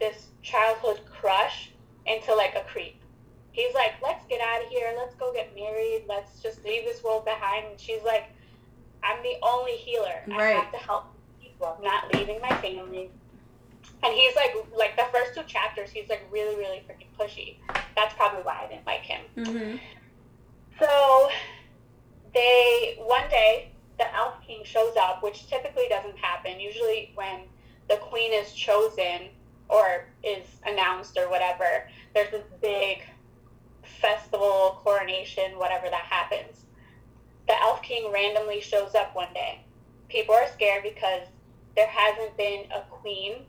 this 0.00 0.28
childhood 0.42 1.00
crush 1.10 1.70
into 2.06 2.34
like 2.34 2.54
a 2.54 2.62
creep. 2.72 3.00
He's 3.52 3.74
like, 3.74 3.94
let's 4.02 4.24
get 4.26 4.40
out 4.40 4.62
of 4.62 4.68
here. 4.68 4.94
Let's 4.96 5.14
go 5.16 5.32
get 5.32 5.54
married. 5.54 6.04
Let's 6.08 6.40
just 6.40 6.64
leave 6.64 6.84
this 6.84 7.02
world 7.02 7.24
behind. 7.24 7.66
And 7.66 7.80
she's 7.80 8.02
like, 8.04 8.30
I'm 9.02 9.22
the 9.22 9.34
only 9.42 9.72
healer. 9.72 10.22
Right. 10.28 10.54
I 10.54 10.60
have 10.60 10.72
to 10.72 10.78
help 10.78 11.06
people. 11.42 11.76
I'm 11.76 11.82
not 11.82 12.14
leaving 12.14 12.40
my 12.40 12.54
family. 12.60 13.10
And 14.04 14.14
he's 14.14 14.34
like, 14.36 14.54
like 14.76 14.96
the 14.96 15.06
first 15.12 15.34
two 15.34 15.42
chapters, 15.44 15.90
he's 15.90 16.08
like 16.08 16.26
really, 16.30 16.56
really 16.56 16.82
freaking 16.88 17.08
pushy. 17.18 17.56
That's 17.96 18.14
probably 18.14 18.42
why 18.42 18.64
I 18.64 18.68
didn't 18.68 18.86
like 18.86 19.02
him. 19.02 19.20
Mm-hmm. 19.36 19.76
So 20.78 21.28
they, 22.32 22.96
one 23.00 23.28
day, 23.28 23.72
the 23.98 24.14
Elf 24.14 24.34
King 24.46 24.62
shows 24.64 24.96
up, 24.96 25.22
which 25.22 25.48
typically 25.48 25.86
doesn't 25.88 26.16
happen. 26.16 26.60
Usually, 26.60 27.10
when 27.16 27.40
the 27.88 27.96
queen 27.96 28.32
is 28.32 28.52
chosen, 28.52 29.30
or 29.68 30.06
is 30.22 30.46
announced 30.66 31.18
or 31.18 31.28
whatever, 31.28 31.88
there's 32.14 32.30
this 32.30 32.44
big 32.62 33.02
festival, 34.00 34.80
coronation, 34.82 35.58
whatever 35.58 35.88
that 35.90 36.04
happens. 36.04 36.64
The 37.46 37.60
Elf 37.60 37.82
King 37.82 38.10
randomly 38.12 38.60
shows 38.60 38.94
up 38.94 39.14
one 39.14 39.32
day. 39.34 39.60
People 40.08 40.34
are 40.34 40.48
scared 40.52 40.82
because 40.82 41.26
there 41.76 41.86
hasn't 41.86 42.36
been 42.36 42.64
a 42.74 42.80
queen 42.90 43.44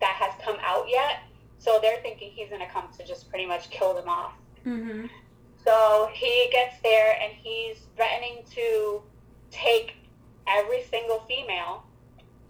that 0.00 0.16
has 0.20 0.32
come 0.44 0.56
out 0.62 0.86
yet. 0.88 1.20
So 1.58 1.78
they're 1.80 2.00
thinking 2.02 2.30
he's 2.30 2.48
going 2.48 2.60
to 2.60 2.68
come 2.68 2.88
to 2.98 3.06
just 3.06 3.28
pretty 3.28 3.46
much 3.46 3.70
kill 3.70 3.94
them 3.94 4.08
off. 4.08 4.32
Mm-hmm. 4.66 5.06
So 5.64 6.08
he 6.12 6.48
gets 6.52 6.76
there 6.82 7.18
and 7.20 7.32
he's 7.32 7.78
threatening 7.96 8.44
to 8.54 9.02
take 9.50 9.96
every 10.46 10.84
single 10.84 11.24
female 11.26 11.84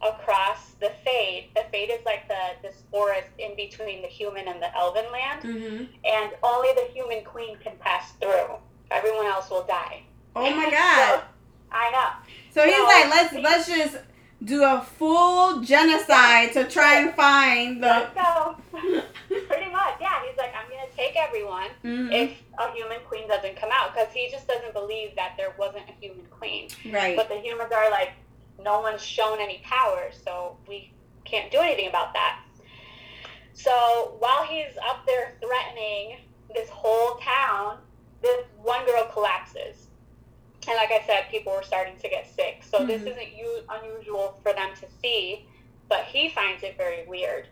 across 0.07 0.73
the 0.81 0.93
Fade. 1.05 1.49
The 1.55 1.65
Fade 1.73 1.91
is 1.91 2.05
like 2.05 2.29
the 2.29 2.35
this 2.63 2.83
forest 2.91 3.29
in 3.39 3.57
between 3.57 4.03
the 4.03 4.09
human 4.09 4.49
and 4.49 4.61
the 4.61 4.75
elven 4.77 5.05
land, 5.11 5.43
mm-hmm. 5.43 5.85
and 6.05 6.33
only 6.43 6.69
the 6.75 6.89
human 6.93 7.25
queen 7.25 7.57
can 7.59 7.73
pass 7.79 8.13
through. 8.21 8.57
Everyone 8.91 9.27
else 9.27 9.51
will 9.51 9.65
die. 9.65 10.03
Oh 10.35 10.55
my 10.55 10.71
god! 10.71 11.21
so, 11.21 11.25
I 11.73 11.91
know. 11.91 12.09
So, 12.53 12.61
so 12.61 12.67
he's 12.67 12.85
like, 12.85 13.11
let's 13.11 13.35
let's 13.35 13.67
just 13.67 14.05
do 14.45 14.63
a 14.63 14.81
full 14.81 15.63
genocide 15.63 16.53
to 16.53 16.69
try 16.69 17.01
and 17.01 17.15
find 17.15 17.83
the. 17.83 18.09
Go. 18.15 18.57
Pretty 19.29 19.71
much, 19.71 19.95
yeah. 20.01 20.23
He's 20.27 20.37
like, 20.37 20.53
I'm 20.55 20.71
gonna 20.71 20.91
take 20.97 21.17
everyone 21.17 21.69
mm-hmm. 21.85 22.13
if 22.13 22.33
a 22.59 22.73
human 22.73 22.99
queen 23.09 23.29
doesn't 23.29 23.57
come 23.57 23.71
out, 23.73 23.95
because 23.95 24.13
he 24.13 24.29
just 24.31 24.47
doesn't 24.47 24.73
believe 24.73 25.15
that 25.17 25.35
there 25.37 25.55
wasn't 25.59 25.85
a 25.89 25.93
human 26.01 26.27
queen. 26.31 26.69
Right. 26.91 27.17
But 27.17 27.29
the 27.29 27.37
humans 27.37 27.73
are 27.73 27.91
like, 27.91 28.13
no 28.63 28.81
one's 28.81 29.03
shown 29.03 29.39
any 29.41 29.63
power, 29.65 30.11
so 30.25 30.57
we 30.69 30.93
can't 31.25 31.51
do 31.51 31.59
anything 31.59 31.89
about 31.89 32.13
that. 32.15 32.41
So 33.53 34.17
while 34.19 34.45
he's 34.45 34.77
up 34.89 35.07
there 35.07 35.35
threatening 35.41 36.19
this 36.55 36.69
whole 36.69 37.17
town, 37.17 37.79
this 38.23 38.45
one 38.63 38.85
girl 38.87 39.09
collapses. 39.13 39.86
And 40.69 40.77
like 40.77 40.91
I 40.91 41.05
said, 41.07 41.27
people 41.31 41.53
were 41.53 41.63
starting 41.63 41.97
to 41.97 42.09
get 42.09 42.27
sick. 42.35 42.63
So 42.69 42.79
mm-hmm. 42.79 42.89
this 42.89 43.03
isn't 43.03 43.37
u- 43.37 43.63
unusual 43.69 44.41
for 44.43 44.53
them 44.53 44.71
to 44.81 44.87
see, 45.01 45.47
but 45.89 46.05
he 46.05 46.29
finds 46.31 46.63
it 46.63 46.77
very 46.77 47.07
weird. 47.07 47.47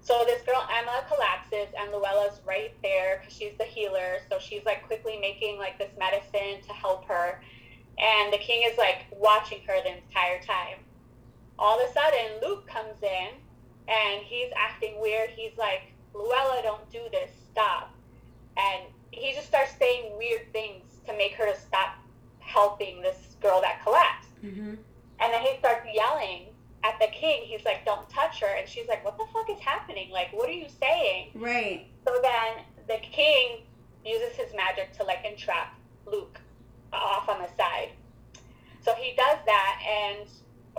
So 0.00 0.24
this 0.24 0.40
girl 0.42 0.66
Emma 0.72 1.04
collapses, 1.06 1.74
and 1.78 1.90
Luella's 1.92 2.40
right 2.46 2.72
there 2.82 3.18
because 3.18 3.36
she's 3.36 3.52
the 3.58 3.64
healer. 3.64 4.18
So 4.30 4.38
she's 4.38 4.64
like 4.64 4.86
quickly 4.86 5.18
making 5.20 5.58
like 5.58 5.78
this 5.78 5.90
medicine 5.98 6.62
to 6.66 6.72
help 6.72 7.06
her. 7.06 7.42
And 7.98 8.32
the 8.32 8.38
king 8.38 8.62
is 8.64 8.78
like 8.78 9.06
watching 9.12 9.60
her 9.66 9.82
the 9.82 9.96
entire 9.98 10.40
time. 10.42 10.78
All 11.58 11.78
of 11.78 11.90
a 11.90 11.92
sudden, 11.92 12.40
Luke 12.40 12.66
comes 12.68 13.02
in 13.02 13.28
and 13.88 14.22
he's 14.22 14.50
acting 14.56 15.00
weird. 15.00 15.30
He's 15.30 15.58
like, 15.58 15.92
Luella, 16.14 16.60
don't 16.62 16.88
do 16.90 17.00
this. 17.10 17.30
Stop. 17.50 17.94
And 18.56 18.84
he 19.10 19.34
just 19.34 19.48
starts 19.48 19.72
saying 19.78 20.16
weird 20.16 20.52
things 20.52 20.84
to 21.06 21.16
make 21.16 21.34
her 21.34 21.52
to 21.52 21.58
stop 21.60 21.96
helping 22.48 23.02
this 23.02 23.36
girl 23.40 23.60
that 23.60 23.82
collapsed. 23.82 24.28
Mm-hmm. 24.42 24.74
And 25.20 25.32
then 25.32 25.42
he 25.42 25.58
starts 25.58 25.86
yelling 25.92 26.46
at 26.84 26.98
the 27.00 27.08
king. 27.08 27.42
He's 27.44 27.64
like, 27.64 27.84
don't 27.84 28.08
touch 28.08 28.40
her. 28.40 28.56
And 28.56 28.68
she's 28.68 28.88
like, 28.88 29.04
what 29.04 29.18
the 29.18 29.24
fuck 29.32 29.50
is 29.50 29.60
happening? 29.60 30.10
Like, 30.10 30.32
what 30.32 30.48
are 30.48 30.52
you 30.52 30.68
saying? 30.80 31.30
Right. 31.34 31.86
So 32.06 32.18
then 32.22 32.64
the 32.86 32.98
king 33.02 33.62
uses 34.04 34.36
his 34.36 34.54
magic 34.54 34.92
to 34.98 35.04
like 35.04 35.24
entrap 35.24 35.74
Luke 36.06 36.40
off 36.92 37.28
on 37.28 37.40
the 37.40 37.48
side. 37.56 37.90
So 38.80 38.94
he 38.94 39.14
does 39.16 39.38
that, 39.44 39.82
and 39.86 40.28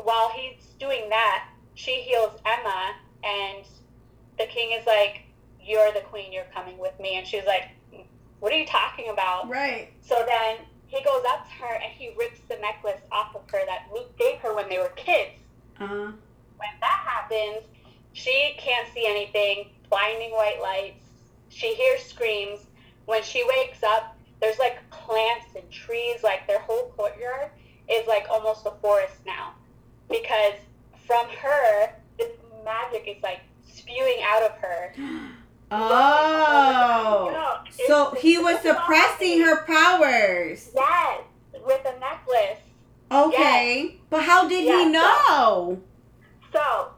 while 0.03 0.29
he's 0.29 0.65
doing 0.79 1.09
that, 1.09 1.49
she 1.75 2.01
heals 2.01 2.39
Emma, 2.45 2.95
and 3.23 3.65
the 4.39 4.45
king 4.45 4.71
is 4.71 4.85
like, 4.87 5.23
You're 5.61 5.91
the 5.93 6.01
queen, 6.01 6.31
you're 6.31 6.47
coming 6.53 6.77
with 6.77 6.97
me. 6.99 7.17
And 7.17 7.27
she's 7.27 7.45
like, 7.45 7.69
What 8.39 8.51
are 8.51 8.57
you 8.57 8.65
talking 8.65 9.09
about? 9.09 9.49
Right. 9.49 9.89
So 10.01 10.25
then 10.27 10.65
he 10.89 11.03
goes 11.03 11.23
up 11.29 11.47
to 11.47 11.53
her 11.63 11.75
and 11.75 11.93
he 11.93 12.13
rips 12.17 12.39
the 12.49 12.57
necklace 12.57 12.99
off 13.11 13.35
of 13.35 13.43
her 13.51 13.59
that 13.67 13.87
Luke 13.93 14.17
gave 14.17 14.39
her 14.39 14.55
when 14.55 14.67
they 14.69 14.79
were 14.79 14.91
kids. 14.95 15.39
Uh-huh. 15.79 16.11
When 16.57 16.69
that 16.81 17.03
happens, 17.05 17.63
she 18.13 18.55
can't 18.57 18.87
see 18.93 19.05
anything, 19.05 19.69
blinding 19.89 20.31
white 20.31 20.59
lights. 20.61 21.05
She 21.49 21.75
hears 21.75 22.01
screams. 22.01 22.59
When 23.05 23.21
she 23.23 23.43
wakes 23.55 23.83
up, 23.83 24.17
there's 24.41 24.57
like 24.57 24.77
plants 24.89 25.47
and 25.55 25.69
trees, 25.69 26.23
like 26.23 26.47
their 26.47 26.59
whole 26.59 26.91
courtyard 26.97 27.51
is 27.87 28.07
like 28.07 28.25
almost 28.29 28.65
a 28.65 28.71
forest 28.81 29.17
now. 29.25 29.53
Because 30.09 30.55
from 31.05 31.27
her, 31.29 31.93
this 32.17 32.31
magic 32.65 33.03
is 33.07 33.21
like 33.21 33.41
spewing 33.63 34.17
out 34.25 34.43
of 34.43 34.51
her. 34.57 34.93
Oh. 35.71 36.38
So 37.89 38.15
he 38.15 38.37
was 38.37 38.59
suppressing 38.61 39.41
her 39.41 39.65
powers. 39.65 40.71
Yes, 40.73 41.21
with 41.65 41.85
a 41.85 41.99
necklace. 41.99 42.59
Okay. 43.11 43.83
Yes. 43.83 43.93
But 44.09 44.23
how 44.23 44.47
did 44.47 44.63
he 44.63 44.85
know? 44.85 45.81
So, 46.53 46.59
so, 46.59 46.91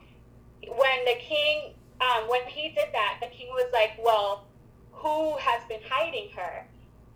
when 0.68 1.06
the 1.06 1.16
king, 1.20 1.74
um, 2.02 2.30
when 2.30 2.44
he 2.48 2.70
did 2.70 2.90
that, 2.94 3.18
the 3.22 3.28
king 3.28 3.48
was 3.50 3.70
like, 3.74 3.92
well, 4.04 4.46
who 4.92 5.38
has 5.38 5.64
been 5.68 5.82
hiding 5.90 6.30
her? 6.36 6.66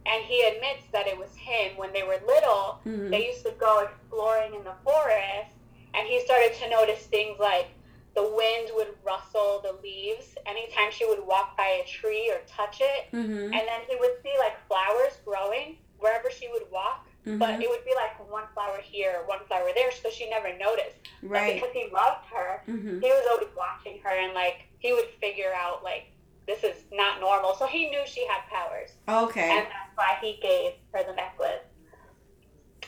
and 0.05 0.23
he 0.23 0.43
admits 0.43 0.85
that 0.91 1.07
it 1.07 1.17
was 1.17 1.33
him 1.35 1.75
when 1.77 1.91
they 1.91 2.03
were 2.03 2.19
little. 2.27 2.79
Mm-hmm. 2.85 3.09
They 3.09 3.27
used 3.27 3.43
to 3.45 3.53
go 3.59 3.79
exploring 3.79 4.53
in 4.53 4.63
the 4.63 4.75
forest, 4.83 5.51
and 5.93 6.07
he 6.07 6.21
started 6.21 6.53
to 6.61 6.69
notice 6.69 6.99
things 7.07 7.37
like 7.39 7.69
the 8.15 8.23
wind 8.23 8.71
would 8.73 8.95
rustle 9.05 9.61
the 9.61 9.77
leaves 9.83 10.35
anytime 10.45 10.89
she 10.91 11.05
would 11.05 11.25
walk 11.25 11.57
by 11.57 11.83
a 11.83 11.87
tree 11.87 12.31
or 12.31 12.39
touch 12.47 12.79
it. 12.81 13.11
Mm-hmm. 13.11 13.53
And 13.53 13.53
then 13.53 13.81
he 13.87 13.97
would 13.99 14.13
see 14.23 14.33
like 14.39 14.55
flowers 14.67 15.19
growing 15.25 15.77
wherever 15.99 16.31
she 16.31 16.47
would 16.51 16.63
walk. 16.71 17.07
Mm-hmm. 17.27 17.39
But 17.39 17.61
it 17.61 17.69
would 17.69 17.83
be 17.83 17.93
like 17.95 18.17
one 18.31 18.45
flower 18.53 18.79
here, 18.81 19.23
one 19.25 19.39
flower 19.47 19.69
there, 19.75 19.91
so 19.91 20.09
she 20.09 20.29
never 20.29 20.55
noticed. 20.57 20.97
Right. 21.23 21.59
But 21.59 21.73
because 21.73 21.73
he 21.73 21.93
loved 21.93 22.25
her, 22.33 22.61
mm-hmm. 22.69 22.99
he 23.01 23.07
was 23.07 23.27
always 23.31 23.53
watching 23.57 23.99
her 24.03 24.11
and 24.11 24.33
like 24.33 24.67
he 24.79 24.93
would 24.93 25.09
figure 25.19 25.51
out 25.55 25.83
like 25.83 26.11
this 26.47 26.63
is 26.63 26.83
not 26.93 27.19
normal. 27.19 27.55
So 27.55 27.65
he 27.65 27.89
knew 27.89 28.01
she 28.05 28.25
had 28.27 28.41
powers. 28.49 28.91
Okay. 29.09 29.49
And 29.49 29.65
that's 29.65 29.95
why 29.95 30.17
he 30.21 30.39
gave 30.41 30.73
her 30.93 31.03
the 31.03 31.15
necklace. 31.15 31.65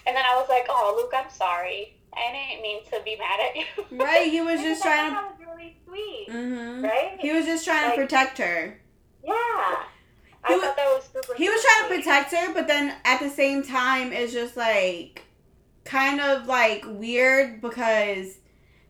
And 0.06 0.16
then 0.16 0.24
I 0.24 0.36
was 0.36 0.48
like, 0.48 0.68
oh, 0.70 0.94
Luke, 0.96 1.12
I'm 1.14 1.30
sorry. 1.30 1.97
I 2.18 2.50
didn't 2.50 2.62
mean 2.62 2.84
to 2.86 3.02
be 3.04 3.16
mad 3.18 3.40
at 3.40 3.56
you. 3.56 3.64
Right. 3.98 4.32
He 4.32 4.42
was 4.42 4.62
just 4.62 4.82
trying 4.82 5.10
to. 5.10 5.16
That 5.16 5.38
was 5.40 5.48
really 5.48 5.76
sweet. 5.86 6.28
Mm-hmm. 6.30 6.84
Right. 6.84 7.18
He 7.20 7.32
was 7.32 7.46
just 7.46 7.66
trying 7.66 7.86
like, 7.86 7.96
to 7.96 8.02
protect 8.02 8.38
her. 8.40 8.80
Yeah. 9.24 9.34
He 10.48 10.54
I 10.54 10.58
was, 10.58 10.64
thought 10.64 10.76
that 10.78 10.88
was 10.88 11.10
super. 11.14 11.38
He 11.38 11.50
was 11.50 11.64
trying 11.64 11.90
to 11.90 11.96
protect 11.96 12.34
her, 12.34 12.54
but 12.54 12.68
then 12.68 12.96
at 13.06 13.20
the 13.20 13.30
same 13.30 13.64
time, 13.64 14.12
it's 14.12 14.34
just 14.34 14.56
like 14.58 15.24
kind 15.84 16.20
of 16.20 16.48
like 16.48 16.84
weird 16.86 17.62
because 17.62 18.38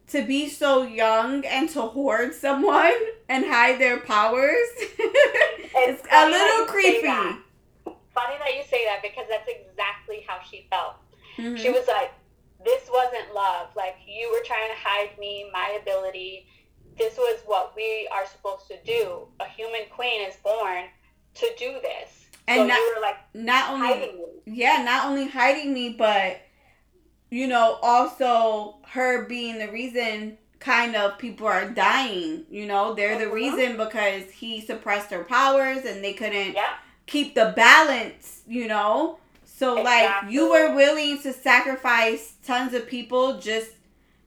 to 0.08 0.26
be 0.26 0.50
so 0.50 0.84
young 0.84 1.46
and 1.46 1.70
to 1.70 1.82
hoard 1.82 2.34
someone 2.34 2.94
and 3.30 3.46
hide 3.46 3.80
their 3.80 4.00
powers 4.00 4.56
it's, 5.78 6.02
it's 6.02 6.08
a 6.12 6.30
little 6.30 6.66
creepy. 6.66 7.08
Funny 7.08 8.36
that 8.40 8.56
you 8.56 8.64
say 8.68 8.86
that 8.86 9.02
because 9.02 9.26
that's 9.30 9.48
exactly 9.48 10.26
how 10.28 10.40
she 10.50 10.66
felt. 10.70 10.96
Mm-hmm. 11.38 11.56
She 11.56 11.70
was 11.70 11.88
like, 11.88 12.12
this 12.64 12.90
wasn't 12.92 13.34
love. 13.34 13.70
Like 13.76 13.96
you 14.06 14.30
were 14.32 14.46
trying 14.46 14.70
to 14.70 14.78
hide 14.78 15.18
me, 15.20 15.50
my 15.54 15.78
ability. 15.82 16.48
This 16.98 17.18
was 17.18 17.40
what 17.46 17.74
we 17.76 18.08
are 18.12 18.26
supposed 18.26 18.68
to 18.68 18.78
do. 18.84 19.28
A 19.40 19.46
human 19.48 19.82
queen 19.92 20.22
is 20.22 20.36
born 20.38 20.86
to 21.36 21.50
do 21.58 21.80
this. 21.82 22.26
And 22.48 22.62
so 22.62 22.68
not, 22.68 22.76
you 22.76 22.94
were 22.96 23.02
like 23.02 23.18
not 23.34 23.72
only 23.72 24.12
yeah, 24.46 24.84
not 24.84 25.06
only 25.06 25.28
hiding 25.28 25.74
me, 25.74 25.96
but 25.98 26.42
you 27.30 27.48
know, 27.48 27.78
also 27.82 28.78
her 28.88 29.26
being 29.26 29.60
the 29.60 29.70
reason 29.70 30.38
kind 30.60 30.96
of 30.96 31.18
people 31.18 31.48
are 31.48 31.70
dying. 31.70 32.46
You 32.50 32.66
know, 32.66 32.94
they're 32.94 33.18
the 33.18 33.26
uh-huh. 33.26 33.36
reason 33.36 33.78
because 33.78 34.32
he 34.32 34.62
suppressed 34.62 35.12
her 35.12 35.24
powers 35.24 35.86
and 35.86 36.04
they 36.04 36.14
couldn't 36.14 36.54
yeah. 36.54 36.76
keep 37.06 37.36
the 37.36 37.54
balance. 37.56 38.42
You 38.48 38.68
know, 38.68 39.20
so 39.58 39.80
exactly. 39.80 40.28
like 40.28 40.34
you 40.34 40.52
were 40.52 40.76
willing 40.76 41.20
to 41.24 41.34
sacrifice 41.34 42.36
tons 42.46 42.76
of 42.76 42.88
people 42.88 43.40
just 43.40 43.72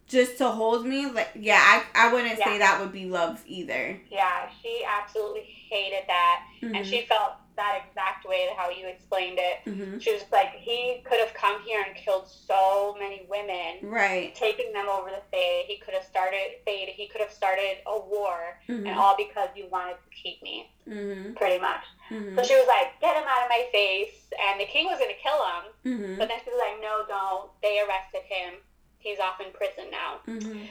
just 0.09 0.39
to 0.39 0.49
hold 0.49 0.85
me. 0.85 1.09
Like 1.09 1.31
yeah, 1.37 1.61
I 1.63 2.09
I 2.09 2.13
wouldn't 2.13 2.37
yeah. 2.37 2.45
say 2.45 2.59
that 2.59 2.81
would 2.81 2.91
be 2.93 3.07
love 3.07 3.41
either. 3.47 4.01
Yeah, 4.11 4.49
she 4.61 4.85
absolutely 4.85 5.43
hated 5.43 6.03
that, 6.09 6.43
mm-hmm. 6.61 6.75
and 6.75 6.85
she 6.85 7.03
felt 7.03 7.35
that 7.55 7.83
exact 7.87 8.27
way 8.27 8.49
how 8.57 8.71
you 8.71 8.89
explained 8.89 9.39
it. 9.39 9.71
Mm-hmm. 9.71 9.99
She 9.99 10.13
was 10.13 10.25
like, 10.33 10.49
he 10.59 11.03
could 11.05 11.21
have 11.21 11.33
come 11.35 11.63
here 11.63 11.85
and 11.87 11.95
killed 11.95 12.27
so 12.27 12.97
many 12.99 13.27
women, 13.31 13.89
right? 13.89 14.35
Taking 14.35 14.73
them 14.73 14.89
over 14.89 15.11
the 15.11 15.23
Fade. 15.31 15.67
He 15.69 15.77
could 15.77 15.95
have 15.95 16.05
started 16.05 16.57
Fade. 16.65 16.89
He 16.89 17.07
could 17.07 17.21
have 17.21 17.33
started 17.33 17.77
a 17.87 18.01
war, 18.01 18.59
mm-hmm. 18.69 18.85
and 18.85 18.99
all 18.99 19.17
because 19.17 19.51
you 19.55 19.69
wanted 19.71 19.95
to 19.95 20.23
keep 20.23 20.43
me, 20.43 20.73
mm-hmm. 20.89 21.35
pretty 21.35 21.61
much. 21.61 21.85
Mm-hmm. 22.11 22.37
So 22.37 22.43
she 22.43 22.55
was 22.55 22.67
like, 22.67 23.01
get 23.01 23.17
him 23.17 23.29
out 23.29 23.45
of 23.45 23.49
my 23.49 23.67
face, 23.71 24.31
and 24.51 24.61
the 24.61 24.67
king 24.67 24.87
was 24.87 24.99
gonna 24.99 25.19
kill 25.23 25.39
him, 25.47 25.65
mm-hmm. 25.87 26.19
but 26.19 26.29
then 26.29 26.39
she 26.43 26.51
was 26.51 26.59
like, 26.59 26.83
no, 26.83 27.07
don't. 27.07 27.51
They 27.63 27.81
arrested 27.81 28.27
him. 28.27 28.55
He's 28.99 29.19
off 29.19 29.41
in 29.41 29.53
prison 29.53 29.91
now. 29.91 30.21
Mm-hmm. 30.27 30.67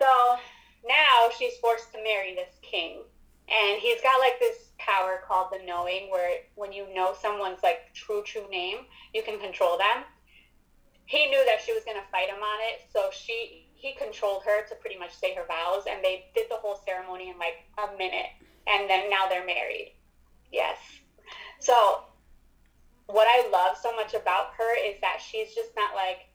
So 0.00 0.10
now 0.86 1.28
she's 1.36 1.56
forced 1.58 1.92
to 1.92 2.02
marry 2.02 2.34
this 2.34 2.56
king, 2.62 3.04
and 3.48 3.80
he's 3.80 4.00
got 4.00 4.18
like 4.20 4.40
this 4.40 4.72
power 4.78 5.20
called 5.26 5.52
the 5.52 5.64
knowing, 5.64 6.10
where 6.10 6.40
when 6.56 6.72
you 6.72 6.86
know 6.94 7.14
someone's 7.20 7.62
like 7.62 7.92
true 7.92 8.22
true 8.24 8.48
name, 8.50 8.88
you 9.12 9.22
can 9.22 9.38
control 9.38 9.76
them. 9.76 10.04
He 11.06 11.26
knew 11.26 11.44
that 11.44 11.60
she 11.64 11.72
was 11.72 11.84
gonna 11.84 12.08
fight 12.10 12.28
him 12.28 12.42
on 12.42 12.58
it, 12.72 12.88
so 12.90 13.10
she 13.12 13.68
he 13.74 13.92
controlled 13.92 14.42
her 14.44 14.66
to 14.66 14.74
pretty 14.76 14.98
much 14.98 15.12
say 15.12 15.34
her 15.34 15.44
vows, 15.46 15.84
and 15.88 16.02
they 16.02 16.24
did 16.34 16.48
the 16.48 16.56
whole 16.56 16.80
ceremony 16.86 17.28
in 17.28 17.38
like 17.38 17.68
a 17.76 17.96
minute, 17.98 18.32
and 18.66 18.88
then 18.88 19.10
now 19.10 19.28
they're 19.28 19.44
married. 19.44 19.92
Yes. 20.54 20.78
So 21.58 22.04
what 23.06 23.26
I 23.28 23.50
love 23.50 23.76
so 23.76 23.94
much 23.96 24.14
about 24.14 24.54
her 24.56 24.76
is 24.86 24.94
that 25.00 25.18
she's 25.20 25.54
just 25.54 25.70
not 25.76 25.94
like 25.94 26.28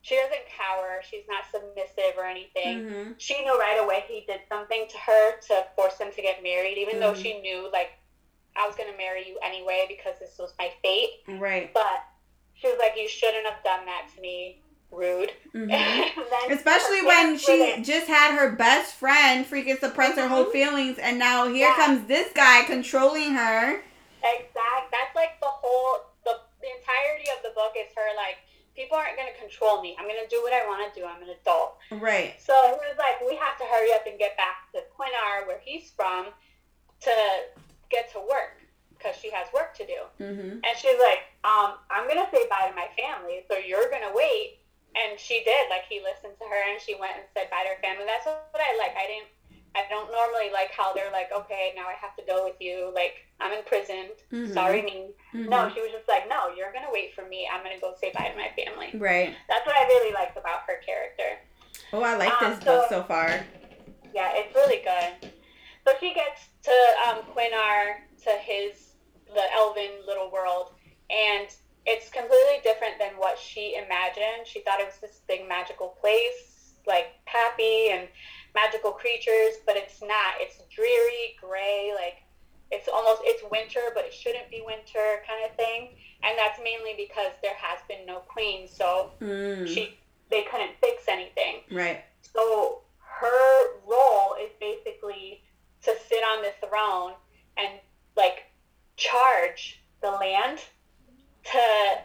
she 0.00 0.16
doesn't 0.16 0.48
cower. 0.56 1.02
She's 1.08 1.24
not 1.28 1.44
submissive 1.52 2.16
or 2.16 2.24
anything. 2.24 2.78
Mm-hmm. 2.78 3.12
She 3.18 3.42
knew 3.42 3.58
right 3.58 3.78
away 3.82 4.04
he 4.08 4.24
did 4.26 4.40
something 4.48 4.86
to 4.88 4.98
her 4.98 5.40
to 5.48 5.66
force 5.76 5.96
them 5.96 6.10
to 6.14 6.22
get 6.22 6.42
married, 6.42 6.78
even 6.78 6.94
mm-hmm. 6.94 7.00
though 7.00 7.14
she 7.14 7.40
knew 7.40 7.68
like 7.72 7.90
I 8.56 8.66
was 8.66 8.74
gonna 8.76 8.96
marry 8.96 9.28
you 9.28 9.38
anyway 9.44 9.84
because 9.88 10.18
this 10.18 10.36
was 10.38 10.54
my 10.58 10.70
fate. 10.82 11.10
Right. 11.28 11.72
But 11.74 12.04
she 12.54 12.68
was 12.68 12.78
like, 12.78 12.94
you 12.96 13.08
shouldn't 13.08 13.46
have 13.46 13.62
done 13.62 13.84
that 13.86 14.08
to 14.14 14.20
me. 14.20 14.62
Rude. 14.90 15.32
Mm-hmm. 15.54 16.52
Especially 16.52 17.02
when 17.06 17.38
she 17.38 17.82
just 17.82 18.06
had 18.06 18.36
her 18.38 18.56
best 18.56 18.94
friend 18.94 19.46
freaking 19.46 19.78
suppress 19.78 20.16
her 20.16 20.28
whole 20.28 20.44
mm-hmm. 20.44 20.52
feelings, 20.52 20.98
and 20.98 21.18
now 21.18 21.46
here 21.46 21.68
yeah. 21.68 21.76
comes 21.76 22.06
this 22.06 22.32
guy 22.34 22.64
controlling 22.64 23.34
her. 23.34 23.80
Exact. 24.22 24.90
That's 24.90 25.14
like 25.14 25.40
the 25.40 25.48
whole 25.48 26.04
the, 26.24 26.34
the 26.60 26.68
entirety 26.80 27.30
of 27.36 27.42
the 27.42 27.50
book 27.54 27.72
is 27.76 27.92
her 27.94 28.16
like 28.16 28.38
people 28.78 28.96
aren't 28.96 29.16
going 29.16 29.26
to 29.26 29.38
control 29.40 29.82
me. 29.82 29.96
I'm 29.98 30.06
going 30.06 30.22
to 30.22 30.30
do 30.30 30.40
what 30.42 30.52
I 30.52 30.64
want 30.66 30.86
to 30.86 30.90
do. 30.94 31.04
I'm 31.04 31.20
an 31.20 31.34
adult. 31.34 31.78
Right. 31.90 32.38
So 32.38 32.54
he 32.54 32.78
was 32.78 32.94
like, 32.94 33.18
we 33.26 33.34
have 33.34 33.58
to 33.58 33.64
hurry 33.64 33.92
up 33.92 34.06
and 34.06 34.16
get 34.18 34.36
back 34.36 34.70
to 34.70 34.86
Quinar, 34.94 35.48
where 35.48 35.58
he's 35.58 35.90
from, 35.90 36.26
to 37.02 37.10
get 37.90 38.12
to 38.12 38.20
work 38.20 38.62
because 38.94 39.16
she 39.16 39.30
has 39.30 39.46
work 39.52 39.74
to 39.78 39.86
do. 39.86 39.98
Mm-hmm. 40.22 40.62
And 40.62 40.72
she's 40.78 40.98
like, 41.02 41.26
um, 41.42 41.74
I'm 41.90 42.06
going 42.06 42.22
to 42.22 42.30
say 42.30 42.46
bye 42.48 42.70
to 42.70 42.74
my 42.74 42.86
family, 42.94 43.42
so 43.50 43.58
you're 43.58 43.90
going 43.90 44.02
to 44.02 44.14
wait. 44.14 44.58
And 44.96 45.20
she 45.20 45.44
did. 45.44 45.68
Like, 45.68 45.84
he 45.88 46.00
listened 46.00 46.38
to 46.40 46.46
her 46.48 46.60
and 46.72 46.80
she 46.80 46.96
went 46.96 47.20
and 47.20 47.26
said 47.36 47.52
bye 47.52 47.66
to 47.66 47.76
her 47.76 47.80
family. 47.84 48.08
That's 48.08 48.24
what 48.24 48.60
I 48.60 48.76
like. 48.80 48.96
I 48.96 49.06
didn't 49.06 49.30
I 49.78 49.84
don't 49.88 50.10
normally 50.10 50.50
like 50.52 50.70
how 50.72 50.92
they're 50.92 51.12
like, 51.12 51.30
okay, 51.32 51.72
now 51.76 51.86
I 51.86 51.94
have 52.00 52.16
to 52.16 52.22
go 52.26 52.44
with 52.44 52.56
you. 52.60 52.90
Like, 52.94 53.26
I'm 53.40 53.52
in 53.52 53.64
prison. 53.64 54.10
Mm-hmm. 54.32 54.52
Sorry, 54.52 54.82
me. 54.82 55.10
Mm-hmm. 55.34 55.48
No, 55.48 55.70
she 55.74 55.80
was 55.80 55.92
just 55.92 56.08
like, 56.08 56.28
no, 56.28 56.54
you're 56.56 56.72
going 56.72 56.84
to 56.84 56.92
wait 56.92 57.14
for 57.14 57.26
me. 57.28 57.48
I'm 57.52 57.62
going 57.62 57.74
to 57.74 57.80
go 57.80 57.94
say 58.00 58.10
bye 58.12 58.28
to 58.28 58.36
my 58.36 58.50
family. 58.56 58.98
Right. 58.98 59.34
That's 59.48 59.66
what 59.66 59.76
I 59.76 59.86
really 59.86 60.12
liked 60.12 60.36
about 60.36 60.60
her 60.66 60.80
character. 60.84 61.38
Oh, 61.92 62.02
I 62.02 62.16
like 62.16 62.42
um, 62.42 62.50
this 62.50 62.58
so, 62.60 62.64
book 62.64 62.86
so 62.88 63.02
far. 63.04 63.44
Yeah, 64.14 64.32
it's 64.34 64.54
really 64.54 64.82
good. 64.82 65.30
So 65.86 65.92
she 66.00 66.14
gets 66.14 66.48
to 66.64 66.74
um, 67.08 67.22
Quinar, 67.34 68.02
to 68.24 68.30
his, 68.42 68.94
the 69.32 69.44
elven 69.54 69.90
little 70.06 70.30
world, 70.30 70.72
and 71.10 71.48
it's 71.88 72.10
completely 72.10 72.60
different 72.62 72.98
than 73.00 73.16
what 73.16 73.38
she 73.38 73.74
imagined. 73.74 74.44
She 74.44 74.60
thought 74.60 74.78
it 74.78 74.86
was 74.86 74.98
this 75.00 75.22
big 75.26 75.48
magical 75.48 75.96
place, 76.00 76.76
like 76.86 77.16
happy 77.24 77.88
and 77.90 78.08
magical 78.54 78.92
creatures, 78.92 79.56
but 79.64 79.74
it's 79.76 80.02
not. 80.02 80.36
It's 80.38 80.60
dreary, 80.68 81.34
gray, 81.40 81.92
like 81.96 82.20
it's 82.70 82.88
almost 82.88 83.22
it's 83.24 83.42
winter, 83.50 83.80
but 83.94 84.04
it 84.04 84.12
shouldn't 84.12 84.50
be 84.50 84.62
winter 84.66 85.24
kind 85.26 85.48
of 85.48 85.56
thing. 85.56 85.96
And 86.22 86.36
that's 86.36 86.60
mainly 86.62 86.92
because 86.94 87.32
there 87.42 87.56
has 87.56 87.78
been 87.88 88.04
no 88.04 88.18
queen, 88.18 88.68
so 88.68 89.12
mm. 89.22 89.66
she 89.66 89.98
they 90.30 90.42
couldn't 90.42 90.72
fix 90.82 91.04
anything. 91.08 91.62
Right. 91.72 92.04
So 92.20 92.82
her 93.00 93.80
role 93.88 94.36
is 94.38 94.50
basically 94.60 95.42
to 95.84 95.94
sit 96.06 96.22
on 96.22 96.42
the 96.42 96.52
throne 96.68 97.14
and 97.56 97.80
like 98.14 98.44
charge 98.96 99.80
the 100.02 100.10
land 100.10 100.60
to 101.52 101.98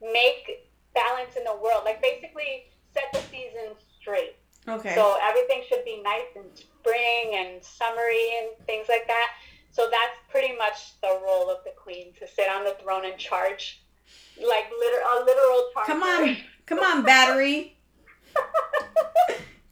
make 0.00 0.70
balance 0.94 1.36
in 1.36 1.44
the 1.44 1.54
world. 1.62 1.82
Like 1.84 2.02
basically 2.02 2.64
set 2.94 3.04
the 3.12 3.20
seasons 3.30 3.76
straight. 4.00 4.36
Okay. 4.68 4.94
So 4.94 5.16
everything 5.22 5.62
should 5.68 5.84
be 5.84 6.02
nice 6.02 6.34
and 6.34 6.46
spring 6.54 7.32
and 7.34 7.62
summery 7.62 8.30
and 8.38 8.66
things 8.66 8.86
like 8.88 9.06
that. 9.06 9.32
So 9.70 9.88
that's 9.90 10.16
pretty 10.30 10.56
much 10.56 10.98
the 11.02 11.20
role 11.24 11.50
of 11.50 11.58
the 11.64 11.72
queen 11.76 12.12
to 12.18 12.26
sit 12.26 12.48
on 12.48 12.64
the 12.64 12.76
throne 12.82 13.04
and 13.04 13.18
charge, 13.18 13.84
like 14.38 14.70
liter- 14.80 15.04
a 15.12 15.24
literal 15.24 15.68
charge. 15.74 15.86
Come 15.86 16.02
on, 16.02 16.36
come 16.66 16.78
on, 16.80 17.02
battery. 17.04 17.76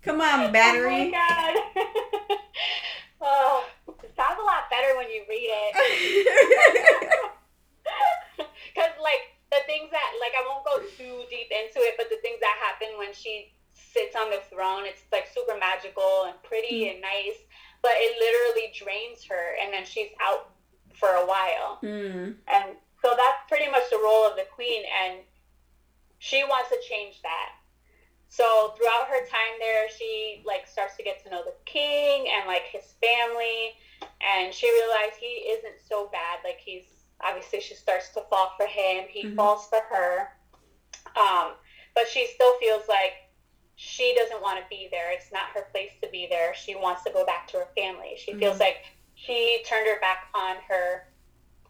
come 0.02 0.20
on, 0.20 0.52
battery. 0.52 0.94
Oh 0.94 1.10
my 1.10 1.10
god. 1.10 2.36
oh, 3.22 3.64
it 3.88 4.12
sounds 4.14 4.38
a 4.38 4.44
lot 4.44 4.68
better 4.70 4.96
when 4.96 5.10
you 5.10 5.24
read 5.28 5.48
it. 5.50 7.02
Like 9.04 9.36
the 9.52 9.60
things 9.68 9.92
that 9.92 10.08
like 10.18 10.32
I 10.32 10.42
won't 10.48 10.64
go 10.64 10.80
too 10.96 11.28
deep 11.28 11.52
into 11.52 11.84
it, 11.84 12.00
but 12.00 12.08
the 12.08 12.18
things 12.24 12.40
that 12.40 12.56
happen 12.56 12.96
when 12.96 13.12
she 13.12 13.52
sits 13.74 14.16
on 14.16 14.30
the 14.30 14.42
throne. 14.50 14.82
It's 14.84 15.02
like 15.12 15.28
super 15.28 15.58
magical 15.58 16.26
and 16.26 16.34
pretty 16.42 16.88
mm. 16.88 16.92
and 16.92 17.00
nice, 17.00 17.38
but 17.82 17.92
it 17.94 18.18
literally 18.18 18.72
drains 18.74 19.22
her, 19.30 19.54
and 19.62 19.72
then 19.72 19.84
she's 19.84 20.10
out 20.22 20.50
for 20.94 21.10
a 21.10 21.26
while. 21.26 21.78
Mm. 21.82 22.34
And 22.48 22.74
so 23.02 23.14
that's 23.16 23.44
pretty 23.48 23.70
much 23.70 23.90
the 23.90 24.00
role 24.02 24.26
of 24.26 24.36
the 24.36 24.46
queen, 24.50 24.82
and 25.04 25.20
she 26.18 26.42
wants 26.44 26.70
to 26.70 26.78
change 26.88 27.20
that. 27.22 27.52
So 28.28 28.74
throughout 28.76 29.06
her 29.06 29.22
time 29.30 29.54
there, 29.60 29.86
she 29.96 30.42
like 30.44 30.66
starts 30.66 30.96
to 30.96 31.04
get 31.04 31.22
to 31.24 31.30
know 31.30 31.44
the 31.44 31.54
king 31.66 32.26
and 32.34 32.48
like 32.48 32.66
his 32.66 32.94
family, 32.98 33.78
and 34.18 34.52
she 34.52 34.66
realized 34.66 35.20
he 35.20 35.54
isn't 35.54 35.78
so 35.86 36.08
bad. 36.10 36.40
Like 36.42 36.58
he's 36.58 36.93
obviously 37.24 37.60
she 37.60 37.74
starts 37.74 38.10
to 38.10 38.22
fall 38.30 38.52
for 38.56 38.66
him. 38.66 39.04
He 39.08 39.24
mm-hmm. 39.24 39.36
falls 39.36 39.66
for 39.68 39.80
her, 39.90 40.28
um, 41.18 41.52
but 41.94 42.08
she 42.08 42.28
still 42.34 42.58
feels 42.58 42.84
like 42.88 43.12
she 43.76 44.14
doesn't 44.18 44.42
want 44.42 44.58
to 44.58 44.64
be 44.68 44.88
there. 44.90 45.12
It's 45.12 45.32
not 45.32 45.48
her 45.54 45.66
place 45.72 45.92
to 46.02 46.08
be 46.10 46.26
there. 46.30 46.54
She 46.54 46.74
wants 46.74 47.02
to 47.04 47.10
go 47.12 47.24
back 47.26 47.48
to 47.48 47.58
her 47.58 47.68
family. 47.76 48.14
She 48.16 48.32
mm-hmm. 48.32 48.40
feels 48.40 48.60
like 48.60 48.84
she 49.14 49.62
turned 49.66 49.86
her 49.86 50.00
back 50.00 50.28
on 50.34 50.56
her 50.68 51.08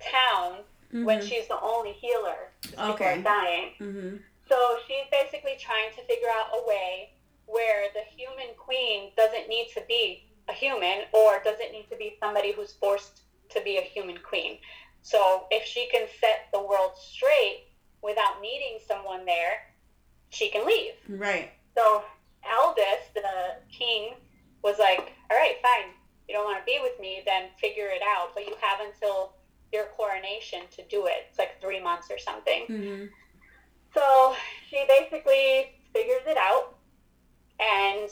town 0.01 0.61
mm-hmm. 0.89 1.05
when 1.05 1.23
she's 1.23 1.49
the 1.49 1.61
only 1.61 1.93
healer. 1.93 2.51
Okay. 2.79 3.23
dying. 3.23 3.71
Mm-hmm. 3.81 4.17
So 4.49 4.77
she's 4.87 5.07
basically 5.11 5.57
trying 5.59 5.91
to 5.97 6.03
figure 6.05 6.29
out 6.29 6.49
a 6.53 6.69
way 6.69 7.11
where 7.47 7.89
the 7.95 8.03
human 8.17 8.55
queen 8.57 9.11
doesn't 9.17 9.49
need 9.49 9.69
to 9.75 9.83
be 9.89 10.27
a 10.49 10.53
human 10.53 11.03
or 11.13 11.41
doesn't 11.45 11.73
need 11.73 11.87
to 11.91 11.97
be 11.97 12.17
somebody 12.21 12.53
who's 12.53 12.73
forced 12.73 13.23
to 13.51 13.63
be 13.63 13.79
a 13.79 13.83
human 13.83 14.19
queen. 14.19 14.59
So 15.05 15.45
if 15.51 15.67
she 15.67 15.87
can 15.93 16.09
set 16.19 16.49
the 16.51 16.63
world 16.63 16.93
straight 16.97 17.67
without 18.03 18.41
needing 18.41 18.79
someone 18.89 19.27
there, 19.27 19.61
she 20.31 20.49
can 20.49 20.67
leave. 20.67 20.95
Right. 21.07 21.53
So 21.77 22.03
Eldas, 22.43 23.13
the 23.15 23.61
king, 23.71 24.15
was 24.63 24.79
like, 24.79 25.13
"All 25.31 25.37
right, 25.37 25.57
fine. 25.61 25.93
You 26.27 26.35
don't 26.35 26.47
want 26.47 26.59
to 26.59 26.65
be 26.65 26.79
with 26.83 26.99
me, 26.99 27.23
then 27.27 27.51
figure 27.59 27.89
it 27.89 28.01
out. 28.03 28.31
But 28.35 28.47
you 28.47 28.57
have 28.63 28.81
until 28.81 29.35
your 29.75 29.85
coronation 29.95 30.61
to 30.71 30.83
do 30.85 31.05
it. 31.05 31.27
It's 31.29 31.39
like 31.39 31.61
three 31.61 31.83
months 31.83 32.11
or 32.11 32.19
something." 32.19 32.65
Mm-hmm. 32.67 33.05
So 33.93 34.35
she 34.71 34.87
basically 34.89 35.73
figures 35.93 36.23
it 36.27 36.39
out, 36.39 36.79
and 37.61 38.11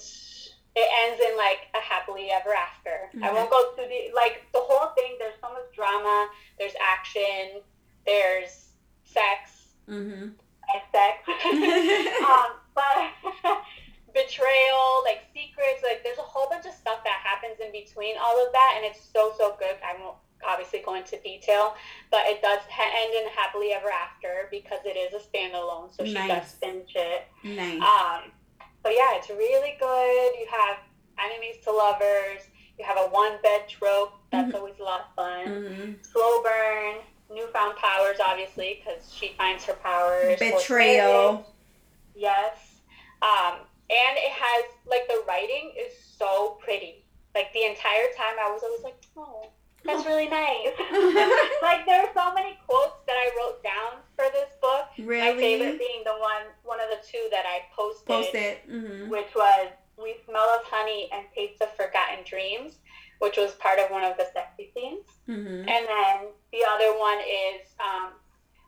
it 0.75 0.89
ends 1.05 1.21
in 1.21 1.37
like 1.37 1.69
a 1.75 1.81
happily 1.81 2.31
ever 2.31 2.55
after. 2.55 3.11
Mm-hmm. 3.15 3.25
I 3.25 3.33
won't 3.33 3.51
go 3.51 3.73
through 3.75 3.89
the 3.89 4.15
like 4.15 4.43
the 4.53 4.61
whole 4.61 4.95
thing. 4.95 5.17
There's 5.19 5.37
so 5.41 5.53
much 5.53 5.69
drama. 5.75 6.29
There's 6.59 6.73
action. 6.81 7.61
There's 8.07 8.73
sex. 9.05 9.77
Mm-hmm. 9.89 10.33
Sex. 10.91 11.19
um, 12.25 12.57
but 12.75 13.13
betrayal, 14.15 15.05
like 15.05 15.29
secrets, 15.35 15.85
like 15.85 16.03
there's 16.03 16.19
a 16.19 16.25
whole 16.25 16.49
bunch 16.49 16.65
of 16.65 16.73
stuff 16.73 17.05
that 17.05 17.21
happens 17.21 17.61
in 17.61 17.73
between 17.73 18.17
all 18.17 18.41
of 18.41 18.53
that, 18.53 18.75
and 18.77 18.87
it's 18.87 19.05
so 19.13 19.33
so 19.37 19.57
good. 19.59 19.77
I 19.85 20.01
won't 20.01 20.17
obviously 20.47 20.81
go 20.85 20.95
into 20.95 21.21
detail, 21.21 21.75
but 22.11 22.25
it 22.25 22.41
does 22.41 22.61
end 22.81 23.13
in 23.15 23.29
happily 23.37 23.73
ever 23.73 23.91
after 23.91 24.49
because 24.51 24.81
it 24.85 24.97
is 24.97 25.13
a 25.13 25.21
standalone, 25.21 25.95
so 25.95 26.05
she 26.05 26.15
nice. 26.15 26.29
does 26.29 26.53
finish 26.53 26.93
it. 26.95 27.27
Nice. 27.45 27.81
Um, 27.81 28.33
but 28.83 28.93
yeah, 28.93 29.17
it's 29.17 29.29
really 29.31 29.77
good. 29.79 30.33
You 30.39 30.47
have 30.51 30.79
enemies 31.19 31.57
to 31.65 31.71
lovers. 31.71 32.43
You 32.79 32.85
have 32.85 32.99
a 32.99 33.09
one 33.09 33.39
bed 33.43 33.69
trope. 33.69 34.15
That's 34.31 34.49
mm-hmm. 34.49 34.57
always 34.57 34.75
a 34.81 34.83
lot 34.83 35.01
of 35.01 35.15
fun. 35.15 35.47
Mm-hmm. 35.47 35.93
Slow 36.03 36.43
burn. 36.43 36.95
Newfound 37.33 37.77
powers, 37.77 38.19
obviously, 38.23 38.83
because 38.85 39.13
she 39.13 39.35
finds 39.39 39.65
her 39.65 39.75
powers. 39.75 40.39
Betrayal. 40.39 41.47
Yes. 42.15 42.59
Um, 43.23 43.55
and 43.89 44.17
it 44.19 44.33
has 44.33 44.65
like 44.87 45.07
the 45.09 45.23
writing 45.27 45.73
is 45.79 45.93
so 46.19 46.59
pretty. 46.63 47.05
Like 47.35 47.53
the 47.55 47.65
entire 47.65 48.09
time, 48.17 48.35
I 48.41 48.51
was 48.51 48.63
always 48.63 48.83
like, 48.83 48.97
oh, 49.17 49.51
that's 49.85 50.07
really 50.11 50.29
nice. 50.29 50.75
like 51.63 51.87
there 51.87 52.03
are 52.03 52.13
so 52.15 52.35
many 52.35 52.59
quotes 52.67 52.97
that 53.07 53.17
I 53.17 53.31
wrote 53.37 53.63
down 53.63 54.01
for 54.17 54.25
this 54.33 54.51
book. 54.61 54.87
Really? 54.99 55.35
My 55.35 55.41
favorite 55.41 55.79
being 55.79 56.03
the 56.05 56.17
one, 56.19 56.47
one 56.63 56.81
of 56.81 56.89
the 56.91 57.05
two 57.07 57.29
that 57.31 57.45
I 57.47 57.63
posted, 57.75 58.07
posted. 58.07 58.57
Mm-hmm. 58.71 59.11
which 59.11 59.35
was 59.35 59.69
"We 59.97 60.17
smell 60.25 60.49
of 60.59 60.65
honey 60.65 61.09
and 61.13 61.27
taste 61.35 61.61
of 61.63 61.75
forgotten 61.75 62.25
dreams," 62.25 62.79
which 63.19 63.37
was 63.37 63.53
part 63.53 63.79
of 63.79 63.91
one 63.91 64.05
of 64.05 64.17
the 64.17 64.27
sexy 64.33 64.71
scenes. 64.75 65.07
Mm-hmm. 65.29 65.69
And 65.69 65.87
then 65.87 66.17
the 66.53 66.65
other 66.69 66.99
one 66.99 67.19
is 67.19 67.69
um, 67.81 68.13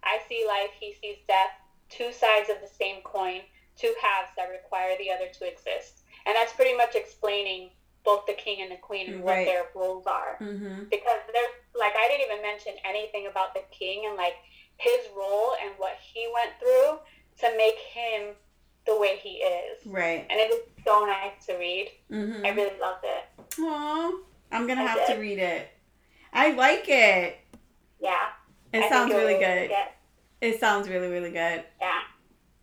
"I 0.02 0.18
see 0.28 0.44
life, 0.46 0.70
he 0.78 0.94
sees 1.00 1.18
death, 1.28 1.54
two 1.88 2.12
sides 2.12 2.50
of 2.50 2.60
the 2.60 2.70
same 2.72 3.02
coin, 3.02 3.42
two 3.76 3.94
halves 4.02 4.30
that 4.36 4.50
require 4.50 4.96
the 4.98 5.10
other 5.10 5.28
to 5.38 5.46
exist." 5.46 6.02
And 6.26 6.34
that's 6.34 6.54
pretty 6.54 6.76
much 6.76 6.94
explaining 6.94 7.70
both 8.04 8.26
the 8.26 8.34
king 8.34 8.62
and 8.62 8.70
the 8.70 8.76
queen 8.76 9.12
and 9.12 9.24
right. 9.24 9.38
what 9.38 9.44
their 9.46 9.64
roles 9.74 10.06
are. 10.06 10.36
Mm-hmm. 10.40 10.84
Because 10.90 11.20
there's 11.32 11.54
like 11.78 11.94
I 11.96 12.08
didn't 12.08 12.30
even 12.30 12.42
mention 12.42 12.74
anything 12.84 13.26
about 13.30 13.54
the 13.54 13.62
king 13.70 14.04
and 14.06 14.16
like 14.16 14.34
his 14.76 15.00
role 15.16 15.52
and 15.62 15.72
what 15.78 15.96
he 16.12 16.28
went 16.32 16.50
through 16.60 16.98
to 17.40 17.56
make 17.56 17.78
him 17.78 18.34
the 18.86 18.98
way 18.98 19.18
he 19.22 19.36
is. 19.36 19.86
Right. 19.86 20.26
And 20.28 20.38
it 20.38 20.50
was 20.50 20.60
so 20.84 21.06
nice 21.06 21.46
to 21.46 21.56
read. 21.56 21.90
Mm-hmm. 22.10 22.44
I 22.44 22.50
really 22.50 22.78
loved 22.80 23.04
it. 23.04 23.24
Aww. 23.58 24.12
I'm 24.52 24.66
gonna 24.66 24.82
I 24.82 24.86
have 24.86 25.06
did. 25.06 25.14
to 25.14 25.20
read 25.20 25.38
it. 25.38 25.68
I 26.32 26.52
like 26.52 26.88
it. 26.88 27.38
Yeah. 28.00 28.26
It 28.72 28.84
I 28.84 28.88
sounds 28.88 29.12
really 29.12 29.38
good. 29.38 29.70
It 30.40 30.60
sounds 30.60 30.88
really, 30.88 31.08
really 31.08 31.30
good. 31.30 31.64
Yeah. 31.80 32.00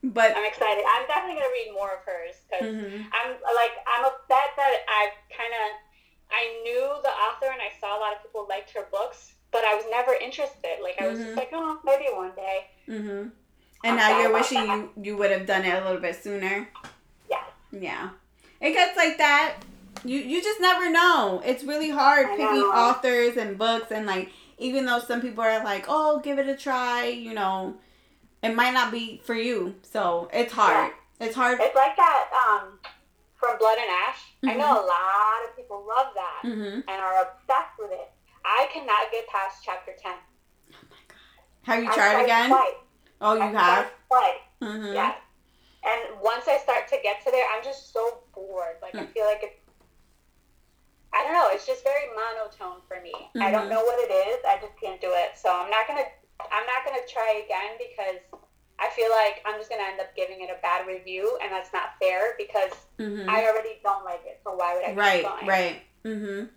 But 0.04 0.36
I'm 0.36 0.46
excited. 0.46 0.84
I'm 0.98 1.08
definitely 1.08 1.36
gonna 1.36 1.54
read 1.54 1.74
more 1.74 1.94
of 1.94 2.04
hers 2.04 2.36
because 2.50 2.74
mm-hmm. 2.74 3.04
I'm 3.14 3.32
like 3.54 3.74
I'm 3.86 4.06
upset 4.06 4.50
that 4.58 4.78
I 4.90 5.10
kind 5.30 5.54
of 5.54 5.70
I 6.32 6.62
knew 6.64 6.90
the 7.04 7.10
author 7.10 7.52
and 7.52 7.62
I 7.62 7.70
saw 7.80 7.98
a 7.98 8.00
lot 8.00 8.16
of 8.16 8.24
people 8.24 8.48
liked 8.50 8.72
her 8.72 8.88
books, 8.90 9.34
but 9.52 9.64
I 9.64 9.76
was 9.76 9.86
never 9.92 10.14
interested. 10.14 10.82
Like 10.82 11.00
I 11.00 11.08
was 11.08 11.20
mm-hmm. 11.20 11.28
just 11.28 11.38
like, 11.38 11.50
oh, 11.54 11.80
maybe 11.86 12.06
one 12.12 12.32
day. 12.36 12.66
Mm-hmm. 12.90 13.10
And 13.10 13.30
I'm 13.84 13.96
now 13.96 14.20
you're 14.22 14.34
wishing 14.34 14.66
that. 14.66 14.90
you 14.98 15.04
you 15.04 15.18
would 15.18 15.30
have 15.30 15.46
done 15.46 15.66
it 15.66 15.80
a 15.80 15.86
little 15.86 16.02
bit 16.02 16.16
sooner. 16.16 16.68
Yeah. 17.30 17.44
Yeah. 17.72 18.10
It 18.60 18.74
gets 18.74 18.98
like 18.98 19.20
that. 19.20 19.58
You 20.04 20.18
you 20.18 20.42
just 20.42 20.60
never 20.60 20.90
know. 20.90 21.44
It's 21.46 21.64
really 21.64 21.92
hard 21.92 22.26
I 22.26 22.38
picking 22.38 22.56
know. 22.56 22.72
authors 22.72 23.38
and 23.38 23.56
books 23.56 23.92
and 23.92 24.08
like 24.08 24.32
even 24.58 24.86
though 24.86 25.00
some 25.00 25.22
people 25.22 25.44
are 25.44 25.64
like, 25.64 25.86
oh, 25.88 26.22
give 26.24 26.40
it 26.40 26.48
a 26.48 26.58
try, 26.58 27.06
you 27.06 27.36
know 27.36 27.78
it 28.44 28.56
might 28.56 28.74
not 28.74 28.92
be 28.92 29.22
for 29.24 29.36
you. 29.36 29.76
So 29.84 30.30
it's 30.34 30.54
hard. 30.54 30.92
Yeah. 31.20 31.28
It's 31.28 31.36
hard. 31.36 31.60
It's 31.62 31.76
like 31.76 31.96
that 31.96 32.30
um, 32.34 32.80
from 33.36 33.58
Blood 33.58 33.78
and 33.80 33.90
Ash. 34.08 34.18
Mm-hmm. 34.44 34.50
I 34.50 34.54
know 34.56 34.74
a 34.74 34.86
lot 34.86 35.50
of 35.50 35.56
people 35.56 35.86
love 35.88 36.08
that 36.16 36.42
mm-hmm. 36.44 36.80
and 36.88 37.02
are 37.02 37.22
obsessed 37.22 37.78
with 37.78 37.92
it. 37.92 38.10
I 38.44 38.68
cannot 38.74 39.12
get 39.12 39.28
past 39.28 39.62
chapter 39.64 39.92
10. 40.02 40.12
Oh 40.12 40.76
my 40.90 40.98
God. 41.08 41.18
Have 41.64 41.84
you 41.84 41.92
tried, 41.92 42.24
again? 42.24 42.50
Twice. 42.50 42.74
Oh, 43.22 43.36
you 43.36 43.42
I 43.42 43.48
have? 43.48 43.92
Twice. 44.08 44.42
Mm-hmm. 44.62 44.94
Yeah. 44.94 45.14
And 45.84 46.22
once 46.22 46.46
I 46.48 46.58
start 46.58 46.88
to 46.90 46.98
get 47.04 47.24
to 47.26 47.32
there, 47.32 47.46
I'm 47.56 47.64
just 47.64 47.94
so 47.94 48.22
bored. 48.34 48.78
Like, 48.82 48.94
mm. 48.94 49.02
I 49.02 49.06
feel 49.08 49.26
like 49.26 49.42
it's 49.42 49.62
I 51.14 51.24
don't 51.24 51.34
know. 51.34 51.50
It's 51.52 51.68
just 51.68 51.84
very 51.84 52.08
monotone 52.16 52.82
for 52.88 53.02
me. 53.02 53.12
Mm-hmm. 53.12 53.42
I 53.42 53.52
don't 53.52 53.68
mm-hmm. 53.68 53.72
know 53.72 53.84
what 53.84 54.00
it 54.00 54.12
is. 54.12 54.40
I 54.48 54.58
just 54.62 54.80
can't 54.80 55.00
do 55.02 55.12
it. 55.12 55.36
So 55.36 55.52
I'm 55.52 55.70
not 55.70 55.88
gonna 55.88 56.08
I'm 56.52 56.66
not 56.66 56.86
going 56.86 57.00
to 57.00 57.12
try 57.12 57.42
again 57.46 57.78
because 57.78 58.22
I 58.80 58.90
feel 58.96 59.10
like 59.12 59.42
I'm 59.46 59.60
just 59.60 59.70
going 59.70 59.82
to 59.82 59.88
end 59.88 60.00
up 60.00 60.16
giving 60.16 60.42
it 60.42 60.50
a 60.50 60.62
bad 60.62 60.88
review, 60.88 61.38
and 61.42 61.52
that's 61.52 61.72
not 61.72 61.94
fair 62.00 62.34
because 62.38 62.72
mm-hmm. 63.00 63.30
I 63.30 63.46
already 63.46 63.80
don't 63.84 64.04
like 64.04 64.22
it. 64.26 64.42
So 64.44 64.56
why 64.56 64.76
would 64.76 64.86
I? 64.86 64.94
Right, 64.94 65.48
right. 65.48 65.82
Mhm. 66.04 66.50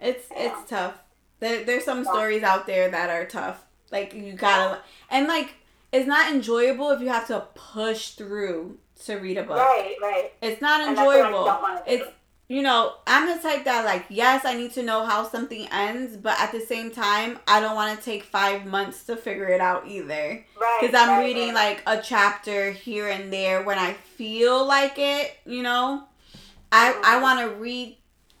It's 0.00 0.26
it's 0.30 0.70
tough. 0.70 0.94
There, 1.40 1.64
there's 1.64 1.84
some 1.84 2.04
yeah. 2.04 2.12
stories 2.12 2.42
out 2.42 2.66
there 2.66 2.90
that 2.90 3.10
are 3.10 3.26
tough. 3.26 3.64
Like 3.90 4.14
you 4.14 4.34
gotta, 4.34 4.80
and 5.10 5.26
like 5.26 5.54
it's 5.92 6.06
not 6.06 6.32
enjoyable 6.32 6.90
if 6.90 7.00
you 7.00 7.08
have 7.08 7.26
to 7.26 7.40
push 7.54 8.10
through 8.10 8.78
to 9.04 9.16
read 9.16 9.36
a 9.36 9.42
book. 9.42 9.56
Right, 9.56 9.96
right. 10.00 10.32
It's 10.40 10.60
not 10.60 10.86
enjoyable. 10.88 11.48
It's 11.86 12.08
you 12.50 12.62
know, 12.62 12.94
I'm 13.06 13.28
the 13.28 13.40
type 13.40 13.64
that 13.66 13.84
like, 13.84 14.06
yes, 14.08 14.44
I 14.44 14.54
need 14.54 14.72
to 14.72 14.82
know 14.82 15.06
how 15.06 15.22
something 15.22 15.68
ends, 15.70 16.16
but 16.16 16.36
at 16.40 16.50
the 16.50 16.58
same 16.58 16.90
time, 16.90 17.38
I 17.46 17.60
don't 17.60 17.76
want 17.76 17.96
to 17.96 18.04
take 18.04 18.24
five 18.24 18.66
months 18.66 19.04
to 19.04 19.14
figure 19.14 19.46
it 19.46 19.60
out 19.60 19.86
either. 19.86 20.44
Right. 20.60 20.78
Because 20.80 20.96
I'm 20.96 21.10
right, 21.10 21.24
reading 21.24 21.54
right. 21.54 21.80
like 21.86 22.00
a 22.00 22.02
chapter 22.02 22.72
here 22.72 23.08
and 23.08 23.32
there 23.32 23.62
when 23.62 23.78
I 23.78 23.92
feel 23.92 24.66
like 24.66 24.98
it. 24.98 25.36
You 25.46 25.62
know, 25.62 26.02
I 26.72 26.90
mm-hmm. 26.90 27.04
I 27.04 27.22
want 27.22 27.38
to 27.38 27.54
read 27.54 27.96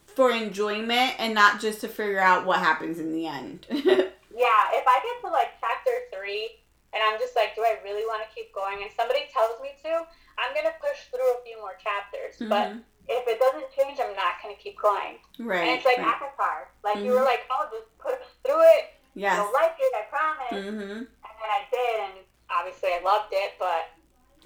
for 0.08 0.32
enjoyment 0.32 1.14
and 1.20 1.32
not 1.32 1.60
just 1.60 1.80
to 1.82 1.88
figure 1.88 2.18
out 2.18 2.44
what 2.44 2.58
happens 2.58 2.98
in 2.98 3.12
the 3.12 3.28
end. 3.28 3.64
yeah, 3.70 3.78
if 3.84 4.84
I 4.88 5.00
get 5.04 5.20
to 5.24 5.32
like 5.32 5.50
chapter 5.60 5.92
three 6.12 6.50
and 6.92 7.00
I'm 7.00 7.16
just 7.20 7.36
like, 7.36 7.54
do 7.54 7.62
I 7.62 7.78
really 7.84 8.04
want 8.06 8.28
to 8.28 8.34
keep 8.34 8.52
going? 8.52 8.82
And 8.82 8.90
somebody 8.96 9.20
tells 9.32 9.60
me 9.62 9.68
to, 9.84 10.02
I'm 10.36 10.52
gonna 10.52 10.74
push 10.80 10.98
through 11.12 11.30
a 11.30 11.44
few 11.44 11.60
more 11.60 11.78
chapters, 11.78 12.34
mm-hmm. 12.40 12.48
but 12.48 12.74
if 13.10 13.26
it 13.26 13.40
doesn't 13.40 13.66
change, 13.74 13.98
I'm 13.98 14.14
not 14.14 14.38
going 14.42 14.54
to 14.54 14.60
keep 14.62 14.78
going. 14.78 15.18
Right. 15.38 15.66
And 15.66 15.70
it's 15.76 15.84
like 15.84 15.98
right. 15.98 16.14
ACOTAR. 16.14 16.70
Like 16.84 16.96
mm-hmm. 16.96 17.06
you 17.06 17.12
were 17.12 17.24
like, 17.24 17.40
oh, 17.50 17.66
just 17.72 17.90
push 17.98 18.14
through 18.46 18.62
it. 18.78 18.94
Yes. 19.14 19.36
You'll 19.36 19.52
like 19.52 19.74
it, 19.78 19.92
I 19.98 20.02
promise. 20.08 20.64
Mm-hmm. 20.64 20.96
And 21.02 21.34
then 21.36 21.50
I 21.50 21.62
did, 21.70 22.00
and 22.00 22.24
obviously 22.48 22.90
I 22.90 23.02
loved 23.04 23.32
it, 23.32 23.52
but 23.58 23.90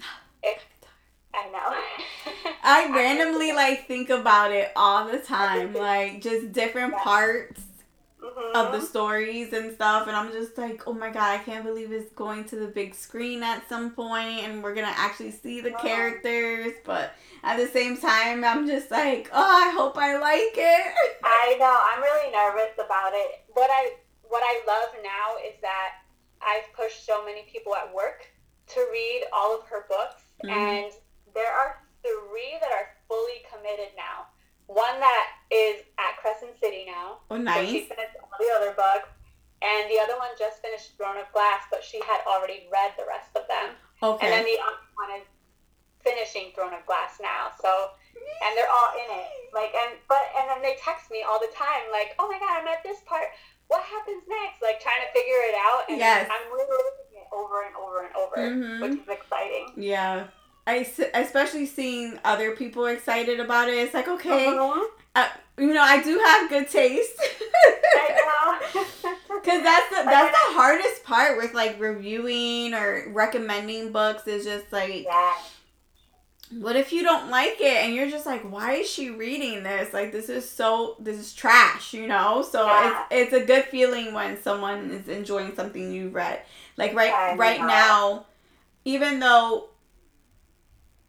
it. 0.43 0.59
I 1.37 1.49
know. 1.49 2.53
I 2.63 2.89
randomly 2.95 3.51
like 3.51 3.87
think 3.87 4.09
about 4.09 4.53
it 4.53 4.71
all 4.73 5.05
the 5.05 5.17
time, 5.17 5.73
like 5.75 6.21
just 6.21 6.53
different 6.53 6.93
yeah. 6.93 7.03
parts. 7.03 7.61
Of 8.55 8.71
the 8.71 8.81
stories 8.81 9.53
and 9.53 9.73
stuff 9.73 10.07
and 10.07 10.15
I'm 10.15 10.31
just 10.31 10.57
like, 10.57 10.87
"Oh 10.87 10.93
my 10.93 11.09
god, 11.09 11.39
I 11.39 11.43
can't 11.43 11.65
believe 11.65 11.91
it's 11.91 12.11
going 12.13 12.45
to 12.45 12.55
the 12.55 12.67
big 12.67 12.95
screen 12.95 13.43
at 13.43 13.67
some 13.67 13.91
point 13.91 14.43
and 14.43 14.63
we're 14.63 14.73
to 14.75 14.99
actually 14.99 15.31
see 15.31 15.61
the 15.61 15.71
characters." 15.71 16.73
But 16.83 17.13
at 17.43 17.57
the 17.57 17.67
same 17.67 17.97
time, 17.97 18.43
I'm 18.43 18.67
just 18.67 18.91
like, 18.91 19.29
"Oh, 19.33 19.67
I 19.67 19.71
hope 19.71 19.97
I 19.97 20.17
like 20.17 20.55
it." 20.55 20.93
I 21.23 21.57
know. 21.59 21.77
I'm 21.93 22.01
really 22.01 22.31
nervous 22.31 22.73
about 22.75 23.11
it. 23.13 23.43
What 23.53 23.69
I 23.71 23.95
what 24.23 24.43
I 24.43 24.61
love 24.67 24.95
now 25.03 25.37
is 25.47 25.55
that 25.61 26.01
I've 26.41 26.71
pushed 26.73 27.05
so 27.05 27.23
many 27.25 27.43
people 27.51 27.75
at 27.75 27.93
work 27.93 28.25
to 28.67 28.79
read 28.91 29.25
all 29.31 29.57
of 29.57 29.65
her 29.67 29.85
books 29.87 30.23
mm-hmm. 30.43 30.57
and 30.57 30.91
there 31.33 31.51
are 31.51 31.81
three 32.01 32.57
that 32.61 32.71
are 32.71 32.87
fully 33.07 33.45
committed 33.51 33.93
now. 33.95 34.27
One 34.67 34.99
that 34.99 35.27
is 35.51 35.83
at 35.97 36.17
Crescent 36.17 36.57
City 36.59 36.85
now. 36.87 37.19
Oh, 37.29 37.37
nice. 37.37 37.67
So 37.67 37.71
she 37.71 37.79
finished 37.85 38.17
all 38.21 38.37
the 38.39 38.51
other 38.57 38.73
books. 38.73 39.09
And 39.63 39.89
the 39.89 39.97
other 39.97 40.19
one 40.19 40.29
just 40.37 40.61
finished 40.61 40.93
Throne 40.97 41.17
of 41.17 41.25
Glass, 41.33 41.65
but 41.71 41.81
she 41.81 41.97
had 42.05 42.21
already 42.27 42.67
read 42.69 42.93
the 42.99 43.07
rest 43.07 43.33
of 43.33 43.47
them. 43.47 43.73
Okay. 44.03 44.27
And 44.27 44.29
then 44.29 44.45
the 44.45 44.59
other 44.61 44.83
one 44.93 45.09
is 45.17 45.25
finishing 46.03 46.53
Throne 46.53 46.75
of 46.75 46.85
Glass 46.85 47.17
now. 47.17 47.49
So, 47.57 47.97
and 48.13 48.51
they're 48.53 48.69
all 48.69 48.93
in 48.93 49.09
it. 49.09 49.49
Like, 49.55 49.73
and, 49.73 49.97
but, 50.05 50.21
and 50.37 50.45
then 50.49 50.61
they 50.61 50.77
text 50.77 51.09
me 51.09 51.25
all 51.25 51.39
the 51.39 51.49
time, 51.55 51.89
like, 51.89 52.13
oh 52.19 52.29
my 52.29 52.37
God, 52.37 52.61
I'm 52.61 52.67
at 52.67 52.83
this 52.83 53.01
part. 53.07 53.31
What 53.67 53.81
happens 53.81 54.21
next? 54.29 54.61
Like, 54.61 54.77
trying 54.77 55.01
to 55.01 55.09
figure 55.17 55.41
it 55.49 55.57
out. 55.57 55.89
And 55.89 55.97
yes. 55.97 56.29
I'm 56.29 56.45
reliving 56.53 57.17
it 57.17 57.27
over 57.33 57.65
and 57.65 57.73
over 57.73 58.05
and 58.05 58.13
over, 58.13 58.37
mm-hmm. 58.37 58.81
which 58.85 59.01
is 59.01 59.09
exciting. 59.09 59.73
Yeah. 59.77 60.27
I 60.67 60.87
especially 61.13 61.67
seeing 61.67 62.19
other 62.23 62.55
people 62.55 62.85
excited 62.87 63.39
about 63.39 63.69
it. 63.69 63.75
It's 63.75 63.93
like 63.93 64.07
okay, 64.07 64.47
uh-huh. 64.47 64.87
uh, 65.15 65.27
you 65.57 65.73
know, 65.73 65.81
I 65.81 66.01
do 66.01 66.17
have 66.17 66.49
good 66.49 66.67
taste. 66.69 67.13
I 67.19 68.59
know. 68.73 68.83
Cause 69.45 69.61
that's 69.61 69.89
the 69.89 70.03
that's 70.05 70.31
the 70.31 70.53
hardest 70.53 71.03
part 71.03 71.37
with 71.37 71.53
like 71.53 71.79
reviewing 71.79 72.73
or 72.73 73.05
recommending 73.09 73.91
books 73.91 74.27
is 74.27 74.45
just 74.45 74.71
like. 74.71 75.03
Yeah. 75.03 75.33
What 76.51 76.75
if 76.75 76.93
you 76.93 77.01
don't 77.01 77.31
like 77.31 77.59
it 77.59 77.83
and 77.83 77.95
you're 77.95 78.09
just 78.09 78.27
like, 78.27 78.43
why 78.43 78.73
is 78.73 78.89
she 78.89 79.09
reading 79.09 79.63
this? 79.63 79.93
Like 79.93 80.11
this 80.11 80.29
is 80.29 80.47
so 80.47 80.95
this 80.99 81.17
is 81.17 81.33
trash, 81.33 81.91
you 81.91 82.05
know? 82.07 82.43
So 82.43 82.65
yeah. 82.65 83.05
it's 83.09 83.33
it's 83.33 83.43
a 83.43 83.45
good 83.45 83.65
feeling 83.65 84.13
when 84.13 84.39
someone 84.41 84.91
is 84.91 85.07
enjoying 85.07 85.55
something 85.55 85.91
you 85.91 86.09
read. 86.09 86.41
Like 86.77 86.93
right 86.93 87.35
right 87.37 87.59
now, 87.59 88.27
even 88.83 89.19
though 89.19 89.69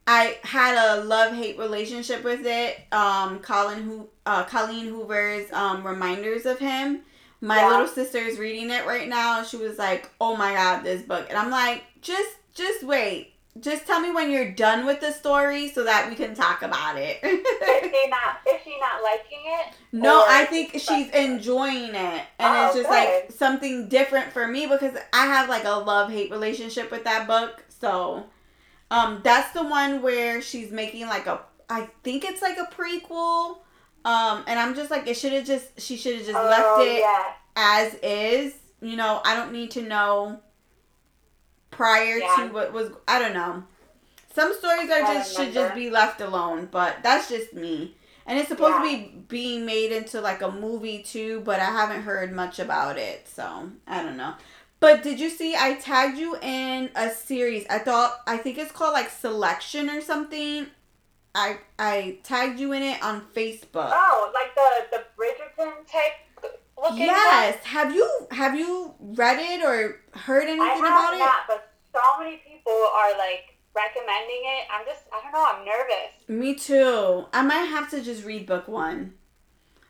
I 0.06 0.38
had 0.42 0.76
a 0.76 1.02
love 1.02 1.34
hate 1.34 1.58
relationship 1.58 2.22
with 2.22 2.46
it. 2.46 2.80
Um, 2.92 3.40
Colin 3.40 3.82
who 3.82 4.08
uh, 4.24 4.44
Colleen 4.44 4.86
Hoover's 4.86 5.50
um, 5.52 5.86
reminders 5.86 6.46
of 6.46 6.58
him. 6.58 7.00
My 7.40 7.58
yeah. 7.58 7.68
little 7.68 7.88
sister 7.88 8.18
is 8.18 8.38
reading 8.38 8.70
it 8.70 8.86
right 8.86 9.08
now. 9.08 9.42
She 9.42 9.56
was 9.56 9.78
like, 9.78 10.10
"Oh 10.20 10.36
my 10.36 10.52
god, 10.54 10.84
this 10.84 11.02
book!" 11.02 11.26
And 11.28 11.36
I'm 11.36 11.50
like, 11.50 11.84
"Just, 12.00 12.36
just 12.54 12.82
wait. 12.84 13.34
Just 13.58 13.86
tell 13.86 14.00
me 14.00 14.10
when 14.10 14.30
you're 14.30 14.52
done 14.52 14.84
with 14.86 15.00
the 15.00 15.12
story 15.12 15.68
so 15.68 15.84
that 15.84 16.08
we 16.08 16.14
can 16.14 16.34
talk 16.34 16.62
about 16.62 16.96
it." 16.96 17.18
is 17.22 17.90
she 17.90 18.06
not? 18.08 18.38
Is 18.46 18.60
she 18.64 18.78
not 18.78 19.02
liking 19.02 19.42
it? 19.44 19.74
No, 19.92 20.24
I 20.26 20.44
think 20.44 20.72
she's 20.74 21.10
enjoying 21.10 21.94
it, 21.94 21.94
and 21.94 22.24
oh, 22.40 22.66
it's 22.66 22.76
just 22.76 22.88
good. 22.88 22.94
like 22.94 23.32
something 23.32 23.88
different 23.88 24.32
for 24.32 24.46
me 24.46 24.66
because 24.66 24.96
I 25.12 25.26
have 25.26 25.48
like 25.48 25.64
a 25.64 25.70
love 25.70 26.10
hate 26.10 26.30
relationship 26.30 26.90
with 26.90 27.04
that 27.04 27.26
book. 27.26 27.64
So 27.68 28.24
um, 28.90 29.20
that's 29.24 29.52
the 29.52 29.62
one 29.62 30.02
where 30.02 30.40
she's 30.40 30.70
making 30.70 31.06
like 31.06 31.26
a, 31.26 31.40
I 31.68 31.88
think 32.02 32.24
it's 32.24 32.42
like 32.42 32.58
a 32.58 32.72
prequel. 32.72 33.58
Um, 34.04 34.44
and 34.46 34.58
I'm 34.58 34.74
just 34.74 34.90
like, 34.90 35.06
it 35.08 35.16
should 35.16 35.32
have 35.32 35.44
just, 35.44 35.80
she 35.80 35.96
should 35.96 36.16
have 36.16 36.26
just 36.26 36.38
oh, 36.38 36.44
left 36.44 36.80
it 36.82 37.00
yeah. 37.00 37.32
as 37.56 37.94
is. 38.02 38.54
You 38.80 38.96
know, 38.96 39.20
I 39.24 39.34
don't 39.34 39.52
need 39.52 39.72
to 39.72 39.82
know 39.82 40.40
prior 41.70 42.18
yeah. 42.18 42.36
to 42.38 42.46
what 42.52 42.72
was, 42.72 42.90
I 43.08 43.18
don't 43.18 43.34
know. 43.34 43.64
Some 44.32 44.54
stories 44.54 44.90
are 44.90 45.00
just 45.00 45.34
should 45.34 45.54
just 45.54 45.74
be 45.74 45.88
left 45.88 46.20
alone, 46.20 46.68
but 46.70 46.98
that's 47.02 47.28
just 47.28 47.54
me. 47.54 47.96
And 48.26 48.38
it's 48.38 48.48
supposed 48.48 48.74
yeah. 48.84 48.90
to 48.90 48.96
be 48.98 49.24
being 49.28 49.64
made 49.64 49.92
into 49.92 50.20
like 50.20 50.42
a 50.42 50.50
movie 50.50 51.02
too, 51.02 51.40
but 51.40 51.58
I 51.58 51.66
haven't 51.66 52.02
heard 52.02 52.32
much 52.32 52.58
about 52.58 52.98
it, 52.98 53.26
so 53.26 53.70
I 53.86 54.02
don't 54.02 54.16
know. 54.16 54.34
But 54.78 55.02
did 55.02 55.18
you 55.18 55.30
see 55.30 55.56
I 55.56 55.74
tagged 55.74 56.18
you 56.18 56.36
in 56.40 56.90
a 56.94 57.10
series? 57.10 57.66
I 57.70 57.78
thought 57.78 58.20
I 58.26 58.36
think 58.36 58.58
it's 58.58 58.72
called 58.72 58.92
like 58.92 59.10
Selection 59.10 59.88
or 59.88 60.00
something. 60.00 60.66
I 61.34 61.58
I 61.78 62.18
tagged 62.22 62.60
you 62.60 62.72
in 62.72 62.82
it 62.82 63.02
on 63.02 63.22
Facebook. 63.34 63.90
Oh, 63.92 64.32
like 64.34 64.54
the 64.54 64.96
the 64.96 65.04
Bridgerton 65.18 65.86
type 65.90 66.52
looking. 66.80 66.98
Yes. 66.98 67.54
One? 67.54 67.64
Have 67.64 67.94
you 67.94 68.26
have 68.30 68.58
you 68.58 68.94
read 69.00 69.38
it 69.38 69.64
or 69.64 70.00
heard 70.18 70.44
anything 70.44 70.60
I 70.60 70.78
about 70.78 71.14
it? 71.14 71.18
Not, 71.18 71.46
but 71.48 71.72
so 71.92 72.00
many 72.18 72.42
people 72.46 72.72
are 72.72 73.16
like 73.18 73.56
recommending 73.74 74.42
it. 74.44 74.66
I'm 74.70 74.84
just 74.86 75.02
I 75.12 75.22
don't 75.22 75.32
know. 75.32 75.46
I'm 75.46 75.64
nervous. 75.64 76.28
Me 76.28 76.54
too. 76.54 77.26
I 77.32 77.42
might 77.42 77.64
have 77.64 77.90
to 77.90 78.02
just 78.02 78.24
read 78.24 78.46
book 78.46 78.68
one. 78.68 79.14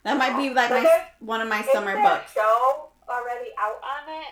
That 0.05 0.18
might 0.18 0.37
be 0.37 0.55
like 0.55 0.70
my 0.70 1.07
one 1.18 1.41
of 1.41 1.49
my 1.49 1.62
summer 1.72 2.01
books. 2.01 2.32
Show 2.32 2.91
already 3.09 3.51
out 3.59 3.80
on 3.82 4.09
it. 4.09 4.28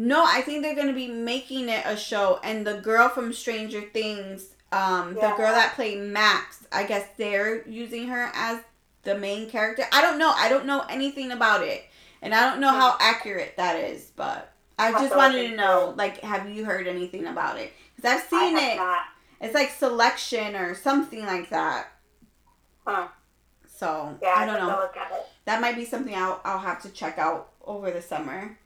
No, 0.00 0.24
I 0.24 0.42
think 0.42 0.62
they're 0.62 0.76
gonna 0.76 0.92
be 0.92 1.08
making 1.08 1.68
it 1.68 1.82
a 1.84 1.96
show, 1.96 2.38
and 2.44 2.64
the 2.64 2.74
girl 2.74 3.08
from 3.08 3.32
Stranger 3.32 3.80
Things, 3.80 4.54
um, 4.70 5.16
yeah. 5.16 5.30
the 5.30 5.36
girl 5.36 5.52
that 5.52 5.74
played 5.74 5.98
Max, 5.98 6.64
I 6.70 6.84
guess 6.84 7.04
they're 7.16 7.68
using 7.68 8.06
her 8.06 8.30
as 8.32 8.60
the 9.02 9.16
main 9.16 9.50
character. 9.50 9.82
I 9.90 10.00
don't 10.00 10.16
know. 10.16 10.32
I 10.36 10.48
don't 10.48 10.66
know 10.66 10.84
anything 10.88 11.32
about 11.32 11.64
it, 11.64 11.84
and 12.22 12.32
I 12.32 12.48
don't 12.48 12.60
know 12.60 12.70
how 12.70 12.96
accurate 13.00 13.56
that 13.56 13.74
is. 13.74 14.12
But 14.14 14.52
I 14.78 14.92
just 14.92 15.16
wanted 15.16 15.50
to 15.50 15.56
know, 15.56 15.94
like, 15.96 16.20
have 16.20 16.48
you 16.48 16.64
heard 16.64 16.86
anything 16.86 17.26
about 17.26 17.58
it? 17.58 17.72
Because 17.96 18.12
I've 18.12 18.28
seen 18.28 18.56
it. 18.56 18.76
Not. 18.76 19.02
It's 19.40 19.54
like 19.54 19.70
selection 19.70 20.54
or 20.54 20.76
something 20.76 21.26
like 21.26 21.50
that. 21.50 21.88
Huh. 22.86 23.08
So 23.66 24.16
yeah, 24.22 24.34
I 24.36 24.46
don't 24.46 24.60
know. 24.60 24.88
That 25.44 25.60
might 25.60 25.74
be 25.74 25.84
something 25.84 26.14
I'll 26.14 26.40
I'll 26.44 26.60
have 26.60 26.82
to 26.82 26.88
check 26.90 27.18
out 27.18 27.50
over 27.64 27.90
the 27.90 28.00
summer. 28.00 28.56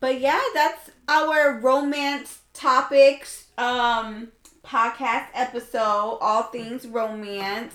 But 0.00 0.18
yeah, 0.18 0.40
that's 0.54 0.90
our 1.08 1.58
romance 1.60 2.38
topics 2.54 3.46
um 3.58 4.28
podcast 4.64 5.26
episode, 5.34 6.18
all 6.20 6.44
things 6.44 6.86
romance. 6.86 7.74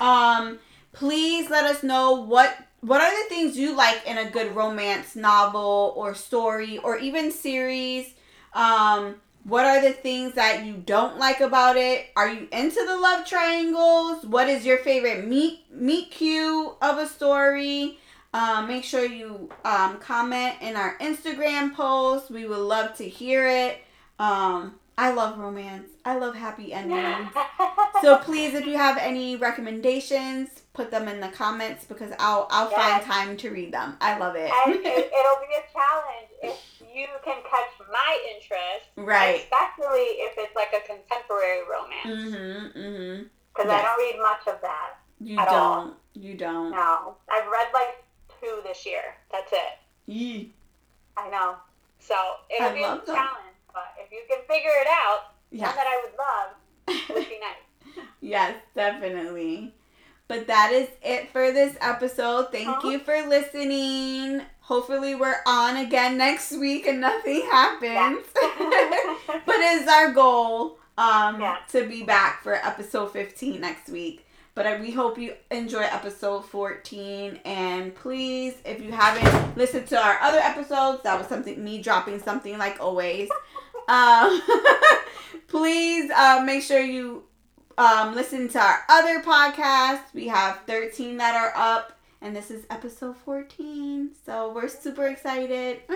Um 0.00 0.58
please 0.92 1.48
let 1.48 1.64
us 1.64 1.82
know 1.82 2.12
what 2.12 2.54
what 2.80 3.00
are 3.00 3.22
the 3.22 3.28
things 3.28 3.56
you 3.56 3.74
like 3.74 4.06
in 4.06 4.18
a 4.18 4.30
good 4.30 4.54
romance 4.54 5.16
novel 5.16 5.94
or 5.96 6.14
story 6.14 6.78
or 6.78 6.98
even 6.98 7.32
series? 7.32 8.14
Um 8.52 9.16
what 9.44 9.64
are 9.64 9.80
the 9.80 9.92
things 9.92 10.34
that 10.34 10.64
you 10.64 10.74
don't 10.74 11.18
like 11.18 11.40
about 11.40 11.76
it? 11.76 12.06
Are 12.14 12.28
you 12.28 12.46
into 12.52 12.84
the 12.86 12.96
love 12.96 13.26
triangles? 13.26 14.24
What 14.24 14.48
is 14.48 14.64
your 14.66 14.78
favorite 14.78 15.26
meet 15.26 15.64
meet 15.72 16.10
cute 16.10 16.74
of 16.82 16.98
a 16.98 17.06
story? 17.06 17.98
Um, 18.34 18.66
make 18.66 18.84
sure 18.84 19.04
you 19.04 19.50
um, 19.64 19.98
comment 19.98 20.56
in 20.62 20.76
our 20.76 20.96
Instagram 20.98 21.74
post. 21.74 22.30
We 22.30 22.46
would 22.46 22.58
love 22.58 22.96
to 22.96 23.08
hear 23.08 23.46
it. 23.46 23.78
Um, 24.18 24.76
I 24.96 25.12
love 25.12 25.38
romance. 25.38 25.90
I 26.04 26.18
love 26.18 26.34
happy 26.34 26.72
endings. 26.72 27.28
so 28.00 28.18
please, 28.24 28.54
if 28.54 28.66
you 28.66 28.76
have 28.76 28.98
any 28.98 29.36
recommendations, 29.36 30.62
put 30.74 30.90
them 30.90 31.08
in 31.08 31.20
the 31.20 31.28
comments 31.28 31.84
because 31.84 32.12
I'll 32.18 32.46
I'll 32.50 32.70
yes. 32.70 33.04
find 33.04 33.04
time 33.04 33.36
to 33.38 33.50
read 33.50 33.72
them. 33.72 33.96
I 34.00 34.18
love 34.18 34.36
it. 34.36 34.50
and 34.66 34.74
it, 34.76 34.86
it'll 34.86 35.40
be 35.40 35.54
a 35.56 35.64
challenge 35.72 36.30
if 36.42 36.82
you 36.94 37.06
can 37.24 37.42
catch 37.48 37.88
my 37.90 38.34
interest, 38.34 38.86
right? 38.96 39.40
Especially 39.40 40.06
if 40.22 40.34
it's 40.38 40.54
like 40.56 40.72
a 40.72 40.86
contemporary 40.86 41.62
romance. 41.62 42.34
Mm-hmm. 42.34 42.78
Mm-hmm. 42.78 43.22
Because 43.54 43.70
yes. 43.70 43.80
I 43.80 43.82
don't 43.82 43.98
read 43.98 44.22
much 44.22 44.54
of 44.54 44.60
that. 44.62 44.90
You 45.20 45.36
don't. 45.36 45.48
All. 45.48 45.96
You 46.14 46.34
don't. 46.34 46.70
No, 46.70 47.16
I've 47.30 47.46
read 47.46 47.68
like 47.72 48.04
this 48.64 48.86
year. 48.86 49.02
That's 49.30 49.52
it. 49.52 49.78
Yee. 50.06 50.52
I 51.16 51.28
know. 51.30 51.56
So 51.98 52.14
it'll 52.54 52.68
I 52.68 52.74
be 52.74 52.80
a 52.80 52.82
challenge, 52.82 53.06
them. 53.06 53.72
but 53.72 53.94
if 53.98 54.10
you 54.10 54.22
can 54.28 54.38
figure 54.48 54.70
it 54.80 54.88
out, 54.88 55.34
yeah. 55.50 55.66
one 55.66 55.76
that 55.76 55.86
I 55.86 56.02
would 56.04 56.14
love 56.18 57.16
would 57.16 57.28
be 57.28 57.38
nice. 57.96 58.06
yes, 58.20 58.56
definitely. 58.74 59.74
But 60.28 60.46
that 60.46 60.72
is 60.72 60.88
it 61.02 61.30
for 61.30 61.52
this 61.52 61.76
episode. 61.80 62.50
Thank 62.50 62.68
uh-huh. 62.68 62.88
you 62.88 62.98
for 63.00 63.28
listening. 63.28 64.42
Hopefully, 64.60 65.14
we're 65.14 65.42
on 65.46 65.76
again 65.76 66.16
next 66.16 66.52
week 66.52 66.86
and 66.86 67.00
nothing 67.00 67.42
happens. 67.50 68.24
Yeah. 68.34 69.16
but 69.46 69.56
it 69.56 69.82
is 69.82 69.88
our 69.88 70.12
goal 70.12 70.78
um, 70.96 71.40
yeah. 71.40 71.58
to 71.70 71.86
be 71.86 72.02
back 72.02 72.42
for 72.42 72.54
episode 72.54 73.12
15 73.12 73.60
next 73.60 73.88
week. 73.90 74.26
But 74.54 74.80
we 74.80 74.90
hope 74.90 75.18
you 75.18 75.34
enjoy 75.50 75.82
episode 75.82 76.44
14. 76.44 77.40
And 77.44 77.94
please, 77.94 78.54
if 78.64 78.82
you 78.82 78.92
haven't 78.92 79.56
listened 79.56 79.86
to 79.88 79.98
our 79.98 80.18
other 80.20 80.38
episodes, 80.38 81.02
that 81.04 81.18
was 81.18 81.26
something, 81.26 81.62
me 81.62 81.80
dropping 81.80 82.20
something 82.20 82.58
like 82.58 82.78
always. 82.80 83.30
um, 83.88 84.42
please 85.48 86.10
uh, 86.10 86.42
make 86.44 86.62
sure 86.62 86.80
you 86.80 87.24
um, 87.78 88.14
listen 88.14 88.48
to 88.50 88.60
our 88.60 88.80
other 88.88 89.22
podcasts. 89.22 90.12
We 90.12 90.28
have 90.28 90.60
13 90.66 91.16
that 91.16 91.34
are 91.34 91.52
up. 91.56 91.98
And 92.20 92.36
this 92.36 92.50
is 92.50 92.64
episode 92.70 93.16
14. 93.16 94.10
So 94.24 94.52
we're 94.52 94.68
super 94.68 95.06
excited. 95.06 95.80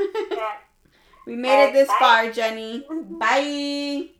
We 1.27 1.35
made 1.35 1.71
it 1.71 1.73
this 1.73 1.89
far, 1.99 2.31
Jenny. 2.31 2.87
Bye. 2.89 4.11